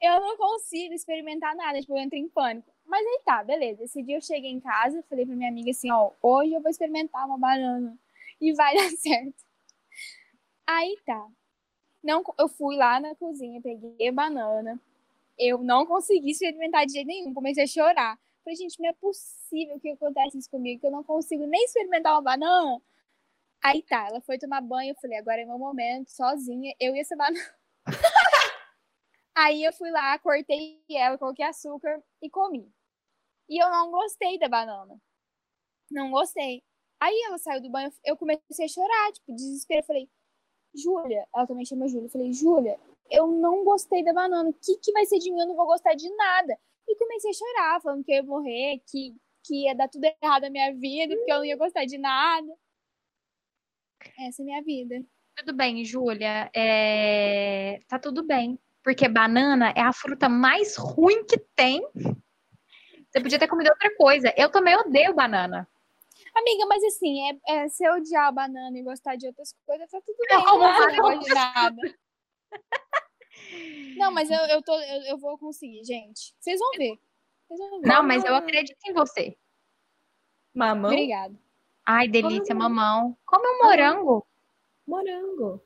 Eu 0.00 0.20
não 0.20 0.36
consigo 0.36 0.94
experimentar 0.94 1.54
nada, 1.56 1.80
tipo, 1.80 1.94
eu 1.94 2.02
entro 2.02 2.18
em 2.18 2.28
pânico. 2.28 2.70
Mas 2.84 3.04
aí 3.04 3.20
tá, 3.24 3.42
beleza. 3.42 3.84
Esse 3.84 4.02
dia 4.02 4.16
eu 4.16 4.20
cheguei 4.22 4.50
em 4.50 4.60
casa, 4.60 5.02
falei 5.08 5.26
pra 5.26 5.34
minha 5.34 5.48
amiga 5.48 5.70
assim, 5.70 5.90
ó, 5.90 6.10
hoje 6.22 6.52
eu 6.52 6.60
vou 6.60 6.70
experimentar 6.70 7.26
uma 7.26 7.38
banana. 7.38 7.98
E 8.40 8.52
vai 8.52 8.74
dar 8.76 8.90
certo. 8.90 9.44
Aí 10.66 10.96
tá. 11.04 11.26
Não, 12.02 12.22
eu 12.38 12.48
fui 12.48 12.76
lá 12.76 13.00
na 13.00 13.14
cozinha, 13.14 13.60
peguei 13.60 14.08
a 14.08 14.12
banana. 14.12 14.80
Eu 15.38 15.58
não 15.58 15.86
consegui 15.86 16.30
experimentar 16.30 16.86
de 16.86 16.92
jeito 16.92 17.06
nenhum, 17.06 17.34
comecei 17.34 17.64
a 17.64 17.66
chorar. 17.66 18.18
Falei, 18.44 18.56
gente, 18.56 18.80
não 18.80 18.88
é 18.88 18.92
possível 18.92 19.80
que 19.80 19.90
acontece 19.90 20.38
isso 20.38 20.50
comigo, 20.50 20.80
que 20.80 20.86
eu 20.86 20.90
não 20.90 21.02
consigo 21.02 21.46
nem 21.46 21.64
experimentar 21.64 22.14
uma 22.14 22.22
banana. 22.22 22.80
Aí 23.62 23.82
tá, 23.82 24.06
ela 24.08 24.20
foi 24.20 24.38
tomar 24.38 24.60
banho, 24.60 24.92
eu 24.92 24.94
falei, 24.96 25.18
agora 25.18 25.40
é 25.40 25.44
meu 25.44 25.58
momento, 25.58 26.10
sozinha, 26.10 26.74
eu 26.80 26.94
e 26.94 27.00
essa 27.00 27.16
banana. 27.16 27.54
Aí 29.36 29.62
eu 29.62 29.72
fui 29.74 29.90
lá, 29.90 30.18
cortei 30.18 30.82
ela, 30.90 31.18
coloquei 31.18 31.44
açúcar 31.44 32.02
e 32.22 32.30
comi. 32.30 32.72
E 33.48 33.62
eu 33.62 33.68
não 33.70 33.90
gostei 33.90 34.38
da 34.38 34.48
banana. 34.48 34.98
Não 35.90 36.10
gostei. 36.10 36.62
Aí 36.98 37.14
ela 37.26 37.36
saiu 37.36 37.60
do 37.60 37.70
banho, 37.70 37.92
eu 38.02 38.16
comecei 38.16 38.64
a 38.64 38.68
chorar, 38.68 39.12
tipo, 39.12 39.34
desespero. 39.34 39.80
Eu 39.80 39.84
falei, 39.84 40.10
Júlia, 40.74 41.28
ela 41.34 41.46
também 41.46 41.66
chama 41.66 41.86
Júlia. 41.86 42.06
Eu 42.06 42.10
falei, 42.10 42.32
Júlia, 42.32 42.80
eu 43.10 43.26
não 43.26 43.62
gostei 43.62 44.02
da 44.02 44.14
banana. 44.14 44.48
O 44.48 44.54
que, 44.54 44.78
que 44.78 44.92
vai 44.92 45.04
ser 45.04 45.18
de 45.18 45.30
mim? 45.30 45.40
Eu 45.40 45.48
não 45.48 45.54
vou 45.54 45.66
gostar 45.66 45.94
de 45.94 46.08
nada. 46.16 46.58
E 46.88 46.96
comecei 46.96 47.30
a 47.30 47.34
chorar, 47.34 47.80
falando 47.82 48.04
que 48.04 48.12
eu 48.12 48.16
ia 48.16 48.22
morrer, 48.22 48.82
que, 48.86 49.14
que 49.44 49.64
ia 49.64 49.74
dar 49.74 49.88
tudo 49.88 50.04
errado 50.04 50.42
na 50.42 50.50
minha 50.50 50.74
vida, 50.74 51.14
porque 51.14 51.30
eu 51.30 51.36
não 51.36 51.44
ia 51.44 51.56
gostar 51.56 51.84
de 51.84 51.98
nada. 51.98 52.56
Essa 54.18 54.40
é 54.40 54.44
a 54.44 54.46
minha 54.46 54.62
vida. 54.62 55.04
Tudo 55.36 55.52
bem, 55.52 55.84
Júlia. 55.84 56.50
é, 56.54 57.80
Tá 57.86 57.98
tudo 57.98 58.22
bem. 58.24 58.58
Porque 58.86 59.08
banana 59.08 59.72
é 59.74 59.80
a 59.80 59.92
fruta 59.92 60.28
mais 60.28 60.76
ruim 60.76 61.24
que 61.24 61.36
tem. 61.56 61.82
Você 63.10 63.20
podia 63.20 63.36
ter 63.36 63.48
comido 63.48 63.68
outra 63.68 63.92
coisa. 63.96 64.32
Eu 64.36 64.48
também 64.48 64.76
odeio 64.76 65.12
banana. 65.12 65.68
Amiga, 66.32 66.66
mas 66.66 66.84
assim, 66.84 67.28
é, 67.28 67.64
é, 67.64 67.68
se 67.68 67.84
eu 67.84 67.94
odiar 67.94 68.28
a 68.28 68.30
banana 68.30 68.78
e 68.78 68.84
gostar 68.84 69.16
de 69.16 69.26
outras 69.26 69.52
coisas, 69.66 69.90
tá 69.90 70.00
tudo 70.06 70.16
Eu 70.30 70.36
bem. 70.36 70.46
como 70.46 70.58
não 70.60 70.68
é 70.68 70.72
banana. 70.78 70.92
negócio 70.92 71.20
de 71.20 71.34
nada. 71.34 71.98
Não, 73.96 74.12
mas 74.12 74.30
eu, 74.30 74.38
eu, 74.38 74.62
tô, 74.62 74.80
eu, 74.80 75.02
eu 75.02 75.18
vou 75.18 75.36
conseguir, 75.36 75.82
gente. 75.82 76.32
Vocês 76.38 76.60
vão 76.60 76.70
ver. 76.78 76.96
Vocês 77.48 77.58
vão 77.58 77.80
ver. 77.80 77.88
Não, 77.88 78.04
mas 78.04 78.24
eu 78.24 78.36
acredito 78.36 78.78
em 78.86 78.92
você. 78.92 79.36
Mamão? 80.54 80.92
Obrigada. 80.92 81.36
Ai, 81.84 82.06
delícia, 82.06 82.54
Como? 82.54 82.60
mamão. 82.60 83.18
Come 83.26 83.48
um 83.48 83.64
morango. 83.64 84.24
Morango. 84.86 85.60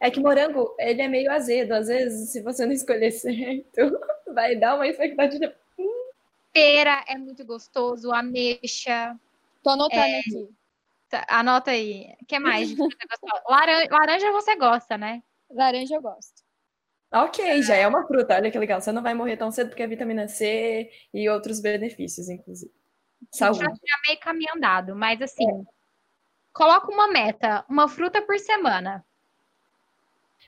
É 0.00 0.10
que 0.10 0.20
morango, 0.20 0.74
ele 0.78 1.02
é 1.02 1.08
meio 1.08 1.30
azedo. 1.30 1.72
Às 1.72 1.88
vezes, 1.88 2.30
se 2.32 2.42
você 2.42 2.64
não 2.66 2.72
escolher 2.72 3.10
certo, 3.12 3.98
vai 4.34 4.56
dar 4.56 4.74
uma 4.74 4.86
expectativa. 4.86 5.54
Pera 6.52 7.04
é 7.08 7.16
muito 7.16 7.44
gostoso. 7.44 8.12
Ameixa. 8.12 9.18
Tô 9.62 9.70
anotando 9.70 10.02
É. 10.02 10.18
aqui. 10.20 10.48
Tá, 11.08 11.24
Anota 11.28 11.70
aí. 11.70 12.14
O 12.20 12.26
que 12.26 12.38
mais 12.38 12.68
de 12.70 12.76
fruta 12.76 12.96
gostosa? 13.08 13.42
Laranja, 13.48 13.88
laranja 13.90 14.32
você 14.32 14.56
gosta, 14.56 14.98
né? 14.98 15.22
Laranja 15.50 15.94
eu 15.94 16.02
gosto. 16.02 16.42
Ok, 17.14 17.62
já 17.62 17.74
é 17.76 17.86
uma 17.86 18.06
fruta. 18.06 18.34
Olha 18.34 18.50
que 18.50 18.58
legal. 18.58 18.80
Você 18.80 18.90
não 18.92 19.02
vai 19.02 19.12
morrer 19.14 19.36
tão 19.36 19.50
cedo 19.50 19.68
porque 19.68 19.82
é 19.82 19.86
vitamina 19.86 20.26
C 20.28 20.90
e 21.12 21.28
outros 21.28 21.60
benefícios, 21.60 22.28
inclusive. 22.30 22.72
Já, 23.34 23.52
Saúde. 23.52 23.60
já 23.60 23.96
meio 24.08 24.18
caminho 24.20 24.50
andado. 24.56 24.96
Mas 24.96 25.20
assim, 25.22 25.46
coloca 26.52 26.90
uma 26.90 27.08
meta. 27.08 27.64
Uma 27.68 27.86
fruta 27.88 28.20
por 28.22 28.38
semana. 28.38 29.04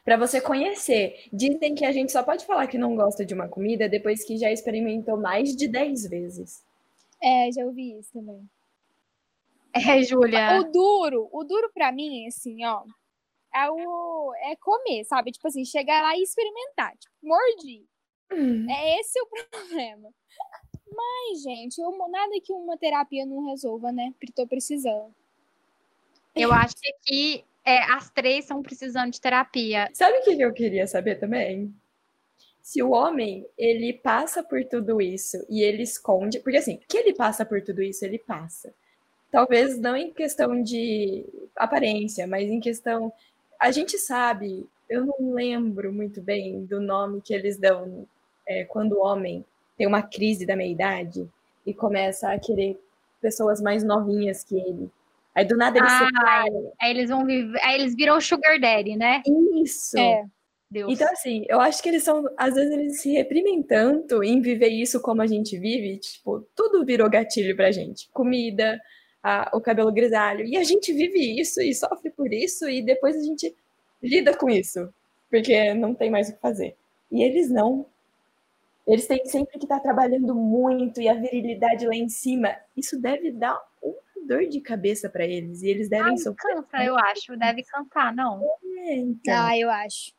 Para 0.05 0.17
você 0.19 0.41
conhecer. 0.41 1.29
Dizem 1.33 1.75
que 1.75 1.85
a 1.85 1.91
gente 1.91 2.13
só 2.13 2.23
pode 2.23 2.45
falar 2.45 2.67
que 2.67 2.77
não 2.77 2.95
gosta 2.95 3.25
de 3.25 3.33
uma 3.33 3.49
comida 3.49 3.89
depois 3.89 4.23
que 4.23 4.37
já 4.37 4.53
experimentou 4.53 5.17
mais 5.17 5.57
de 5.57 5.67
10 5.67 6.09
vezes. 6.09 6.63
É, 7.23 7.51
já 7.51 7.65
ouvi 7.65 7.99
isso 7.99 8.13
também. 8.13 8.47
É, 9.73 10.03
Júlia. 10.03 10.61
O 10.61 10.71
duro, 10.71 11.29
o 11.33 11.43
duro 11.43 11.71
para 11.73 11.91
mim, 11.91 12.27
assim, 12.29 12.65
ó, 12.65 12.85
é 13.53 13.71
o 13.71 14.33
é 14.37 14.55
comer, 14.57 15.05
sabe? 15.05 15.33
Tipo 15.33 15.49
assim, 15.49 15.65
chegar 15.65 16.03
lá 16.03 16.17
e 16.17 16.23
experimentar. 16.23 16.93
Tipo, 16.97 17.15
mordi. 17.23 17.85
Hum. 18.31 18.71
É 18.71 19.01
esse 19.01 19.19
o 19.21 19.27
problema. 19.51 20.11
Mas, 20.97 21.43
gente, 21.43 21.81
eu, 21.81 21.91
nada 22.09 22.41
que 22.43 22.53
uma 22.53 22.77
terapia 22.77 23.27
não 23.27 23.47
resolva, 23.47 23.91
né? 23.91 24.15
Tô 24.35 24.47
precisando. 24.47 25.13
Eu 26.37 26.53
acho 26.53 26.75
que 26.77 26.93
aqui 26.93 27.45
é, 27.65 27.79
as 27.93 28.11
três 28.11 28.45
estão 28.45 28.63
precisando 28.63 29.11
de 29.11 29.21
terapia. 29.21 29.89
Sabe 29.93 30.19
o 30.19 30.23
que 30.23 30.41
eu 30.41 30.53
queria 30.53 30.87
saber 30.87 31.17
também? 31.17 31.75
Se 32.61 32.83
o 32.83 32.91
homem, 32.91 33.47
ele 33.59 33.93
passa 33.93 34.43
por 34.43 34.65
tudo 34.65 35.01
isso 35.01 35.45
e 35.49 35.63
ele 35.63 35.83
esconde, 35.83 36.41
porque 36.41 36.59
assim, 36.59 36.81
que 36.89 36.97
ele 36.97 37.15
passa 37.15 37.45
por 37.45 37.61
tudo 37.63 37.83
isso, 37.83 38.05
ele 38.05 38.19
passa. 38.19 38.73
Talvez 39.31 39.79
não 39.79 39.97
em 39.97 40.13
questão 40.13 40.63
de 40.63 41.27
aparência, 41.57 42.27
mas 42.27 42.49
em 42.49 42.61
questão 42.61 43.13
a 43.59 43.71
gente 43.71 43.99
sabe, 43.99 44.67
eu 44.89 45.05
não 45.05 45.33
lembro 45.33 45.93
muito 45.93 46.21
bem 46.21 46.65
do 46.65 46.81
nome 46.81 47.21
que 47.21 47.35
eles 47.35 47.59
dão 47.59 48.07
é, 48.47 48.65
quando 48.65 48.93
o 48.93 49.03
homem 49.03 49.45
tem 49.77 49.87
uma 49.87 50.03
crise 50.03 50.47
da 50.47 50.57
meia-idade 50.57 51.29
e 51.67 51.75
começa 51.75 52.31
a 52.31 52.39
querer 52.39 52.79
pessoas 53.21 53.61
mais 53.61 53.83
novinhas 53.83 54.45
que 54.45 54.57
ele. 54.57 54.91
Aí 55.35 55.45
do 55.45 55.57
nada 55.57 55.79
eles 55.79 55.93
ah, 55.93 56.07
separam. 56.07 56.73
Aí 56.81 56.91
eles 56.91 57.11
vão 57.11 57.25
viver, 57.25 57.59
aí 57.63 57.81
eles 57.81 57.95
viram 57.95 58.21
sugar 58.21 58.61
daddy, 58.61 58.97
né? 58.97 59.23
Isso. 59.63 59.99
É. 59.99 60.25
Deus. 60.71 60.93
Então, 60.93 61.09
assim, 61.13 61.45
eu 61.49 61.61
acho 61.61 61.81
que 61.81 61.89
eles 61.89 62.03
são, 62.03 62.25
às 62.37 62.55
vezes, 62.55 62.73
eles 62.73 63.01
se 63.01 63.13
reprimem 63.13 63.63
tanto 63.63 64.25
em 64.25 64.41
viver 64.41 64.69
isso 64.69 65.01
como 65.01 65.23
a 65.23 65.27
gente 65.27 65.57
vive, 65.57 65.99
tipo, 65.99 66.41
tudo 66.55 66.85
virou 66.85 67.09
gatilho 67.09 67.55
pra 67.55 67.71
gente. 67.71 68.09
Comida, 68.13 68.81
a, 69.23 69.51
o 69.55 69.61
cabelo 69.61 69.93
grisalho. 69.93 70.45
E 70.45 70.57
a 70.57 70.65
gente 70.65 70.93
vive 70.93 71.41
isso 71.41 71.63
e 71.63 71.75
sofre 71.75 72.11
por 72.11 72.33
isso, 72.33 72.69
e 72.69 72.83
depois 72.83 73.17
a 73.17 73.23
gente 73.23 73.55
lida 74.03 74.37
com 74.37 74.51
isso, 74.51 74.93
porque 75.31 75.73
não 75.75 75.95
tem 75.95 76.11
mais 76.11 76.29
o 76.29 76.35
que 76.35 76.41
fazer. 76.41 76.77
E 77.11 77.23
eles 77.23 77.49
não. 77.49 77.87
Eles 78.87 79.07
têm 79.07 79.25
sempre 79.25 79.59
que 79.59 79.65
estar 79.65 79.77
tá 79.77 79.83
trabalhando 79.83 80.35
muito 80.35 81.01
e 81.01 81.09
a 81.09 81.15
virilidade 81.15 81.87
lá 81.87 81.95
em 81.95 82.09
cima. 82.09 82.55
Isso 82.77 83.01
deve 83.01 83.31
dar 83.31 83.59
dor 84.27 84.47
de 84.47 84.61
cabeça 84.61 85.09
para 85.09 85.25
eles. 85.25 85.63
E 85.63 85.69
eles 85.69 85.89
devem 85.89 86.13
Ai, 86.13 86.19
sofrer. 86.19 86.57
Cansa, 86.57 86.85
eu 86.85 86.97
acho. 86.97 87.37
Deve 87.37 87.63
cansar, 87.65 88.15
não. 88.15 88.43
É, 88.79 88.97
então. 88.97 89.47
Ah, 89.47 89.59
eu 89.59 89.71
acho. 89.71 90.13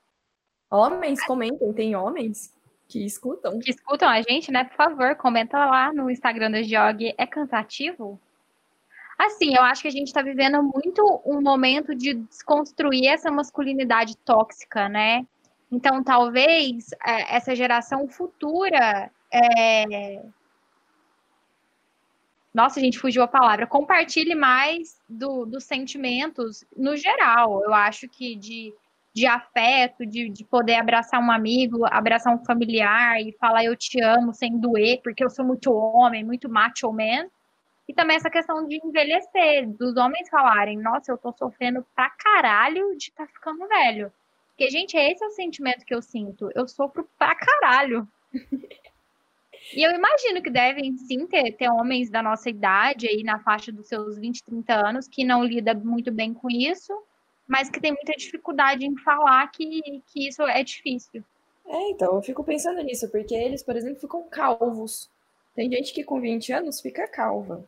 Homens, 0.69 1.23
comentem. 1.25 1.73
Tem 1.73 1.95
homens 1.95 2.53
que 2.87 3.05
escutam. 3.05 3.59
Que 3.59 3.71
escutam 3.71 4.09
a 4.09 4.21
gente, 4.21 4.51
né? 4.51 4.63
Por 4.63 4.75
favor, 4.75 5.15
comenta 5.15 5.57
lá 5.65 5.93
no 5.93 6.09
Instagram 6.09 6.51
do 6.51 6.63
Jog. 6.63 7.13
É 7.17 7.25
cansativo? 7.25 8.19
Assim, 9.17 9.55
eu 9.55 9.63
acho 9.63 9.81
que 9.81 9.87
a 9.87 9.91
gente 9.91 10.07
está 10.07 10.21
vivendo 10.21 10.61
muito 10.61 11.21
um 11.25 11.41
momento 11.41 11.95
de 11.95 12.15
desconstruir 12.15 13.07
essa 13.07 13.31
masculinidade 13.31 14.17
tóxica, 14.17 14.89
né? 14.89 15.25
Então, 15.71 16.03
talvez 16.03 16.91
é, 17.05 17.35
essa 17.35 17.55
geração 17.55 18.07
futura. 18.07 19.09
É... 19.31 20.21
Nossa, 22.55 22.79
a 22.79 22.81
gente 22.81 22.97
fugiu 22.97 23.21
a 23.21 23.27
palavra. 23.27 23.67
Compartilhe 23.67 24.33
mais 24.33 24.97
do, 25.09 25.45
dos 25.45 25.65
sentimentos 25.65 26.63
no 26.73 26.95
geral. 26.95 27.61
Eu 27.65 27.73
acho 27.73 28.07
que 28.07 28.33
de, 28.33 28.73
de 29.13 29.27
afeto, 29.27 30.05
de, 30.05 30.29
de 30.29 30.45
poder 30.45 30.75
abraçar 30.75 31.21
um 31.21 31.29
amigo, 31.29 31.85
abraçar 31.85 32.33
um 32.33 32.45
familiar 32.45 33.19
e 33.19 33.33
falar 33.33 33.65
eu 33.65 33.75
te 33.75 34.01
amo 34.01 34.33
sem 34.33 34.57
doer, 34.57 35.01
porque 35.03 35.21
eu 35.21 35.29
sou 35.29 35.43
muito 35.43 35.69
homem, 35.73 36.23
muito 36.23 36.47
macho 36.47 36.89
man. 36.93 37.27
E 37.89 37.93
também 37.93 38.15
essa 38.15 38.29
questão 38.29 38.65
de 38.65 38.79
envelhecer, 38.81 39.67
dos 39.67 39.97
homens 39.97 40.29
falarem, 40.29 40.77
nossa, 40.77 41.11
eu 41.11 41.17
tô 41.17 41.33
sofrendo 41.33 41.85
pra 41.93 42.09
caralho 42.09 42.95
de 42.97 43.11
tá 43.11 43.27
ficando 43.27 43.67
velho. 43.67 44.13
Porque, 44.47 44.71
gente, 44.71 44.95
esse 44.95 45.21
é 45.21 45.27
o 45.27 45.31
sentimento 45.31 45.85
que 45.85 45.93
eu 45.93 46.01
sinto. 46.01 46.49
Eu 46.55 46.69
sofro 46.69 47.05
pra 47.19 47.35
caralho. 47.35 48.07
e 49.73 49.83
eu 49.83 49.91
imagino 49.91 50.41
que 50.41 50.49
devem 50.49 50.95
sim 50.97 51.25
ter, 51.27 51.51
ter 51.53 51.69
homens 51.69 52.09
da 52.09 52.21
nossa 52.21 52.49
idade, 52.49 53.07
aí 53.07 53.23
na 53.23 53.39
faixa 53.39 53.71
dos 53.71 53.87
seus 53.87 54.17
20, 54.17 54.43
30 54.43 54.73
anos, 54.73 55.07
que 55.07 55.23
não 55.23 55.43
lida 55.43 55.73
muito 55.73 56.11
bem 56.11 56.33
com 56.33 56.49
isso, 56.49 56.93
mas 57.47 57.69
que 57.69 57.79
tem 57.79 57.91
muita 57.91 58.13
dificuldade 58.13 58.85
em 58.85 58.95
falar 58.97 59.47
que, 59.51 60.03
que 60.07 60.27
isso 60.27 60.43
é 60.43 60.63
difícil. 60.63 61.23
É, 61.67 61.89
então, 61.89 62.15
eu 62.15 62.21
fico 62.21 62.43
pensando 62.43 62.81
nisso, 62.81 63.09
porque 63.09 63.33
eles, 63.33 63.63
por 63.63 63.75
exemplo, 63.75 63.99
ficam 63.99 64.23
calvos. 64.29 65.09
Tem 65.55 65.71
gente 65.71 65.93
que 65.93 66.03
com 66.03 66.19
20 66.19 66.53
anos 66.53 66.81
fica 66.81 67.07
calva. 67.07 67.65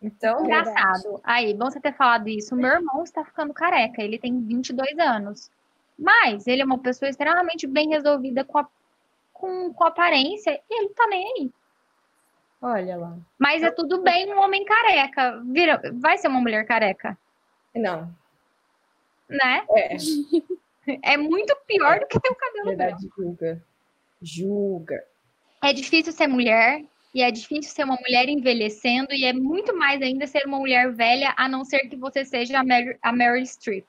Então, 0.00 0.44
engraçado. 0.44 1.20
Aí, 1.22 1.52
bom 1.52 1.70
você 1.70 1.80
ter 1.80 1.94
falado 1.94 2.28
isso. 2.28 2.54
Meu 2.56 2.70
irmão 2.70 3.02
está 3.02 3.24
ficando 3.24 3.52
careca, 3.52 4.02
ele 4.02 4.18
tem 4.18 4.40
22 4.40 4.98
anos. 4.98 5.50
Mas 5.98 6.46
ele 6.46 6.62
é 6.62 6.64
uma 6.64 6.78
pessoa 6.78 7.08
extremamente 7.08 7.66
bem 7.66 7.90
resolvida 7.90 8.44
com 8.44 8.58
a, 8.58 8.68
com, 9.40 9.72
com 9.72 9.84
aparência 9.84 10.60
e 10.70 10.80
ele 10.80 10.90
tá 10.90 11.06
nem 11.08 11.32
aí. 11.32 11.50
Olha 12.62 12.96
lá. 12.96 13.16
Mas 13.38 13.62
é 13.62 13.70
tudo 13.70 14.02
bem 14.02 14.32
um 14.32 14.40
homem 14.40 14.64
careca. 14.64 15.42
Vira, 15.46 15.80
vai 15.94 16.18
ser 16.18 16.28
uma 16.28 16.40
mulher 16.40 16.66
careca? 16.66 17.16
Não. 17.74 18.14
Né? 19.28 19.64
É. 19.76 19.96
É 21.02 21.16
muito 21.16 21.54
pior 21.66 22.00
do 22.00 22.06
que 22.06 22.18
ter 22.18 22.30
o 22.30 22.34
cabelo 22.34 22.68
Verdade, 22.68 23.08
julga. 23.16 23.62
Julga. 24.20 25.04
É 25.62 25.72
difícil 25.72 26.12
ser 26.12 26.26
mulher, 26.26 26.82
e 27.14 27.22
é 27.22 27.30
difícil 27.30 27.72
ser 27.72 27.84
uma 27.84 27.96
mulher 27.96 28.28
envelhecendo, 28.28 29.12
e 29.12 29.24
é 29.24 29.32
muito 29.32 29.76
mais 29.76 30.00
ainda 30.00 30.26
ser 30.26 30.46
uma 30.46 30.58
mulher 30.58 30.90
velha, 30.90 31.34
a 31.36 31.48
não 31.48 31.64
ser 31.64 31.80
que 31.80 31.96
você 31.96 32.24
seja 32.24 32.58
a, 32.58 32.64
Mer 32.64 32.98
a 33.02 33.12
Meryl 33.12 33.44
Streep. 33.44 33.86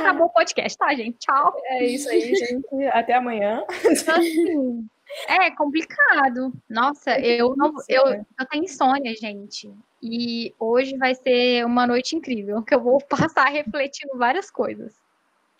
Acabou 0.00 0.26
o 0.26 0.30
podcast, 0.30 0.76
tá, 0.76 0.94
gente? 0.94 1.18
Tchau. 1.18 1.54
É 1.66 1.84
isso 1.84 2.08
aí, 2.08 2.34
gente. 2.34 2.86
Até 2.92 3.14
amanhã. 3.14 3.64
Assim, 3.68 4.88
é 5.28 5.50
complicado. 5.52 6.52
Nossa, 6.68 7.18
eu 7.18 7.56
não, 7.56 7.72
eu, 7.88 8.06
eu 8.06 8.46
tenho 8.50 8.64
insônia, 8.64 9.14
gente. 9.14 9.72
E 10.02 10.54
hoje 10.58 10.96
vai 10.96 11.14
ser 11.14 11.64
uma 11.64 11.86
noite 11.86 12.16
incrível, 12.16 12.62
que 12.62 12.74
eu 12.74 12.80
vou 12.80 12.98
passar 13.08 13.48
refletindo 13.48 14.16
várias 14.16 14.50
coisas. 14.50 14.94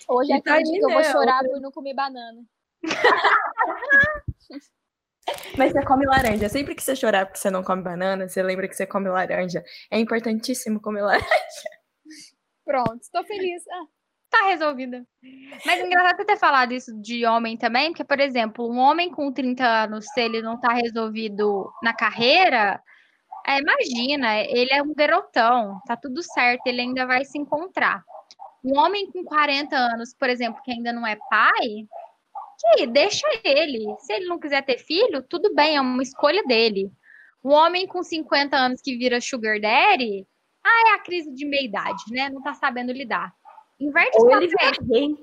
Hoje 0.07 0.33
é 0.33 0.41
tá 0.41 0.63
que 0.63 0.79
eu 0.79 0.91
vou 0.91 1.03
chorar 1.05 1.43
por 1.45 1.61
não 1.61 1.73
comer 1.73 1.95
banana. 1.95 2.43
Mas 5.59 5.73
você 5.73 5.85
come 5.85 6.07
laranja. 6.07 6.49
Sempre 6.49 6.75
que 6.75 6.83
você 6.83 6.97
chorar 6.97 7.27
porque 7.27 7.39
você 7.39 7.51
não 7.51 7.63
come 7.63 7.83
banana, 7.83 8.27
você 8.29 8.43
lembra 8.43 8.67
que 8.69 8.75
você 8.75 8.87
come 8.87 9.09
laranja. 9.09 9.63
É 9.91 9.99
importantíssimo 9.99 10.81
comer 10.81 11.03
laranja. 11.03 11.78
Pronto, 12.69 13.01
estou 13.01 13.25
feliz. 13.25 13.63
Ah. 13.67 13.87
Tá 14.29 14.47
resolvida. 14.49 15.07
Mas 15.65 15.81
é 15.81 15.87
engraçado 15.87 16.27
ter 16.27 16.37
falado 16.37 16.73
isso 16.73 16.93
de 17.01 17.25
homem 17.25 17.57
também, 17.57 17.93
porque, 17.93 18.05
por 18.05 18.21
exemplo, 18.21 18.71
um 18.71 18.77
homem 18.77 19.11
com 19.11 19.33
30 19.33 19.65
anos, 19.65 20.05
se 20.13 20.21
ele 20.21 20.43
não 20.43 20.61
tá 20.61 20.75
resolvido 20.75 21.73
na 21.83 21.95
carreira, 21.95 22.79
é, 23.47 23.59
imagina, 23.59 24.37
ele 24.43 24.71
é 24.71 24.83
um 24.83 24.93
garotão, 24.95 25.81
tá 25.87 25.97
tudo 25.97 26.23
certo, 26.23 26.67
ele 26.67 26.83
ainda 26.83 27.07
vai 27.07 27.25
se 27.25 27.39
encontrar. 27.39 28.03
Um 28.63 28.79
homem 28.79 29.11
com 29.11 29.25
40 29.25 29.75
anos, 29.75 30.15
por 30.15 30.29
exemplo, 30.29 30.61
que 30.63 30.73
ainda 30.73 30.93
não 30.93 31.07
é 31.07 31.17
pai, 31.31 31.87
que 32.77 32.87
deixa 32.87 33.27
ele. 33.43 33.83
Se 34.01 34.13
ele 34.13 34.27
não 34.27 34.39
quiser 34.39 34.63
ter 34.63 34.77
filho, 34.77 35.23
tudo 35.23 35.55
bem, 35.55 35.77
é 35.77 35.81
uma 35.81 36.03
escolha 36.03 36.45
dele. 36.45 36.93
O 37.43 37.49
homem 37.49 37.87
com 37.87 38.03
50 38.03 38.55
anos 38.55 38.83
que 38.83 38.99
vira 38.99 39.23
sugar 39.23 39.59
daddy, 39.59 40.27
ah, 40.69 40.91
é 40.91 40.95
a 40.95 40.99
crise 40.99 41.33
de 41.33 41.45
meia-idade, 41.45 42.05
né? 42.11 42.29
Não 42.29 42.43
tá 42.43 42.55
sabendo 42.55 42.93
lidar. 42.93 43.35
Inverte 43.81 44.19
Ou 44.19 44.31
ele 44.31 44.53
papéis. 44.53 45.17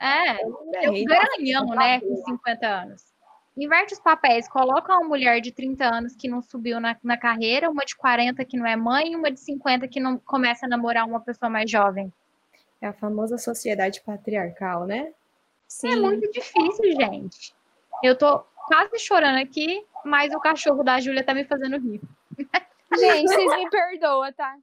É, 0.00 0.42
é 0.84 0.90
um 0.90 1.04
garanhão, 1.04 1.66
né, 1.66 2.00
com 2.00 2.16
50 2.16 2.66
anos. 2.66 3.12
Inverte 3.56 3.92
os 3.92 4.00
papéis, 4.00 4.48
coloca 4.48 4.92
uma 4.94 5.06
mulher 5.06 5.40
de 5.40 5.52
30 5.52 5.84
anos 5.84 6.16
que 6.16 6.26
não 6.26 6.40
subiu 6.40 6.80
na, 6.80 6.96
na 7.04 7.16
carreira, 7.18 7.70
uma 7.70 7.84
de 7.84 7.94
40 7.94 8.42
que 8.44 8.56
não 8.56 8.66
é 8.66 8.74
mãe, 8.74 9.12
e 9.12 9.16
uma 9.16 9.30
de 9.30 9.38
50 9.38 9.86
que 9.88 10.00
não 10.00 10.18
começa 10.18 10.66
a 10.66 10.68
namorar 10.68 11.06
uma 11.06 11.20
pessoa 11.20 11.50
mais 11.50 11.70
jovem. 11.70 12.10
É 12.80 12.88
a 12.88 12.92
famosa 12.92 13.36
sociedade 13.38 14.00
patriarcal, 14.00 14.86
né? 14.86 15.12
Sim. 15.68 15.92
É 15.92 15.96
muito 15.96 16.30
difícil, 16.32 16.92
gente. 16.98 17.54
Eu 18.02 18.16
tô 18.16 18.40
quase 18.66 18.98
chorando 18.98 19.38
aqui, 19.38 19.84
mas 20.04 20.34
o 20.34 20.40
cachorro 20.40 20.82
da 20.82 20.98
Júlia 20.98 21.22
tá 21.22 21.34
me 21.34 21.44
fazendo 21.44 21.78
rir. 21.78 22.00
Gente, 22.98 23.28
vocês 23.28 23.56
me 23.56 23.70
perdoam, 23.70 24.32
tá? 24.32 24.56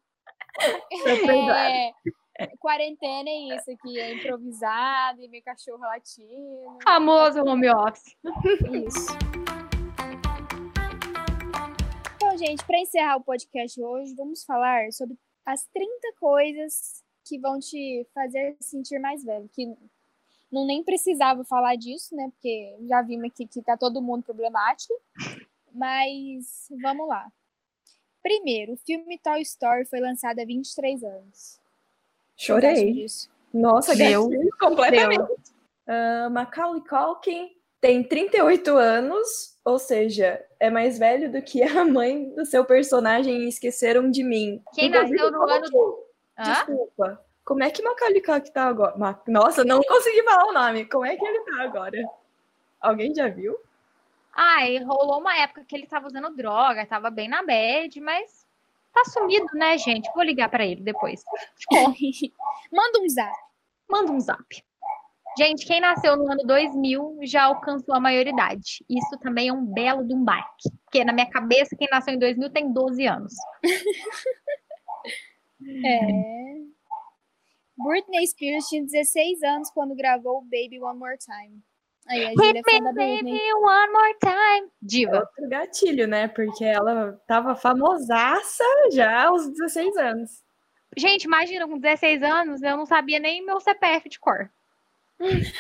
É, 2.39 2.47
quarentena 2.58 3.30
é 3.30 3.56
isso 3.56 3.70
aqui, 3.70 4.00
é 4.00 4.14
improvisado 4.14 5.22
e 5.22 5.28
meu 5.28 5.41
cachorro 5.41 5.82
latindo. 5.82 6.78
Famoso 6.84 7.41
home 7.41 7.70
office. 7.70 8.16
Isso. 8.88 9.08
Então, 12.16 12.38
gente, 12.38 12.64
para 12.64 12.80
encerrar 12.80 13.18
o 13.18 13.24
podcast 13.24 13.82
hoje, 13.82 14.16
vamos 14.16 14.45
falar 14.45 14.91
sobre 14.93 15.18
as 15.45 15.66
30 15.68 15.89
coisas 16.20 17.04
que 17.26 17.38
vão 17.38 17.60
te 17.60 18.08
fazer 18.14 18.56
sentir 18.62 19.00
mais 19.00 19.24
velho. 19.24 19.50
Que 19.54 19.66
não 20.52 20.66
nem 20.66 20.84
precisava 20.84 21.43
falar 21.43 21.76
disso, 21.76 22.16
né? 22.16 22.30
Porque 22.32 22.76
já 22.88 23.02
vimos 23.02 23.32
aqui 23.32 23.45
que 23.47 23.62
tá 23.62 23.76
todo 23.76 24.02
mundo 24.02 24.24
problemático. 24.24 24.93
Mas 25.74 26.68
vamos 26.82 27.08
lá. 27.08 27.32
Primeiro, 28.30 28.73
o 28.73 28.77
filme 28.77 29.17
Toy 29.17 29.41
Story 29.41 29.86
foi 29.86 29.99
lançado 29.99 30.39
há 30.39 30.45
23 30.45 31.03
anos. 31.03 31.59
Chorei. 32.38 33.03
Nossa, 33.51 33.95
deu 33.95 34.30
completamente. 34.59 35.23
Uh, 35.88 36.30
Macaulay 36.30 36.84
Culkin 36.88 37.49
tem 37.82 38.03
38 38.03 38.69
anos, 38.77 39.57
ou 39.65 39.80
seja, 39.80 40.45
é 40.59 40.69
mais 40.69 40.99
velho 40.99 41.32
do 41.32 41.41
que 41.41 41.63
a 41.63 41.84
mãe 41.84 42.30
do 42.36 42.45
seu 42.45 42.63
personagem 42.63 43.45
em 43.45 43.49
Esqueceram 43.49 44.11
de 44.11 44.23
Mim. 44.23 44.61
Quem 44.75 44.91
nasceu 44.91 45.32
no 45.32 45.41
ano... 45.49 46.03
Desculpa. 46.38 47.25
Como 47.43 47.63
é 47.63 47.71
que 47.71 47.82
Macaulay 47.82 48.21
Culkin 48.21 48.51
tá 48.51 48.65
agora? 48.65 48.95
Nossa, 49.27 49.63
não 49.65 49.82
consegui 49.82 50.21
falar 50.21 50.45
o 50.45 50.53
nome. 50.53 50.86
Como 50.86 51.03
é 51.03 51.15
que 51.15 51.25
ele 51.25 51.39
tá 51.45 51.63
agora? 51.63 51.97
Alguém 52.80 53.11
já 53.11 53.27
viu? 53.27 53.57
Ai, 54.41 54.77
rolou 54.77 55.19
uma 55.19 55.37
época 55.37 55.65
que 55.65 55.75
ele 55.75 55.85
tava 55.85 56.07
usando 56.07 56.33
droga, 56.33 56.85
tava 56.85 57.09
bem 57.09 57.27
na 57.27 57.43
bad, 57.43 57.99
mas 57.99 58.47
tá 58.93 59.03
sumido, 59.03 59.49
né, 59.53 59.77
gente? 59.77 60.09
Vou 60.15 60.23
ligar 60.23 60.47
para 60.47 60.65
ele 60.65 60.81
depois. 60.81 61.21
Manda 62.71 63.01
um 63.01 63.09
zap. 63.09 63.35
Manda 63.91 64.13
um 64.13 64.19
zap. 64.21 64.63
Gente, 65.37 65.65
quem 65.65 65.81
nasceu 65.81 66.15
no 66.15 66.31
ano 66.31 66.41
2000 66.45 67.19
já 67.23 67.43
alcançou 67.43 67.93
a 67.93 67.99
maioridade. 67.99 68.85
Isso 68.89 69.19
também 69.21 69.49
é 69.49 69.53
um 69.53 69.65
belo 69.65 70.07
de 70.07 70.13
um 70.13 70.23
baque. 70.23 70.69
Porque 70.85 71.03
na 71.03 71.11
minha 71.11 71.29
cabeça, 71.29 71.75
quem 71.75 71.89
nasceu 71.91 72.13
em 72.13 72.19
2000 72.19 72.49
tem 72.49 72.71
12 72.71 73.07
anos. 73.07 73.33
é. 75.85 75.99
Britney 77.77 78.25
Spears 78.25 78.69
tinha 78.69 78.85
16 78.85 79.43
anos 79.43 79.69
quando 79.71 79.93
gravou 79.95 80.41
Baby 80.43 80.79
One 80.81 80.97
More 80.97 81.17
Time. 81.17 81.61
Aí 82.10 82.26
a 82.26 82.32
é 82.32 82.82
da 82.82 82.91
Britney. 82.91 83.53
One 83.53 83.91
More 83.91 84.18
Time. 84.20 84.72
Diva. 84.82 85.20
Outro 85.20 85.47
gatilho, 85.47 86.07
né? 86.07 86.28
Porque 86.28 86.66
ela 86.66 87.14
tava 87.28 87.55
famosaça 87.55 88.64
já 88.91 89.28
aos 89.28 89.47
16 89.51 89.97
anos. 89.97 90.43
Gente, 90.97 91.26
imagina, 91.26 91.68
com 91.68 91.78
16 91.78 92.24
anos, 92.24 92.64
eu 92.64 92.76
não 92.76 92.86
sabia 92.88 93.20
nem 93.20 93.45
meu 93.45 93.60
CPF 93.60 94.10
de 94.10 94.20
cor. 94.20 94.51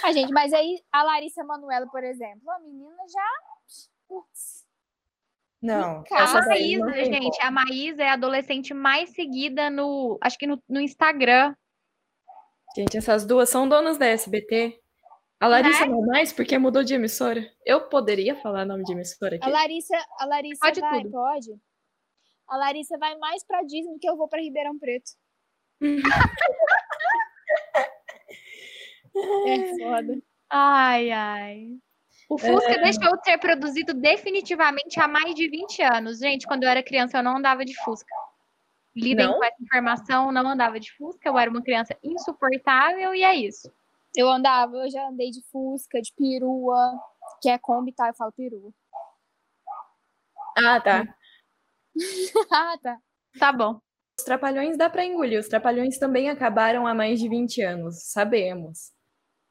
A 0.03 0.11
gente, 0.11 0.33
mas 0.33 0.51
aí 0.51 0.81
a 0.91 1.03
Larissa 1.03 1.43
Manoela, 1.43 1.85
por 1.87 2.03
exemplo, 2.03 2.49
a 2.49 2.59
menina 2.59 2.97
já. 3.07 4.17
Não. 5.61 6.03
A 6.11 6.47
Maísa, 6.47 6.91
gente, 7.05 7.41
a 7.43 7.51
Maísa 7.51 8.03
é 8.03 8.09
a 8.09 8.13
adolescente 8.13 8.73
mais 8.73 9.11
seguida 9.11 9.69
no. 9.69 10.17
Acho 10.21 10.37
que 10.37 10.47
no, 10.47 10.59
no 10.67 10.81
Instagram. 10.81 11.53
Gente, 12.75 12.97
essas 12.97 13.25
duas 13.25 13.49
são 13.49 13.67
donas 13.67 13.99
da 13.99 14.07
SBT. 14.07 14.79
A 15.39 15.47
Larissa 15.47 15.85
não, 15.85 15.85
é 15.85 16.01
não 16.01 16.05
mais 16.05 16.33
porque 16.33 16.57
mudou 16.57 16.83
de 16.83 16.93
emissora. 16.93 17.49
Eu 17.65 17.87
poderia 17.87 18.35
falar 18.35 18.65
nome 18.65 18.83
de 18.83 18.91
emissora 18.91 19.37
aqui? 19.37 19.45
A 19.45 19.49
Larissa, 19.49 19.95
a 20.19 20.25
Larissa 20.25 20.59
pode 20.59 20.81
vai, 20.81 21.01
tudo. 21.01 21.11
pode. 21.11 21.61
A 22.47 22.57
Larissa 22.57 22.97
vai 22.97 23.15
mais 23.17 23.45
pra 23.45 23.61
Disney 23.61 23.93
do 23.93 23.99
que 23.99 24.09
eu 24.09 24.17
vou 24.17 24.27
pra 24.27 24.41
Ribeirão 24.41 24.77
Preto. 24.77 25.11
É 29.47 29.77
foda. 29.77 30.21
Ai, 30.49 31.11
ai. 31.11 31.77
O 32.29 32.37
Fusca 32.37 32.71
é... 32.71 32.81
deixou 32.81 33.17
de 33.17 33.23
ser 33.23 33.37
produzido 33.37 33.93
definitivamente 33.93 34.99
há 34.99 35.07
mais 35.07 35.33
de 35.33 35.49
20 35.49 35.81
anos. 35.81 36.19
Gente, 36.19 36.45
quando 36.45 36.63
eu 36.63 36.69
era 36.69 36.83
criança, 36.83 37.17
eu 37.17 37.23
não 37.23 37.37
andava 37.37 37.65
de 37.65 37.75
Fusca. 37.83 38.13
Lidem 38.95 39.25
não? 39.25 39.37
com 39.37 39.43
essa 39.43 39.61
informação, 39.61 40.31
não 40.31 40.47
andava 40.47 40.79
de 40.79 40.91
Fusca, 40.93 41.27
eu 41.27 41.37
era 41.37 41.49
uma 41.49 41.61
criança 41.61 41.97
insuportável 42.03 43.13
e 43.13 43.23
é 43.23 43.35
isso. 43.35 43.71
Eu 44.15 44.29
andava, 44.29 44.75
eu 44.77 44.89
já 44.89 45.07
andei 45.07 45.29
de 45.29 45.41
Fusca, 45.51 46.01
de 46.01 46.11
perua, 46.15 46.99
que 47.41 47.49
é 47.49 47.57
Kombi, 47.57 47.93
tá? 47.93 48.07
Eu 48.07 48.15
falo 48.15 48.31
perua. 48.31 48.71
Ah, 50.57 50.81
tá. 50.81 51.03
ah, 52.51 52.77
tá. 52.81 52.97
Tá 53.37 53.53
bom. 53.53 53.79
Os 54.17 54.25
trapalhões 54.25 54.77
dá 54.77 54.89
pra 54.89 55.05
engolir. 55.05 55.39
Os 55.39 55.47
trapalhões 55.47 55.97
também 55.97 56.29
acabaram 56.29 56.85
há 56.85 56.93
mais 56.93 57.19
de 57.19 57.29
20 57.29 57.61
anos, 57.61 58.11
sabemos. 58.11 58.91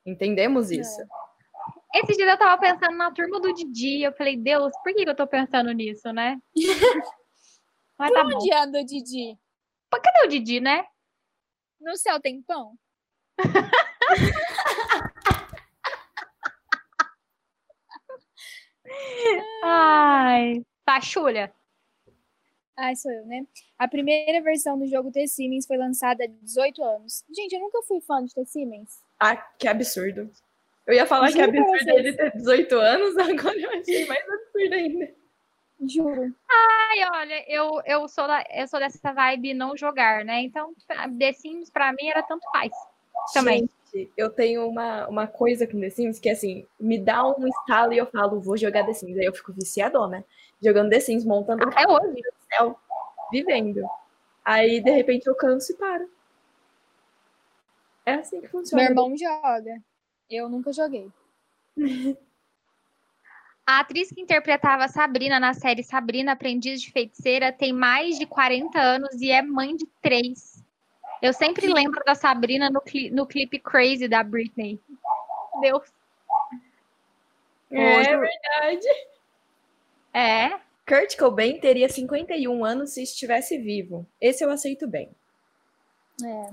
Entendemos 0.04 0.70
isso. 0.70 1.00
É. 1.00 2.00
Esse 2.00 2.14
dia 2.16 2.30
eu 2.30 2.38
tava 2.38 2.61
pensando 2.61 2.96
na 2.96 3.11
turma 3.11 3.40
do 3.40 3.52
Didi. 3.54 4.02
Eu 4.02 4.12
falei, 4.12 4.36
Deus, 4.36 4.72
por 4.82 4.94
que 4.94 5.09
eu 5.09 5.16
tô 5.16 5.26
pensando 5.26 5.72
nisso, 5.72 6.12
né? 6.12 6.38
Mas 7.98 8.11
por 8.11 8.14
tá 8.14 8.26
onde 8.26 8.50
bom. 8.50 8.56
anda 8.56 8.80
o 8.80 8.84
Didi? 8.84 9.38
Cadê 9.90 10.26
o 10.26 10.28
Didi, 10.28 10.61
né? 10.61 10.84
No 11.80 11.96
céu 11.96 12.20
tem 12.20 12.42
pão? 12.42 12.74
Ai, 19.62 20.64
Pachulha. 20.84 21.52
Ai, 22.76 22.94
sou 22.94 23.11
eu, 23.11 23.26
né? 23.26 23.44
A 23.76 23.88
primeira 23.88 24.40
versão 24.40 24.78
do 24.78 24.86
jogo 24.86 25.11
The 25.11 25.26
Siemens 25.26 25.66
foi 25.66 25.76
lançada 25.76 26.24
há 26.24 26.28
18 26.28 26.82
anos. 26.82 27.24
Gente, 27.34 27.52
eu 27.52 27.61
nunca 27.61 27.82
fui 27.82 28.00
fã 28.00 28.24
de 28.24 28.32
The 28.34 28.44
Siemens. 28.44 29.02
Ah, 29.18 29.36
que 29.36 29.66
absurdo. 29.66 30.30
Eu 30.86 30.94
ia 30.94 31.04
falar 31.04 31.30
Juro 31.30 31.50
que 31.50 31.59
é 31.59 31.61
absurdo 31.61 31.90
ele 31.90 32.12
ter 32.12 32.36
18 32.36 32.74
anos, 32.76 33.16
agora 33.18 33.59
eu 33.59 33.70
achei 33.80 34.06
mais 34.06 34.24
absurdo 34.28 34.74
ainda. 34.74 35.14
Juro. 35.80 36.34
Ai, 36.48 37.04
olha, 37.12 37.44
eu, 37.46 37.82
eu, 37.84 38.09
sou 38.09 38.26
da, 38.26 38.44
eu 38.50 38.66
sou 38.66 38.80
dessa 38.80 39.12
vibe 39.12 39.54
não 39.54 39.76
jogar, 39.76 40.24
né? 40.24 40.40
Então, 40.42 40.72
The 41.18 41.32
Sims 41.32 41.70
pra 41.70 41.92
mim 41.92 42.09
era 42.09 42.22
tanto 42.22 42.48
faz. 42.50 42.72
Também. 43.34 43.68
Gente, 43.93 44.12
eu 44.16 44.30
tenho 44.30 44.68
uma, 44.68 45.07
uma 45.09 45.26
coisa 45.26 45.66
com 45.66 45.80
The 45.80 45.91
Sims 45.91 46.18
que, 46.18 46.28
assim, 46.28 46.66
me 46.78 46.99
dá 46.99 47.26
um 47.26 47.47
estalo 47.47 47.93
e 47.93 47.99
eu 47.99 48.07
falo, 48.07 48.41
vou 48.41 48.57
jogar 48.57 48.84
The 48.84 48.93
Sims. 48.93 49.18
Aí 49.18 49.24
eu 49.24 49.34
fico 49.34 49.53
viciadona. 49.53 50.24
Jogando 50.62 50.91
The 50.91 51.01
Sims, 51.01 51.24
montando... 51.24 51.68
Até 51.68 51.89
hoje. 51.89 52.22
Céu, 52.57 52.78
vivendo. 53.30 53.82
Aí, 54.45 54.80
de 54.80 54.91
repente, 54.91 55.26
eu 55.26 55.34
canso 55.34 55.72
e 55.72 55.76
paro. 55.76 56.09
É 58.07 58.14
assim 58.14 58.41
que 58.41 58.49
funciona. 58.49 58.82
Meu 58.82 58.91
irmão 58.91 59.14
joga. 59.16 59.82
Eu 60.30 60.49
nunca 60.49 60.72
joguei. 60.72 61.11
A 63.68 63.80
atriz 63.80 64.09
que 64.11 64.22
interpretava 64.22 64.89
Sabrina 64.89 65.39
na 65.39 65.53
série 65.53 65.84
Sabrina, 65.84 66.32
Aprendiz 66.32 66.80
de 66.80 66.91
Feiticeira, 66.91 67.53
tem 67.53 67.70
mais 67.70 68.18
de 68.18 68.24
40 68.24 68.80
anos 68.80 69.20
e 69.20 69.30
é 69.30 69.43
mãe 69.43 69.76
de 69.76 69.86
três. 70.01 70.57
Eu 71.20 71.32
sempre 71.32 71.66
lembro 71.72 72.02
da 72.04 72.14
Sabrina 72.14 72.70
no, 72.70 72.80
cli 72.80 73.10
no 73.10 73.26
clipe 73.26 73.58
Crazy 73.58 74.08
da 74.08 74.22
Britney. 74.22 74.80
Deus. 75.60 75.92
É 77.70 77.98
Hoje... 77.98 78.16
verdade. 78.16 78.88
É. 80.14 80.60
Kurt 80.86 81.18
Cobain 81.18 81.60
teria 81.60 81.88
51 81.88 82.64
anos 82.64 82.90
se 82.90 83.02
estivesse 83.02 83.58
vivo. 83.58 84.06
Esse 84.20 84.44
eu 84.44 84.50
aceito 84.50 84.86
bem. 84.86 85.10
É. 86.24 86.52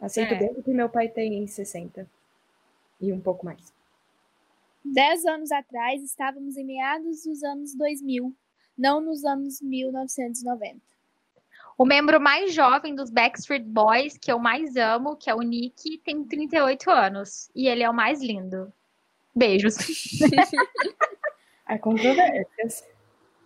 Aceito 0.00 0.34
é. 0.34 0.38
bem 0.38 0.54
porque 0.54 0.72
meu 0.72 0.88
pai 0.88 1.08
tem 1.08 1.46
60. 1.46 2.06
E 3.00 3.12
um 3.12 3.20
pouco 3.20 3.46
mais. 3.46 3.72
Dez 4.84 5.24
anos 5.24 5.50
atrás, 5.52 6.02
estávamos 6.02 6.56
em 6.56 6.64
meados 6.64 7.24
dos 7.24 7.42
anos 7.42 7.74
2000, 7.74 8.34
não 8.76 9.00
nos 9.00 9.24
anos 9.24 9.60
1990. 9.60 10.80
O 11.80 11.86
membro 11.86 12.20
mais 12.20 12.52
jovem 12.52 12.94
dos 12.94 13.08
Backstreet 13.08 13.64
Boys, 13.64 14.18
que 14.18 14.30
eu 14.30 14.38
mais 14.38 14.76
amo, 14.76 15.16
que 15.16 15.30
é 15.30 15.34
o 15.34 15.40
Nick, 15.40 15.96
tem 16.04 16.22
38 16.22 16.90
anos. 16.90 17.50
E 17.54 17.68
ele 17.68 17.82
é 17.82 17.88
o 17.88 17.94
mais 17.94 18.20
lindo. 18.20 18.70
Beijos. 19.34 19.76
Há 21.64 21.78
controvérsias. 21.78 22.86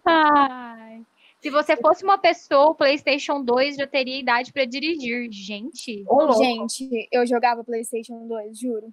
Ai. 0.05 1.07
Se 1.41 1.49
você 1.49 1.76
fosse 1.76 2.03
uma 2.03 2.18
pessoa, 2.18 2.70
o 2.70 2.74
PlayStation 2.74 3.41
2 3.41 3.76
já 3.76 3.87
teria 3.87 4.18
idade 4.18 4.53
para 4.53 4.64
dirigir. 4.64 5.30
Gente. 5.30 6.05
Gente, 6.37 7.09
eu 7.12 7.24
jogava 7.24 7.62
PlayStation 7.62 8.26
2, 8.26 8.59
juro. 8.59 8.93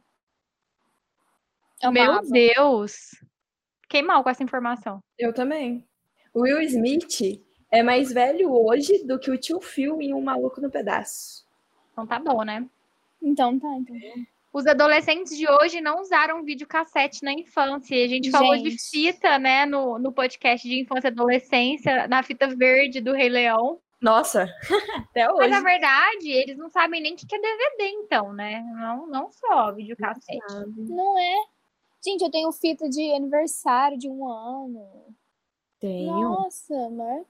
Amava. 1.81 2.21
Meu 2.21 2.31
Deus. 2.31 3.09
Fiquei 3.81 4.03
mal 4.03 4.23
com 4.23 4.29
essa 4.29 4.43
informação. 4.43 5.03
Eu 5.17 5.33
também. 5.33 5.83
O 6.31 6.41
Will 6.41 6.61
Smith 6.61 7.41
é 7.71 7.81
mais 7.81 8.11
velho 8.11 8.53
hoje 8.53 9.03
do 9.05 9.17
que 9.17 9.31
o 9.31 9.37
tio 9.37 9.61
Phil 9.61 10.01
em 10.01 10.13
Um 10.13 10.21
Maluco 10.21 10.59
no 10.59 10.69
Pedaço. 10.69 11.45
Então 11.93 12.05
tá 12.05 12.19
bom, 12.19 12.43
né? 12.43 12.67
Então 13.21 13.57
tá, 13.57 13.73
então. 13.77 13.95
Os 14.53 14.67
adolescentes 14.67 15.37
de 15.37 15.49
hoje 15.49 15.79
não 15.79 16.01
usaram 16.01 16.43
videocassete 16.43 17.23
na 17.23 17.31
infância. 17.31 17.95
A 17.95 18.07
gente, 18.07 18.25
gente. 18.25 18.31
falou 18.31 18.57
de 18.57 18.77
fita, 18.77 19.39
né, 19.39 19.65
no, 19.65 19.97
no 19.97 20.11
podcast 20.11 20.67
de 20.67 20.81
infância 20.81 21.07
e 21.07 21.11
adolescência, 21.11 22.07
na 22.09 22.21
fita 22.21 22.47
verde 22.47 22.99
do 22.99 23.13
Rei 23.13 23.29
Leão. 23.29 23.79
Nossa, 24.01 24.49
até 25.09 25.31
hoje. 25.31 25.39
Mas 25.39 25.51
na 25.51 25.61
verdade, 25.61 26.29
eles 26.29 26.57
não 26.57 26.69
sabem 26.69 27.01
nem 27.01 27.13
o 27.13 27.15
que 27.15 27.33
é 27.33 27.39
DVD, 27.39 27.89
então, 28.03 28.33
né? 28.33 28.61
Não, 28.73 29.07
não 29.07 29.31
só 29.31 29.71
videocassete. 29.71 30.41
Não 30.89 31.17
é. 31.17 31.35
Gente, 32.03 32.23
eu 32.23 32.31
tenho 32.31 32.51
fita 32.51 32.89
de 32.89 33.13
aniversário 33.13 33.97
de 33.97 34.09
um 34.09 34.27
ano. 34.27 35.15
Tenho. 35.79 36.11
Nossa, 36.11 36.89
mas. 36.89 37.27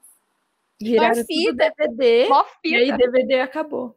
Viraram 0.82 1.24
fita. 1.24 1.72
DVD. 1.78 2.28
Mó 2.28 2.44
fita. 2.44 2.68
E 2.68 2.74
aí 2.74 2.96
DVD 2.96 3.40
acabou. 3.40 3.96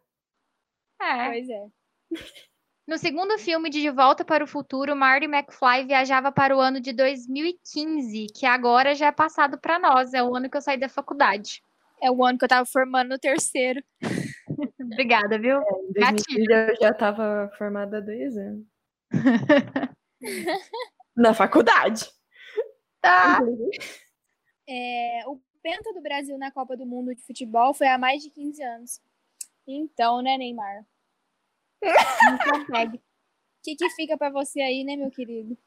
É. 1.01 1.29
Pois 1.29 1.49
é. 1.49 1.65
No 2.87 2.99
segundo 2.99 3.35
filme 3.39 3.67
de 3.67 3.81
De 3.81 3.89
Volta 3.89 4.23
para 4.23 4.43
o 4.43 4.47
Futuro, 4.47 4.95
Marty 4.95 5.25
McFly 5.25 5.87
viajava 5.87 6.31
para 6.31 6.55
o 6.55 6.59
ano 6.59 6.79
de 6.79 6.93
2015, 6.93 8.27
que 8.27 8.45
agora 8.45 8.93
já 8.93 9.07
é 9.07 9.11
passado 9.11 9.57
para 9.57 9.79
nós, 9.79 10.13
é 10.13 10.21
o 10.21 10.35
ano 10.35 10.47
que 10.47 10.55
eu 10.55 10.61
saí 10.61 10.79
da 10.79 10.87
faculdade. 10.87 11.63
É 11.99 12.11
o 12.11 12.23
ano 12.23 12.37
que 12.37 12.45
eu 12.45 12.49
tava 12.49 12.63
formando 12.63 13.09
no 13.09 13.17
terceiro. 13.17 13.83
Obrigada, 14.79 15.39
viu? 15.39 15.61
2015 15.95 16.45
eu 16.51 16.75
já 16.79 16.89
estava 16.91 17.49
formada 17.57 17.97
há 17.97 18.01
dois 18.01 18.37
anos. 18.37 18.67
Na 21.17 21.33
faculdade. 21.33 22.07
Tá. 23.01 23.39
É, 24.69 25.23
o 25.25 25.39
penta 25.65 25.91
do 25.91 25.99
Brasil 25.99 26.37
na 26.37 26.51
Copa 26.51 26.77
do 26.77 26.85
Mundo 26.85 27.15
de 27.15 27.23
futebol 27.23 27.73
foi 27.73 27.87
há 27.87 27.97
mais 27.97 28.21
de 28.21 28.29
15 28.29 28.61
anos. 28.61 29.01
Então, 29.67 30.21
né, 30.21 30.37
Neymar? 30.37 30.85
Não 31.81 32.37
consegue. 32.37 32.97
O 32.97 33.01
que, 33.63 33.75
que 33.75 33.89
fica 33.95 34.15
pra 34.15 34.29
você 34.29 34.61
aí, 34.61 34.83
né, 34.83 34.95
meu 34.95 35.09
querido? 35.09 35.57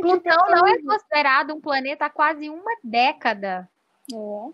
Plutão 0.00 0.38
não 0.48 0.66
é 0.66 0.80
considerado 0.80 1.54
um 1.54 1.60
planeta 1.60 2.06
há 2.06 2.10
quase 2.10 2.48
uma 2.48 2.74
década. 2.82 3.68
Ó. 4.14 4.50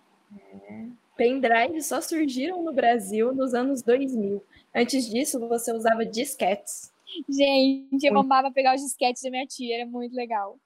Pendrives 1.17 1.87
só 1.87 2.01
surgiram 2.01 2.65
no 2.65 2.73
Brasil 2.73 3.33
nos 3.33 3.55
anos 3.55 3.81
2000. 3.81 4.45
Antes 4.75 5.09
disso, 5.09 5.39
você 5.39 5.73
usava 5.73 6.05
disquetes. 6.05 6.93
Gente, 7.29 8.05
eu 8.05 8.13
Muito. 8.13 8.27
amava 8.27 8.51
pegar 8.51 8.75
os 8.75 8.83
disquetes 8.83 9.23
da 9.23 9.31
minha 9.31 9.47
tia, 9.47 9.77
era 9.77 9.87
muito 9.87 10.17
legal. 10.17 10.59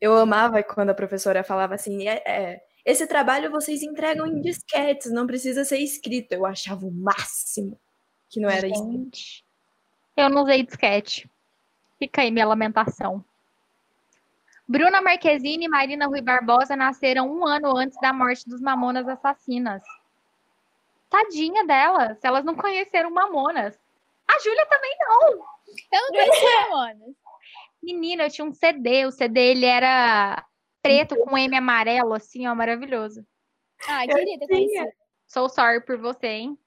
Eu 0.00 0.16
amava 0.16 0.62
quando 0.62 0.90
a 0.90 0.94
professora 0.94 1.44
falava 1.44 1.74
assim: 1.74 2.08
é, 2.08 2.22
é, 2.24 2.63
esse 2.84 3.06
trabalho 3.06 3.50
vocês 3.50 3.82
entregam 3.82 4.26
em 4.26 4.40
disquetes, 4.40 5.10
não 5.10 5.26
precisa 5.26 5.64
ser 5.64 5.78
escrito. 5.78 6.32
Eu 6.32 6.44
achava 6.44 6.84
o 6.84 6.90
máximo 6.90 7.80
que 8.28 8.40
não 8.40 8.50
era 8.50 8.66
escrito. 8.66 8.92
Gente, 8.92 9.44
eu 10.16 10.28
não 10.28 10.42
usei 10.42 10.62
disquete. 10.62 11.30
Fica 11.98 12.22
aí 12.22 12.30
minha 12.30 12.46
lamentação. 12.46 13.24
Bruna 14.66 15.00
Marquezine 15.00 15.66
e 15.66 15.68
Marina 15.68 16.06
Rui 16.06 16.20
Barbosa 16.20 16.74
nasceram 16.74 17.30
um 17.30 17.46
ano 17.46 17.76
antes 17.76 17.98
da 18.00 18.12
morte 18.12 18.48
dos 18.48 18.60
Mamonas 18.60 19.06
Assassinas. 19.08 19.82
Tadinha 21.08 21.66
delas, 21.66 22.18
elas 22.22 22.44
não 22.44 22.54
conheceram 22.54 23.10
Mamonas. 23.10 23.78
A 24.26 24.38
Júlia 24.40 24.66
também 24.66 24.96
não. 25.00 25.44
Eu 25.92 26.02
não 26.02 26.08
conhecia, 26.10 26.70
mano. 26.70 27.16
Menina, 27.82 28.24
eu 28.24 28.30
tinha 28.30 28.44
um 28.46 28.52
CD, 28.52 29.06
o 29.06 29.10
CD 29.10 29.52
ele 29.52 29.66
era 29.66 30.44
preto 30.84 31.16
com 31.16 31.38
M 31.38 31.56
amarelo, 31.56 32.12
assim, 32.12 32.46
ó, 32.46 32.54
maravilhoso. 32.54 33.26
Ah, 33.88 34.02
tinha. 34.06 34.38
conhecido. 34.38 34.92
Sou 35.26 35.48
sorry 35.48 35.80
por 35.80 35.96
você, 35.96 36.26
hein? 36.26 36.58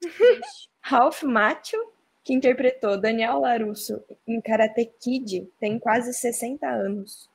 Ralph 0.80 1.24
Macchio, 1.24 1.92
que 2.22 2.32
interpretou 2.32 3.00
Daniel 3.00 3.40
LaRusso 3.40 4.04
em 4.24 4.40
Karate 4.40 4.86
Kid, 5.00 5.50
tem 5.58 5.80
quase 5.80 6.14
60 6.14 6.64
anos. 6.64 7.28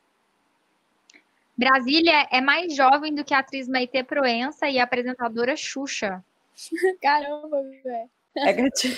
Brasília 1.58 2.28
é 2.32 2.40
mais 2.40 2.74
jovem 2.74 3.14
do 3.14 3.26
que 3.26 3.34
a 3.34 3.40
atriz 3.40 3.68
Maite 3.68 4.02
Proença 4.02 4.70
e 4.70 4.80
a 4.80 4.84
apresentadora 4.86 5.58
Xuxa. 5.58 6.24
Caramba, 7.02 7.62
velho. 7.84 8.10
É 8.38 8.54
gatinho. 8.54 8.98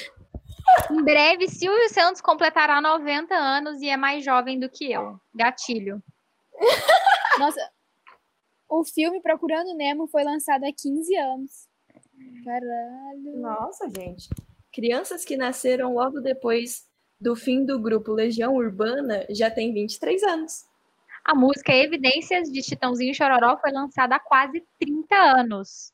Em 0.91 1.03
breve, 1.03 1.49
Silvio 1.49 1.89
Santos 1.89 2.21
completará 2.21 2.79
90 2.79 3.33
anos 3.33 3.81
e 3.81 3.89
é 3.89 3.97
mais 3.97 4.23
jovem 4.23 4.59
do 4.59 4.69
que 4.69 4.91
eu. 4.91 5.19
Gatilho. 5.33 6.01
Nossa, 7.39 7.71
o 8.69 8.83
filme 8.83 9.21
Procurando 9.21 9.75
Nemo 9.75 10.07
foi 10.07 10.23
lançado 10.23 10.63
há 10.63 10.71
15 10.71 11.15
anos. 11.15 11.67
Caralho. 12.43 13.37
Nossa, 13.37 13.89
gente. 13.89 14.29
Crianças 14.71 15.23
que 15.23 15.37
nasceram 15.37 15.93
logo 15.93 16.19
depois 16.19 16.87
do 17.19 17.35
fim 17.35 17.63
do 17.65 17.79
grupo 17.79 18.11
Legião 18.11 18.55
Urbana 18.55 19.25
já 19.29 19.49
têm 19.49 19.73
23 19.73 20.23
anos. 20.23 20.65
A 21.23 21.33
música 21.33 21.73
Evidências 21.73 22.51
de 22.51 22.61
Chitãozinho 22.61 23.11
e 23.11 23.15
Chororó 23.15 23.57
foi 23.57 23.71
lançada 23.71 24.15
há 24.15 24.19
quase 24.19 24.61
30 24.79 25.15
anos. 25.15 25.93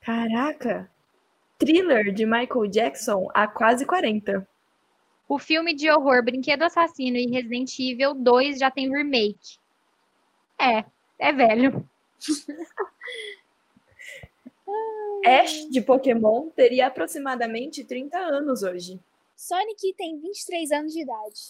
Caraca! 0.00 0.90
Thriller 1.58 2.12
de 2.12 2.24
Michael 2.24 2.68
Jackson 2.68 3.28
há 3.34 3.48
quase 3.48 3.84
40. 3.84 4.46
O 5.28 5.38
filme 5.38 5.74
de 5.74 5.90
horror 5.90 6.22
Brinquedo 6.22 6.62
Assassino 6.62 7.16
e 7.16 7.26
Resident 7.26 7.76
Evil 7.80 8.14
2 8.14 8.58
já 8.58 8.70
tem 8.70 8.88
remake. 8.88 9.58
É, 10.60 10.84
é 11.18 11.32
velho. 11.32 11.88
Ash 15.24 15.68
de 15.70 15.80
Pokémon 15.80 16.50
teria 16.50 16.86
aproximadamente 16.86 17.84
30 17.84 18.16
anos 18.18 18.62
hoje. 18.62 19.00
Sonic 19.34 19.94
tem 19.94 20.18
23 20.20 20.70
anos 20.72 20.92
de 20.92 21.02
idade. 21.02 21.40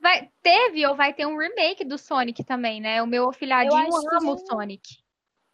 Vai, 0.00 0.30
teve 0.42 0.86
ou 0.86 0.94
vai 0.94 1.14
ter 1.14 1.26
um 1.26 1.36
remake 1.38 1.84
do 1.84 1.96
Sonic 1.96 2.44
também, 2.44 2.80
né? 2.80 3.02
O 3.02 3.06
meu 3.06 3.28
afilhadinho 3.30 3.72
Eu 3.72 3.96
acho 3.96 4.00
que 4.00 4.14
ama 4.16 4.32
o 4.32 4.38
já- 4.38 4.44
Sonic. 4.46 4.98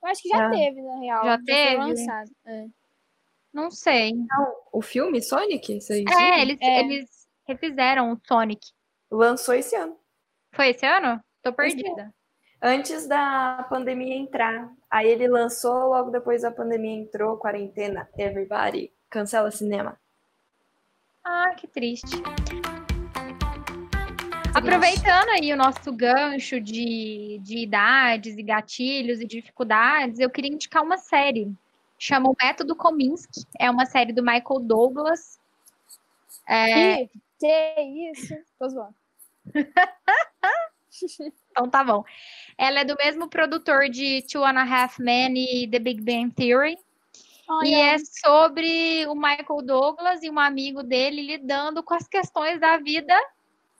Eu 0.02 0.08
acho 0.08 0.22
que 0.22 0.28
já 0.28 0.46
Ah. 0.46 0.50
teve, 0.50 0.82
na 0.82 0.98
real. 0.98 1.24
Já 1.24 1.38
teve? 1.44 1.76
lançado. 1.76 2.30
É. 2.46 2.66
Não 3.52 3.70
sei. 3.70 4.12
O 4.72 4.80
filme 4.82 5.22
Sonic, 5.22 5.80
vocês 5.80 6.04
É, 6.10 6.40
eles, 6.40 6.58
É. 6.60 6.80
eles 6.80 7.28
refizeram 7.46 8.12
o 8.12 8.20
Sonic. 8.26 8.66
lançou 9.10 9.54
esse 9.54 9.74
ano. 9.76 9.96
Foi 10.52 10.68
esse 10.70 10.86
ano? 10.86 11.22
Tô 11.42 11.50
Esse 11.50 11.56
perdida. 11.56 12.14
Antes 12.62 13.06
da 13.06 13.66
pandemia 13.70 14.14
entrar. 14.14 14.70
Aí 14.90 15.08
ele 15.08 15.26
lançou, 15.26 15.88
logo 15.88 16.10
depois 16.10 16.44
a 16.44 16.50
pandemia 16.50 17.00
entrou, 17.00 17.38
quarentena, 17.38 18.08
everybody, 18.18 18.92
cancela 19.08 19.50
cinema. 19.50 19.98
Ah, 21.24 21.54
que 21.56 21.66
triste. 21.66 22.20
Aproveitando 24.54 25.28
aí 25.30 25.52
o 25.52 25.56
nosso 25.56 25.90
gancho 25.92 26.60
de, 26.60 27.40
de 27.42 27.58
idades 27.58 28.36
e 28.36 28.42
gatilhos 28.42 29.20
e 29.20 29.26
dificuldades, 29.26 30.18
eu 30.18 30.28
queria 30.28 30.52
indicar 30.52 30.82
uma 30.82 30.98
série. 30.98 31.50
Chama 31.98 32.28
o 32.28 32.36
Método 32.42 32.76
Kominsky. 32.76 33.46
É 33.58 33.70
uma 33.70 33.86
série 33.86 34.12
do 34.12 34.22
Michael 34.22 34.60
Douglas. 34.60 35.38
É, 36.46 37.02
Ih, 37.02 37.10
que 37.38 37.80
isso? 38.10 38.34
Tô 38.58 38.68
zoando. 38.68 38.94
então 41.50 41.68
tá 41.68 41.84
bom. 41.84 42.04
Ela 42.56 42.80
é 42.80 42.84
do 42.84 42.96
mesmo 42.96 43.28
produtor 43.28 43.88
de 43.88 44.22
Two 44.22 44.44
and 44.44 44.58
a 44.58 44.62
Half 44.62 44.98
Men 44.98 45.34
e 45.36 45.68
The 45.68 45.78
Big 45.78 46.00
Bang 46.02 46.30
Theory. 46.34 46.72
E 46.74 46.78
Olha, 47.48 47.94
é 47.94 47.98
sobre 47.98 49.06
o 49.08 49.14
Michael 49.14 49.62
Douglas 49.64 50.22
e 50.22 50.30
um 50.30 50.38
amigo 50.38 50.82
dele 50.82 51.22
lidando 51.22 51.82
com 51.82 51.94
as 51.94 52.06
questões 52.06 52.60
da 52.60 52.78
vida 52.78 53.14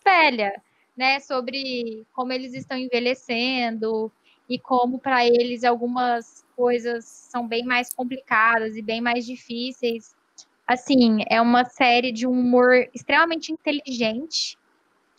velha, 0.05 0.61
né? 0.97 1.21
Sobre 1.21 2.05
como 2.13 2.33
eles 2.33 2.53
estão 2.53 2.77
envelhecendo 2.77 4.11
e 4.49 4.59
como 4.59 4.99
para 4.99 5.25
eles 5.25 5.63
algumas 5.63 6.45
coisas 6.57 7.05
são 7.05 7.47
bem 7.47 7.65
mais 7.65 7.95
complicadas 7.95 8.77
e 8.77 8.83
bem 8.83 9.01
mais 9.01 9.25
difíceis. 9.25 10.15
Assim, 10.67 11.19
é 11.29 11.41
uma 11.41 11.65
série 11.65 12.11
de 12.13 12.27
um 12.27 12.33
humor 12.33 12.89
extremamente 12.93 13.53
inteligente 13.53 14.59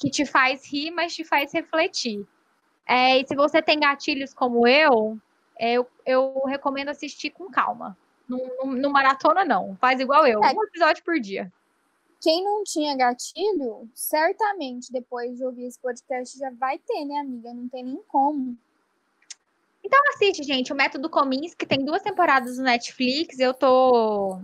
que 0.01 0.09
te 0.09 0.25
faz 0.25 0.65
rir, 0.65 0.89
mas 0.89 1.13
te 1.13 1.23
faz 1.23 1.53
refletir. 1.53 2.25
É, 2.87 3.19
e 3.19 3.27
se 3.27 3.35
você 3.35 3.61
tem 3.61 3.79
gatilhos 3.79 4.33
como 4.33 4.67
eu, 4.67 5.15
é, 5.59 5.73
eu, 5.73 5.87
eu 6.03 6.41
recomendo 6.47 6.89
assistir 6.89 7.29
com 7.29 7.51
calma. 7.51 7.95
Não, 8.27 8.65
não 8.65 8.89
maratona, 8.89 9.45
não. 9.45 9.77
Faz 9.79 9.99
igual 9.99 10.25
eu. 10.25 10.43
É. 10.43 10.51
Um 10.51 10.63
episódio 10.63 11.03
por 11.03 11.19
dia. 11.19 11.53
quem 12.19 12.43
não 12.43 12.63
tinha 12.63 12.97
gatilho, 12.97 13.87
certamente 13.93 14.91
depois 14.91 15.37
de 15.37 15.45
ouvir 15.45 15.65
esse 15.65 15.79
podcast 15.79 16.37
já 16.37 16.49
vai 16.49 16.79
ter, 16.79 17.05
né, 17.05 17.19
amiga? 17.19 17.53
Não 17.53 17.69
tem 17.69 17.83
nem 17.83 18.01
como. 18.07 18.57
Assiste, 20.13 20.43
gente, 20.43 20.71
o 20.71 20.75
Método 20.75 21.09
Kominsky 21.09 21.65
tem 21.65 21.83
duas 21.83 22.01
temporadas 22.01 22.57
no 22.57 22.63
Netflix. 22.63 23.39
Eu 23.39 23.53
tô 23.53 24.39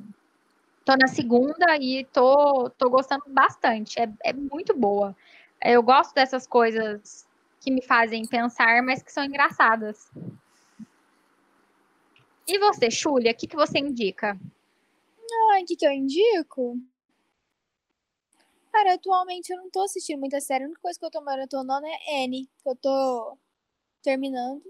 tô 0.84 0.96
na 0.96 1.08
segunda 1.08 1.78
e 1.80 2.06
tô, 2.06 2.70
tô 2.78 2.90
gostando 2.90 3.24
bastante. 3.28 4.00
É, 4.00 4.10
é 4.24 4.34
muito 4.34 4.74
boa. 4.74 5.16
Eu 5.64 5.82
gosto 5.84 6.14
dessas 6.14 6.46
coisas 6.48 7.26
que 7.60 7.72
me 7.72 7.82
fazem 7.82 8.26
pensar, 8.26 8.82
mas 8.84 9.02
que 9.02 9.12
são 9.12 9.24
engraçadas. 9.24 10.10
E 12.48 12.58
você, 12.60 12.90
Xulia, 12.90 13.32
o 13.32 13.36
que, 13.36 13.48
que 13.48 13.56
você 13.56 13.80
indica? 13.80 14.40
O 15.60 15.66
que, 15.66 15.76
que 15.76 15.86
eu 15.86 15.92
indico? 15.92 16.78
Cara, 18.72 18.94
atualmente 18.94 19.50
eu 19.52 19.58
não 19.58 19.70
tô 19.70 19.82
assistindo 19.82 20.20
muita 20.20 20.40
série. 20.40 20.64
A 20.64 20.68
única 20.68 20.82
coisa 20.82 20.98
que 21.00 21.06
eu 21.06 21.10
tô 21.12 21.22
maratonando 21.22 21.86
é 21.88 22.24
N, 22.26 22.48
que 22.62 22.70
eu 22.70 22.76
tô 22.76 23.38
terminando. 24.04 24.62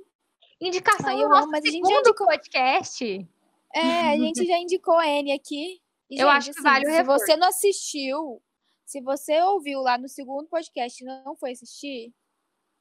Indicação 0.60 1.10
Ai, 1.10 1.18
do 1.18 1.28
nosso 1.30 1.50
mas 1.50 1.64
a 1.64 1.70
gente 1.70 1.82
já 1.82 1.88
segundo 1.88 2.08
indicou. 2.08 2.28
podcast. 2.28 3.28
É, 3.76 3.82
a 4.14 4.18
gente 4.18 4.46
já 4.46 4.58
indicou 4.58 5.00
N 5.02 5.32
aqui. 5.34 5.80
E, 6.10 6.16
Eu 6.20 6.28
gente, 6.28 6.38
acho 6.38 6.46
que 6.52 6.60
assim, 6.60 6.64
vale 6.64 6.86
o 6.86 6.90
Se 6.90 6.98
reforço. 6.98 7.26
você 7.26 7.36
não 7.38 7.48
assistiu, 7.50 8.42
se 8.88 9.02
você 9.02 9.42
ouviu 9.42 9.82
lá 9.82 9.98
no 9.98 10.08
segundo 10.08 10.48
podcast 10.48 11.04
e 11.04 11.06
não 11.06 11.36
foi 11.36 11.52
assistir, 11.52 12.14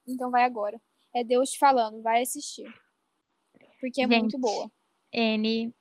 então 0.06 0.30
vai 0.30 0.44
agora. 0.44 0.80
É 1.12 1.24
Deus 1.24 1.50
te 1.50 1.58
falando, 1.58 2.00
vai 2.00 2.22
assistir. 2.22 2.72
Porque 3.80 4.02
é 4.02 4.06
muito 4.06 4.30
Gente. 4.30 4.40
boa. 4.40 4.70
N. 5.12 5.74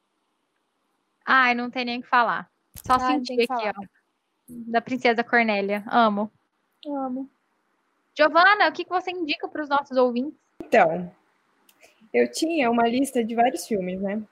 Ai, 1.23 1.53
não 1.53 1.69
tem 1.69 1.85
nem 1.85 1.99
o 1.99 2.01
que 2.01 2.07
falar. 2.09 2.49
Só 2.85 2.93
Ah, 2.95 3.19
que 3.23 3.33
aqui, 3.33 3.45
falar. 3.47 3.73
ó. 3.77 3.85
Da 4.47 4.81
Princesa 4.81 5.23
Cornélia. 5.23 5.83
Amo. 5.87 6.31
Amo. 6.87 7.29
Giovana, 8.17 8.67
o 8.69 8.71
que, 8.71 8.83
que 8.83 8.89
você 8.89 9.11
indica 9.11 9.47
para 9.47 9.61
os 9.61 9.69
nossos 9.69 9.95
ouvintes? 9.95 10.39
Então, 10.63 11.11
eu 12.11 12.31
tinha 12.31 12.71
uma 12.71 12.87
lista 12.87 13.23
de 13.23 13.35
vários 13.35 13.67
filmes, 13.67 14.01
né? 14.01 14.23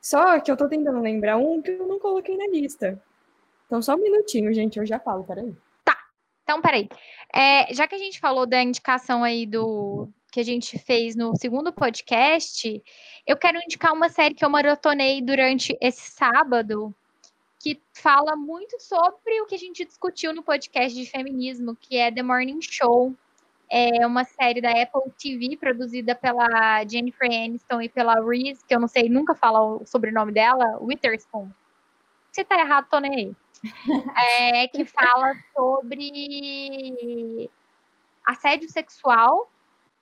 Só 0.00 0.38
que 0.40 0.50
eu 0.50 0.56
tô 0.56 0.68
tentando 0.68 1.00
lembrar 1.00 1.36
um 1.38 1.60
que 1.60 1.70
eu 1.72 1.88
não 1.88 1.98
coloquei 1.98 2.36
na 2.36 2.46
lista. 2.46 3.02
Então, 3.68 3.80
só 3.80 3.94
um 3.94 4.02
minutinho, 4.02 4.52
gente, 4.52 4.78
eu 4.78 4.86
já 4.86 4.98
falo, 4.98 5.22
peraí. 5.22 5.54
Então, 6.48 6.62
peraí. 6.62 6.88
É, 7.30 7.74
já 7.74 7.86
que 7.86 7.94
a 7.94 7.98
gente 7.98 8.18
falou 8.18 8.46
da 8.46 8.62
indicação 8.62 9.22
aí 9.22 9.44
do 9.44 10.08
que 10.32 10.40
a 10.40 10.42
gente 10.42 10.78
fez 10.78 11.14
no 11.14 11.36
segundo 11.36 11.70
podcast, 11.70 12.82
eu 13.26 13.36
quero 13.36 13.58
indicar 13.58 13.92
uma 13.92 14.08
série 14.08 14.34
que 14.34 14.42
eu 14.42 14.48
maratonei 14.48 15.20
durante 15.20 15.76
esse 15.78 16.10
sábado, 16.10 16.94
que 17.62 17.78
fala 17.92 18.34
muito 18.34 18.80
sobre 18.80 19.42
o 19.42 19.46
que 19.46 19.56
a 19.56 19.58
gente 19.58 19.84
discutiu 19.84 20.32
no 20.32 20.42
podcast 20.42 20.98
de 20.98 21.04
feminismo, 21.04 21.76
que 21.76 21.98
é 21.98 22.10
The 22.10 22.22
Morning 22.22 22.62
Show. 22.62 23.14
É 23.70 24.06
uma 24.06 24.24
série 24.24 24.62
da 24.62 24.70
Apple 24.70 25.12
TV, 25.18 25.54
produzida 25.58 26.14
pela 26.14 26.82
Jennifer 26.90 27.28
Aniston 27.30 27.82
e 27.82 27.90
pela 27.90 28.14
Reese, 28.24 28.64
que 28.66 28.74
eu 28.74 28.80
não 28.80 28.88
sei 28.88 29.10
nunca 29.10 29.34
falar 29.34 29.62
o 29.62 29.84
sobrenome 29.84 30.32
dela, 30.32 30.78
Witherspoon. 30.80 31.50
Se 32.38 32.44
tá 32.44 32.56
errado, 32.60 32.86
tô 32.88 33.00
nem 33.00 33.12
aí. 33.12 33.36
É, 34.16 34.68
que 34.68 34.84
fala 34.84 35.34
sobre 35.52 37.50
assédio 38.24 38.70
sexual 38.70 39.50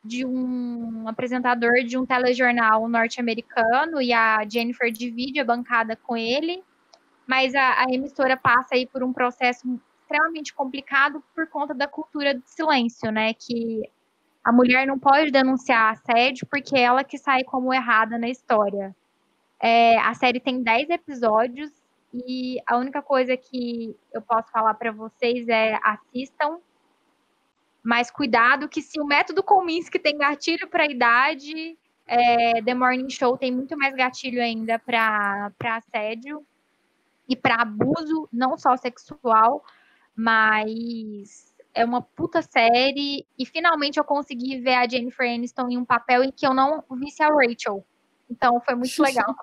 de 0.05 0.27
um 0.27 1.09
apresentador 1.09 1.83
de 1.83 1.97
um 1.97 2.05
telejornal 2.05 2.87
norte-americano 2.89 4.03
e 4.03 4.13
a 4.13 4.47
Jennifer 4.47 4.93
divide 4.93 5.41
a 5.41 5.45
bancada 5.47 5.97
com 5.97 6.15
ele, 6.15 6.63
mas 7.27 7.55
a, 7.55 7.85
a 7.85 7.87
emissora 7.91 8.37
passa 8.37 8.75
aí 8.75 8.87
por 8.87 9.03
um 9.03 9.15
processo 9.15 9.67
extremamente 10.03 10.53
complicado 10.53 11.25
por 11.35 11.49
conta 11.49 11.73
da 11.73 11.89
cultura 11.89 12.35
do 12.35 12.43
silêncio, 12.45 13.11
né? 13.11 13.33
Que 13.33 13.91
a 14.45 14.53
mulher 14.53 14.87
não 14.87 14.99
pode 14.99 15.31
denunciar 15.31 15.95
assédio 15.95 16.47
porque 16.51 16.77
é 16.77 16.83
ela 16.83 17.03
que 17.03 17.17
sai 17.17 17.45
como 17.45 17.73
errada 17.73 18.19
na 18.19 18.29
história. 18.29 18.95
É, 19.59 19.97
a 20.01 20.13
série 20.13 20.39
tem 20.39 20.63
10 20.63 20.91
episódios 20.91 21.86
e 22.27 22.59
a 22.67 22.77
única 22.77 23.03
coisa 23.03 23.37
que 23.37 23.97
eu 24.13 24.23
posso 24.23 24.51
falar 24.51 24.75
para 24.75 24.93
vocês 24.93 25.49
é 25.49 25.79
assistam, 25.83 26.59
mas 27.83 28.11
cuidado 28.11 28.69
que 28.69 28.81
se 28.81 29.01
o 29.01 29.05
método 29.05 29.43
Kominsky 29.43 29.99
tem 29.99 30.17
gatilho 30.17 30.69
para 30.69 30.91
idade, 30.91 31.79
é, 32.07 32.63
The 32.63 32.75
Morning 32.75 33.11
Show 33.11 33.37
tem 33.37 33.53
muito 33.53 33.77
mais 33.77 33.95
gatilho 33.95 34.41
ainda 34.41 34.79
para 34.79 35.53
assédio 35.61 36.45
e 37.29 37.37
para 37.37 37.63
abuso, 37.63 38.29
não 38.33 38.57
só 38.57 38.77
sexual, 38.77 39.65
mas 40.15 41.55
é 41.75 41.85
uma 41.85 42.01
puta 42.01 42.41
série 42.41 43.27
e 43.39 43.45
finalmente 43.45 43.99
eu 43.99 44.05
consegui 44.05 44.61
ver 44.61 44.75
a 44.75 44.89
Jennifer 44.89 45.31
Aniston 45.31 45.69
em 45.69 45.77
um 45.77 45.85
papel 45.85 46.25
em 46.25 46.33
que 46.33 46.47
eu 46.47 46.55
não 46.55 46.83
visse 46.93 47.23
a 47.23 47.29
Rachel. 47.29 47.85
Então 48.31 48.61
foi 48.61 48.75
muito 48.75 49.03
legal. 49.03 49.35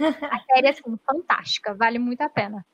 A 0.00 0.40
série 0.52 0.68
assim 0.68 0.98
fantástica, 1.06 1.74
vale 1.74 1.98
muito 1.98 2.20
a 2.22 2.28
pena. 2.28 2.64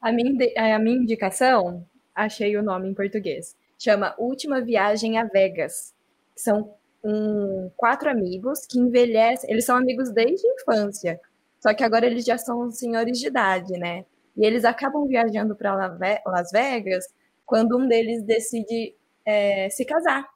A 0.00 0.12
minha, 0.12 0.30
inde- 0.30 0.54
a 0.56 0.78
minha 0.78 0.96
indicação, 0.96 1.84
achei 2.14 2.56
o 2.56 2.62
nome 2.62 2.88
em 2.88 2.94
português, 2.94 3.56
chama 3.78 4.14
Última 4.18 4.60
Viagem 4.60 5.18
a 5.18 5.24
Vegas. 5.24 5.94
São 6.36 6.74
um, 7.02 7.70
quatro 7.76 8.08
amigos 8.10 8.66
que 8.66 8.78
envelhecem, 8.78 9.50
eles 9.50 9.64
são 9.64 9.76
amigos 9.76 10.10
desde 10.10 10.46
a 10.46 10.52
infância, 10.54 11.20
só 11.58 11.74
que 11.74 11.82
agora 11.84 12.06
eles 12.06 12.24
já 12.24 12.38
são 12.38 12.70
senhores 12.70 13.18
de 13.18 13.26
idade, 13.26 13.72
né? 13.78 14.04
E 14.36 14.44
eles 14.46 14.64
acabam 14.64 15.06
viajando 15.06 15.54
para 15.56 15.74
Las 16.26 16.50
Vegas 16.50 17.04
quando 17.44 17.76
um 17.76 17.86
deles 17.86 18.22
decide 18.22 18.94
é, 19.24 19.68
se 19.70 19.84
casar. 19.84 20.26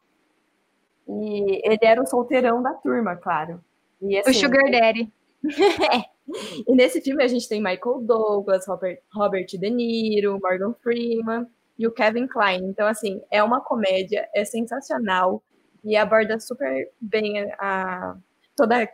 E 1.08 1.60
ele 1.68 1.78
era 1.82 2.02
o 2.02 2.06
solteirão 2.06 2.62
da 2.62 2.72
turma, 2.74 3.16
claro. 3.16 3.62
E, 4.00 4.16
O 4.18 4.20
assim, 4.20 4.32
Sugar 4.40 4.70
Daddy. 4.70 5.10
e 6.66 6.74
nesse 6.74 7.00
filme 7.00 7.22
a 7.22 7.28
gente 7.28 7.48
tem 7.48 7.60
Michael 7.62 8.00
Douglas, 8.02 8.66
Robert, 8.66 8.98
Robert 9.14 9.46
De 9.46 9.70
Niro, 9.70 10.38
Morgan 10.42 10.74
Freeman 10.82 11.46
e 11.78 11.86
o 11.86 11.92
Kevin 11.92 12.26
Kline. 12.26 12.66
Então, 12.68 12.86
assim, 12.86 13.20
é 13.30 13.42
uma 13.42 13.60
comédia, 13.60 14.28
é 14.34 14.44
sensacional 14.44 15.42
e 15.84 15.96
aborda 15.96 16.40
super 16.40 16.90
bem 17.00 17.40
a, 17.40 17.56
a- 17.58 18.16
toda 18.56 18.88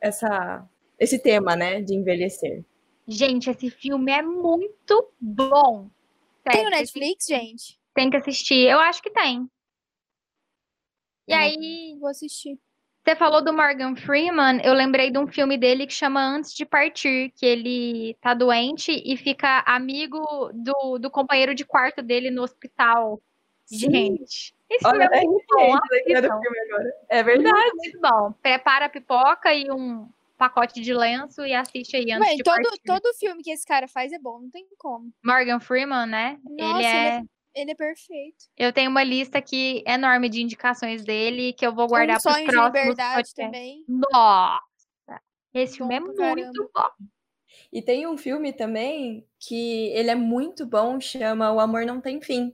essa 0.00 0.68
esse 0.98 1.18
tema, 1.18 1.56
né, 1.56 1.82
de 1.82 1.94
envelhecer. 1.94 2.64
Gente, 3.06 3.50
esse 3.50 3.68
filme 3.68 4.12
é 4.12 4.22
muito 4.22 5.12
bom. 5.20 5.90
Tem 6.44 6.64
no 6.64 6.70
Netflix, 6.70 7.26
gente? 7.26 7.78
Tem 7.94 8.08
que 8.08 8.16
assistir. 8.16 8.68
Eu 8.68 8.78
acho 8.78 9.02
que 9.02 9.10
tem. 9.10 9.48
E 11.26 11.32
aí, 11.32 11.96
Vou 11.98 12.08
assistir. 12.08 12.58
Você 13.04 13.14
falou 13.14 13.44
do 13.44 13.52
Morgan 13.52 13.94
Freeman, 13.94 14.60
eu 14.64 14.72
lembrei 14.72 15.10
de 15.10 15.18
um 15.18 15.26
filme 15.26 15.58
dele 15.58 15.86
que 15.86 15.92
chama 15.92 16.24
Antes 16.24 16.54
de 16.54 16.64
Partir, 16.64 17.30
que 17.36 17.44
ele 17.44 18.16
tá 18.18 18.32
doente 18.32 18.90
e 19.04 19.14
fica 19.16 19.62
amigo 19.66 20.50
do, 20.54 20.98
do 20.98 21.10
companheiro 21.10 21.54
de 21.54 21.66
quarto 21.66 22.02
dele 22.02 22.30
no 22.30 22.42
hospital. 22.42 23.20
Gente, 23.70 24.54
esse 24.70 24.86
Olha, 24.86 25.08
é 25.12 25.18
é 25.18 25.22
muito 25.22 25.44
bom. 25.50 25.74
agora. 25.74 26.94
É 27.10 27.22
verdade. 27.22 27.54
Muito, 27.54 27.76
muito 27.76 28.00
bom. 28.00 28.32
Prepara 28.40 28.86
a 28.86 28.88
pipoca 28.88 29.52
e 29.52 29.70
um 29.70 30.08
pacote 30.38 30.80
de 30.80 30.94
lenço 30.94 31.44
e 31.44 31.54
assiste 31.54 31.96
aí 31.96 32.10
antes 32.10 32.36
de 32.36 32.42
todo, 32.42 32.62
partir. 32.62 32.82
todo 32.84 33.14
filme 33.18 33.42
que 33.42 33.50
esse 33.50 33.66
cara 33.66 33.86
faz 33.86 34.12
é 34.12 34.18
bom, 34.18 34.40
não 34.40 34.50
tem 34.50 34.66
como. 34.78 35.12
Morgan 35.22 35.60
Freeman, 35.60 36.06
né? 36.06 36.38
Nossa, 36.42 36.78
ele 36.78 36.86
é... 36.86 37.16
Ele 37.16 37.26
é 37.26 37.33
perfeito. 37.76 38.46
Eu 38.56 38.72
tenho 38.72 38.90
uma 38.90 39.04
lista 39.04 39.38
aqui 39.38 39.82
enorme 39.86 40.28
de 40.28 40.42
indicações 40.42 41.04
dele 41.04 41.52
que 41.52 41.66
eu 41.66 41.74
vou 41.74 41.86
guardar 41.86 42.20
para 42.20 42.30
os 42.30 42.34
sonho 42.34 42.46
de 42.46 42.52
próximos 42.52 42.78
liberdade 42.78 43.14
podcasts. 43.14 43.34
também. 43.34 43.84
Nossa! 43.88 45.22
Esse 45.54 45.76
filme 45.76 45.94
é 45.94 46.00
Bom 46.00 46.06
muito 46.06 46.70
bom. 46.74 47.06
E 47.72 47.80
tem 47.80 48.06
um 48.06 48.16
filme 48.16 48.52
também 48.52 49.26
que 49.38 49.88
ele 49.90 50.10
é 50.10 50.14
muito 50.14 50.66
bom, 50.66 51.00
chama 51.00 51.52
O 51.52 51.60
Amor 51.60 51.86
Não 51.86 52.00
Tem 52.00 52.20
Fim, 52.20 52.52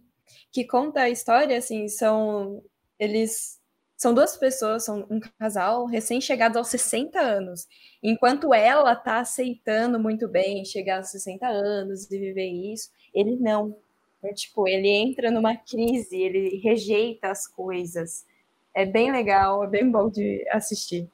que 0.53 0.67
conta 0.67 1.03
a 1.03 1.11
história, 1.11 1.57
assim, 1.57 1.89
são 1.89 2.63
eles 2.99 3.59
são 3.97 4.15
duas 4.15 4.35
pessoas, 4.35 4.85
são 4.87 5.07
um 5.11 5.21
casal 5.39 5.85
recém-chegados 5.85 6.57
aos 6.57 6.69
60 6.69 7.21
anos. 7.21 7.67
Enquanto 8.03 8.55
ela 8.55 8.97
tá 8.97 9.21
aceitando 9.21 10.01
muito 10.01 10.27
bem 10.27 10.65
chegar 10.65 10.99
aos 10.99 11.11
60 11.11 11.47
anos 11.47 12.11
e 12.11 12.19
viver 12.19 12.49
isso, 12.49 12.91
ele 13.13 13.37
não. 13.37 13.77
É, 14.23 14.33
tipo, 14.33 14.69
ele 14.69 14.89
entra 14.89 15.31
numa 15.31 15.57
crise, 15.57 16.21
ele 16.21 16.61
rejeita 16.63 17.29
as 17.29 17.47
coisas. 17.47 18.27
É 18.75 18.85
bem 18.85 19.11
legal, 19.11 19.65
é 19.65 19.67
bem 19.67 19.91
bom 19.91 20.09
de 20.09 20.47
assistir. 20.51 21.09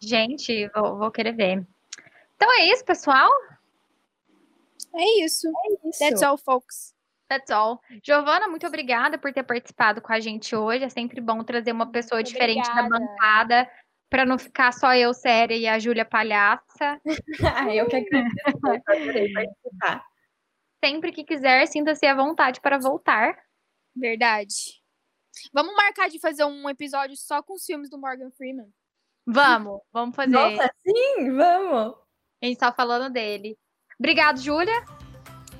Gente, 0.00 0.68
vou, 0.74 0.98
vou 0.98 1.10
querer 1.10 1.32
ver. 1.32 1.66
Então 2.36 2.52
é 2.58 2.66
isso, 2.66 2.84
pessoal. 2.84 3.30
É 4.94 5.24
isso. 5.24 5.50
Isso. 5.84 5.98
That's 5.98 6.22
all, 6.22 6.38
folks. 6.38 6.94
That's 7.28 7.50
all. 7.50 7.80
Giovana, 8.02 8.48
muito 8.48 8.66
obrigada 8.66 9.18
por 9.18 9.32
ter 9.32 9.42
participado 9.42 10.00
com 10.00 10.12
a 10.12 10.20
gente 10.20 10.54
hoje. 10.54 10.84
É 10.84 10.88
sempre 10.88 11.20
bom 11.20 11.42
trazer 11.42 11.72
uma 11.72 11.90
pessoa 11.90 12.22
diferente 12.22 12.72
da 12.74 12.88
bancada, 12.88 13.68
para 14.08 14.24
não 14.24 14.38
ficar 14.38 14.72
só 14.72 14.94
eu 14.94 15.12
séria 15.12 15.56
e 15.56 15.66
a 15.66 15.78
Júlia 15.78 16.04
palhaça. 16.04 17.00
Eu 17.74 17.86
que 17.86 17.96
agradeço, 17.96 18.82
adorei 18.86 19.32
participar. 19.32 20.04
Sempre 20.86 21.10
que 21.10 21.24
quiser, 21.24 21.66
sinta-se 21.66 22.06
à 22.06 22.14
vontade 22.14 22.60
para 22.60 22.78
voltar. 22.78 23.36
Verdade. 23.94 24.80
Vamos 25.52 25.74
marcar 25.74 26.08
de 26.08 26.20
fazer 26.20 26.44
um 26.44 26.70
episódio 26.70 27.16
só 27.16 27.42
com 27.42 27.54
os 27.54 27.64
filmes 27.64 27.90
do 27.90 27.98
Morgan 27.98 28.30
Freeman. 28.30 28.68
Vamos, 29.26 29.80
vamos 29.92 30.14
fazer. 30.14 30.30
Nossa, 30.30 30.70
sim, 30.78 31.36
vamos! 31.36 31.96
A 32.40 32.46
gente 32.46 32.58
tá 32.58 32.72
falando 32.72 33.12
dele. 33.12 33.58
Obrigado, 33.98 34.38
Júlia. 34.38 34.84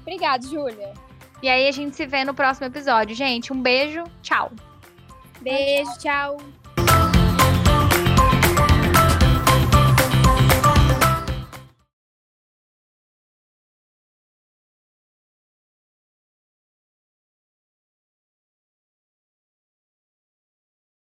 Obrigada, 0.02 0.46
Júlia. 0.46 0.94
E 1.42 1.48
aí 1.48 1.66
a 1.66 1.72
gente 1.72 1.96
se 1.96 2.06
vê 2.06 2.24
no 2.24 2.32
próximo 2.32 2.68
episódio. 2.68 3.16
Gente, 3.16 3.52
um 3.52 3.60
beijo. 3.60 4.04
Tchau. 4.22 4.52
Beijo, 5.42 5.90
tchau. 5.98 6.36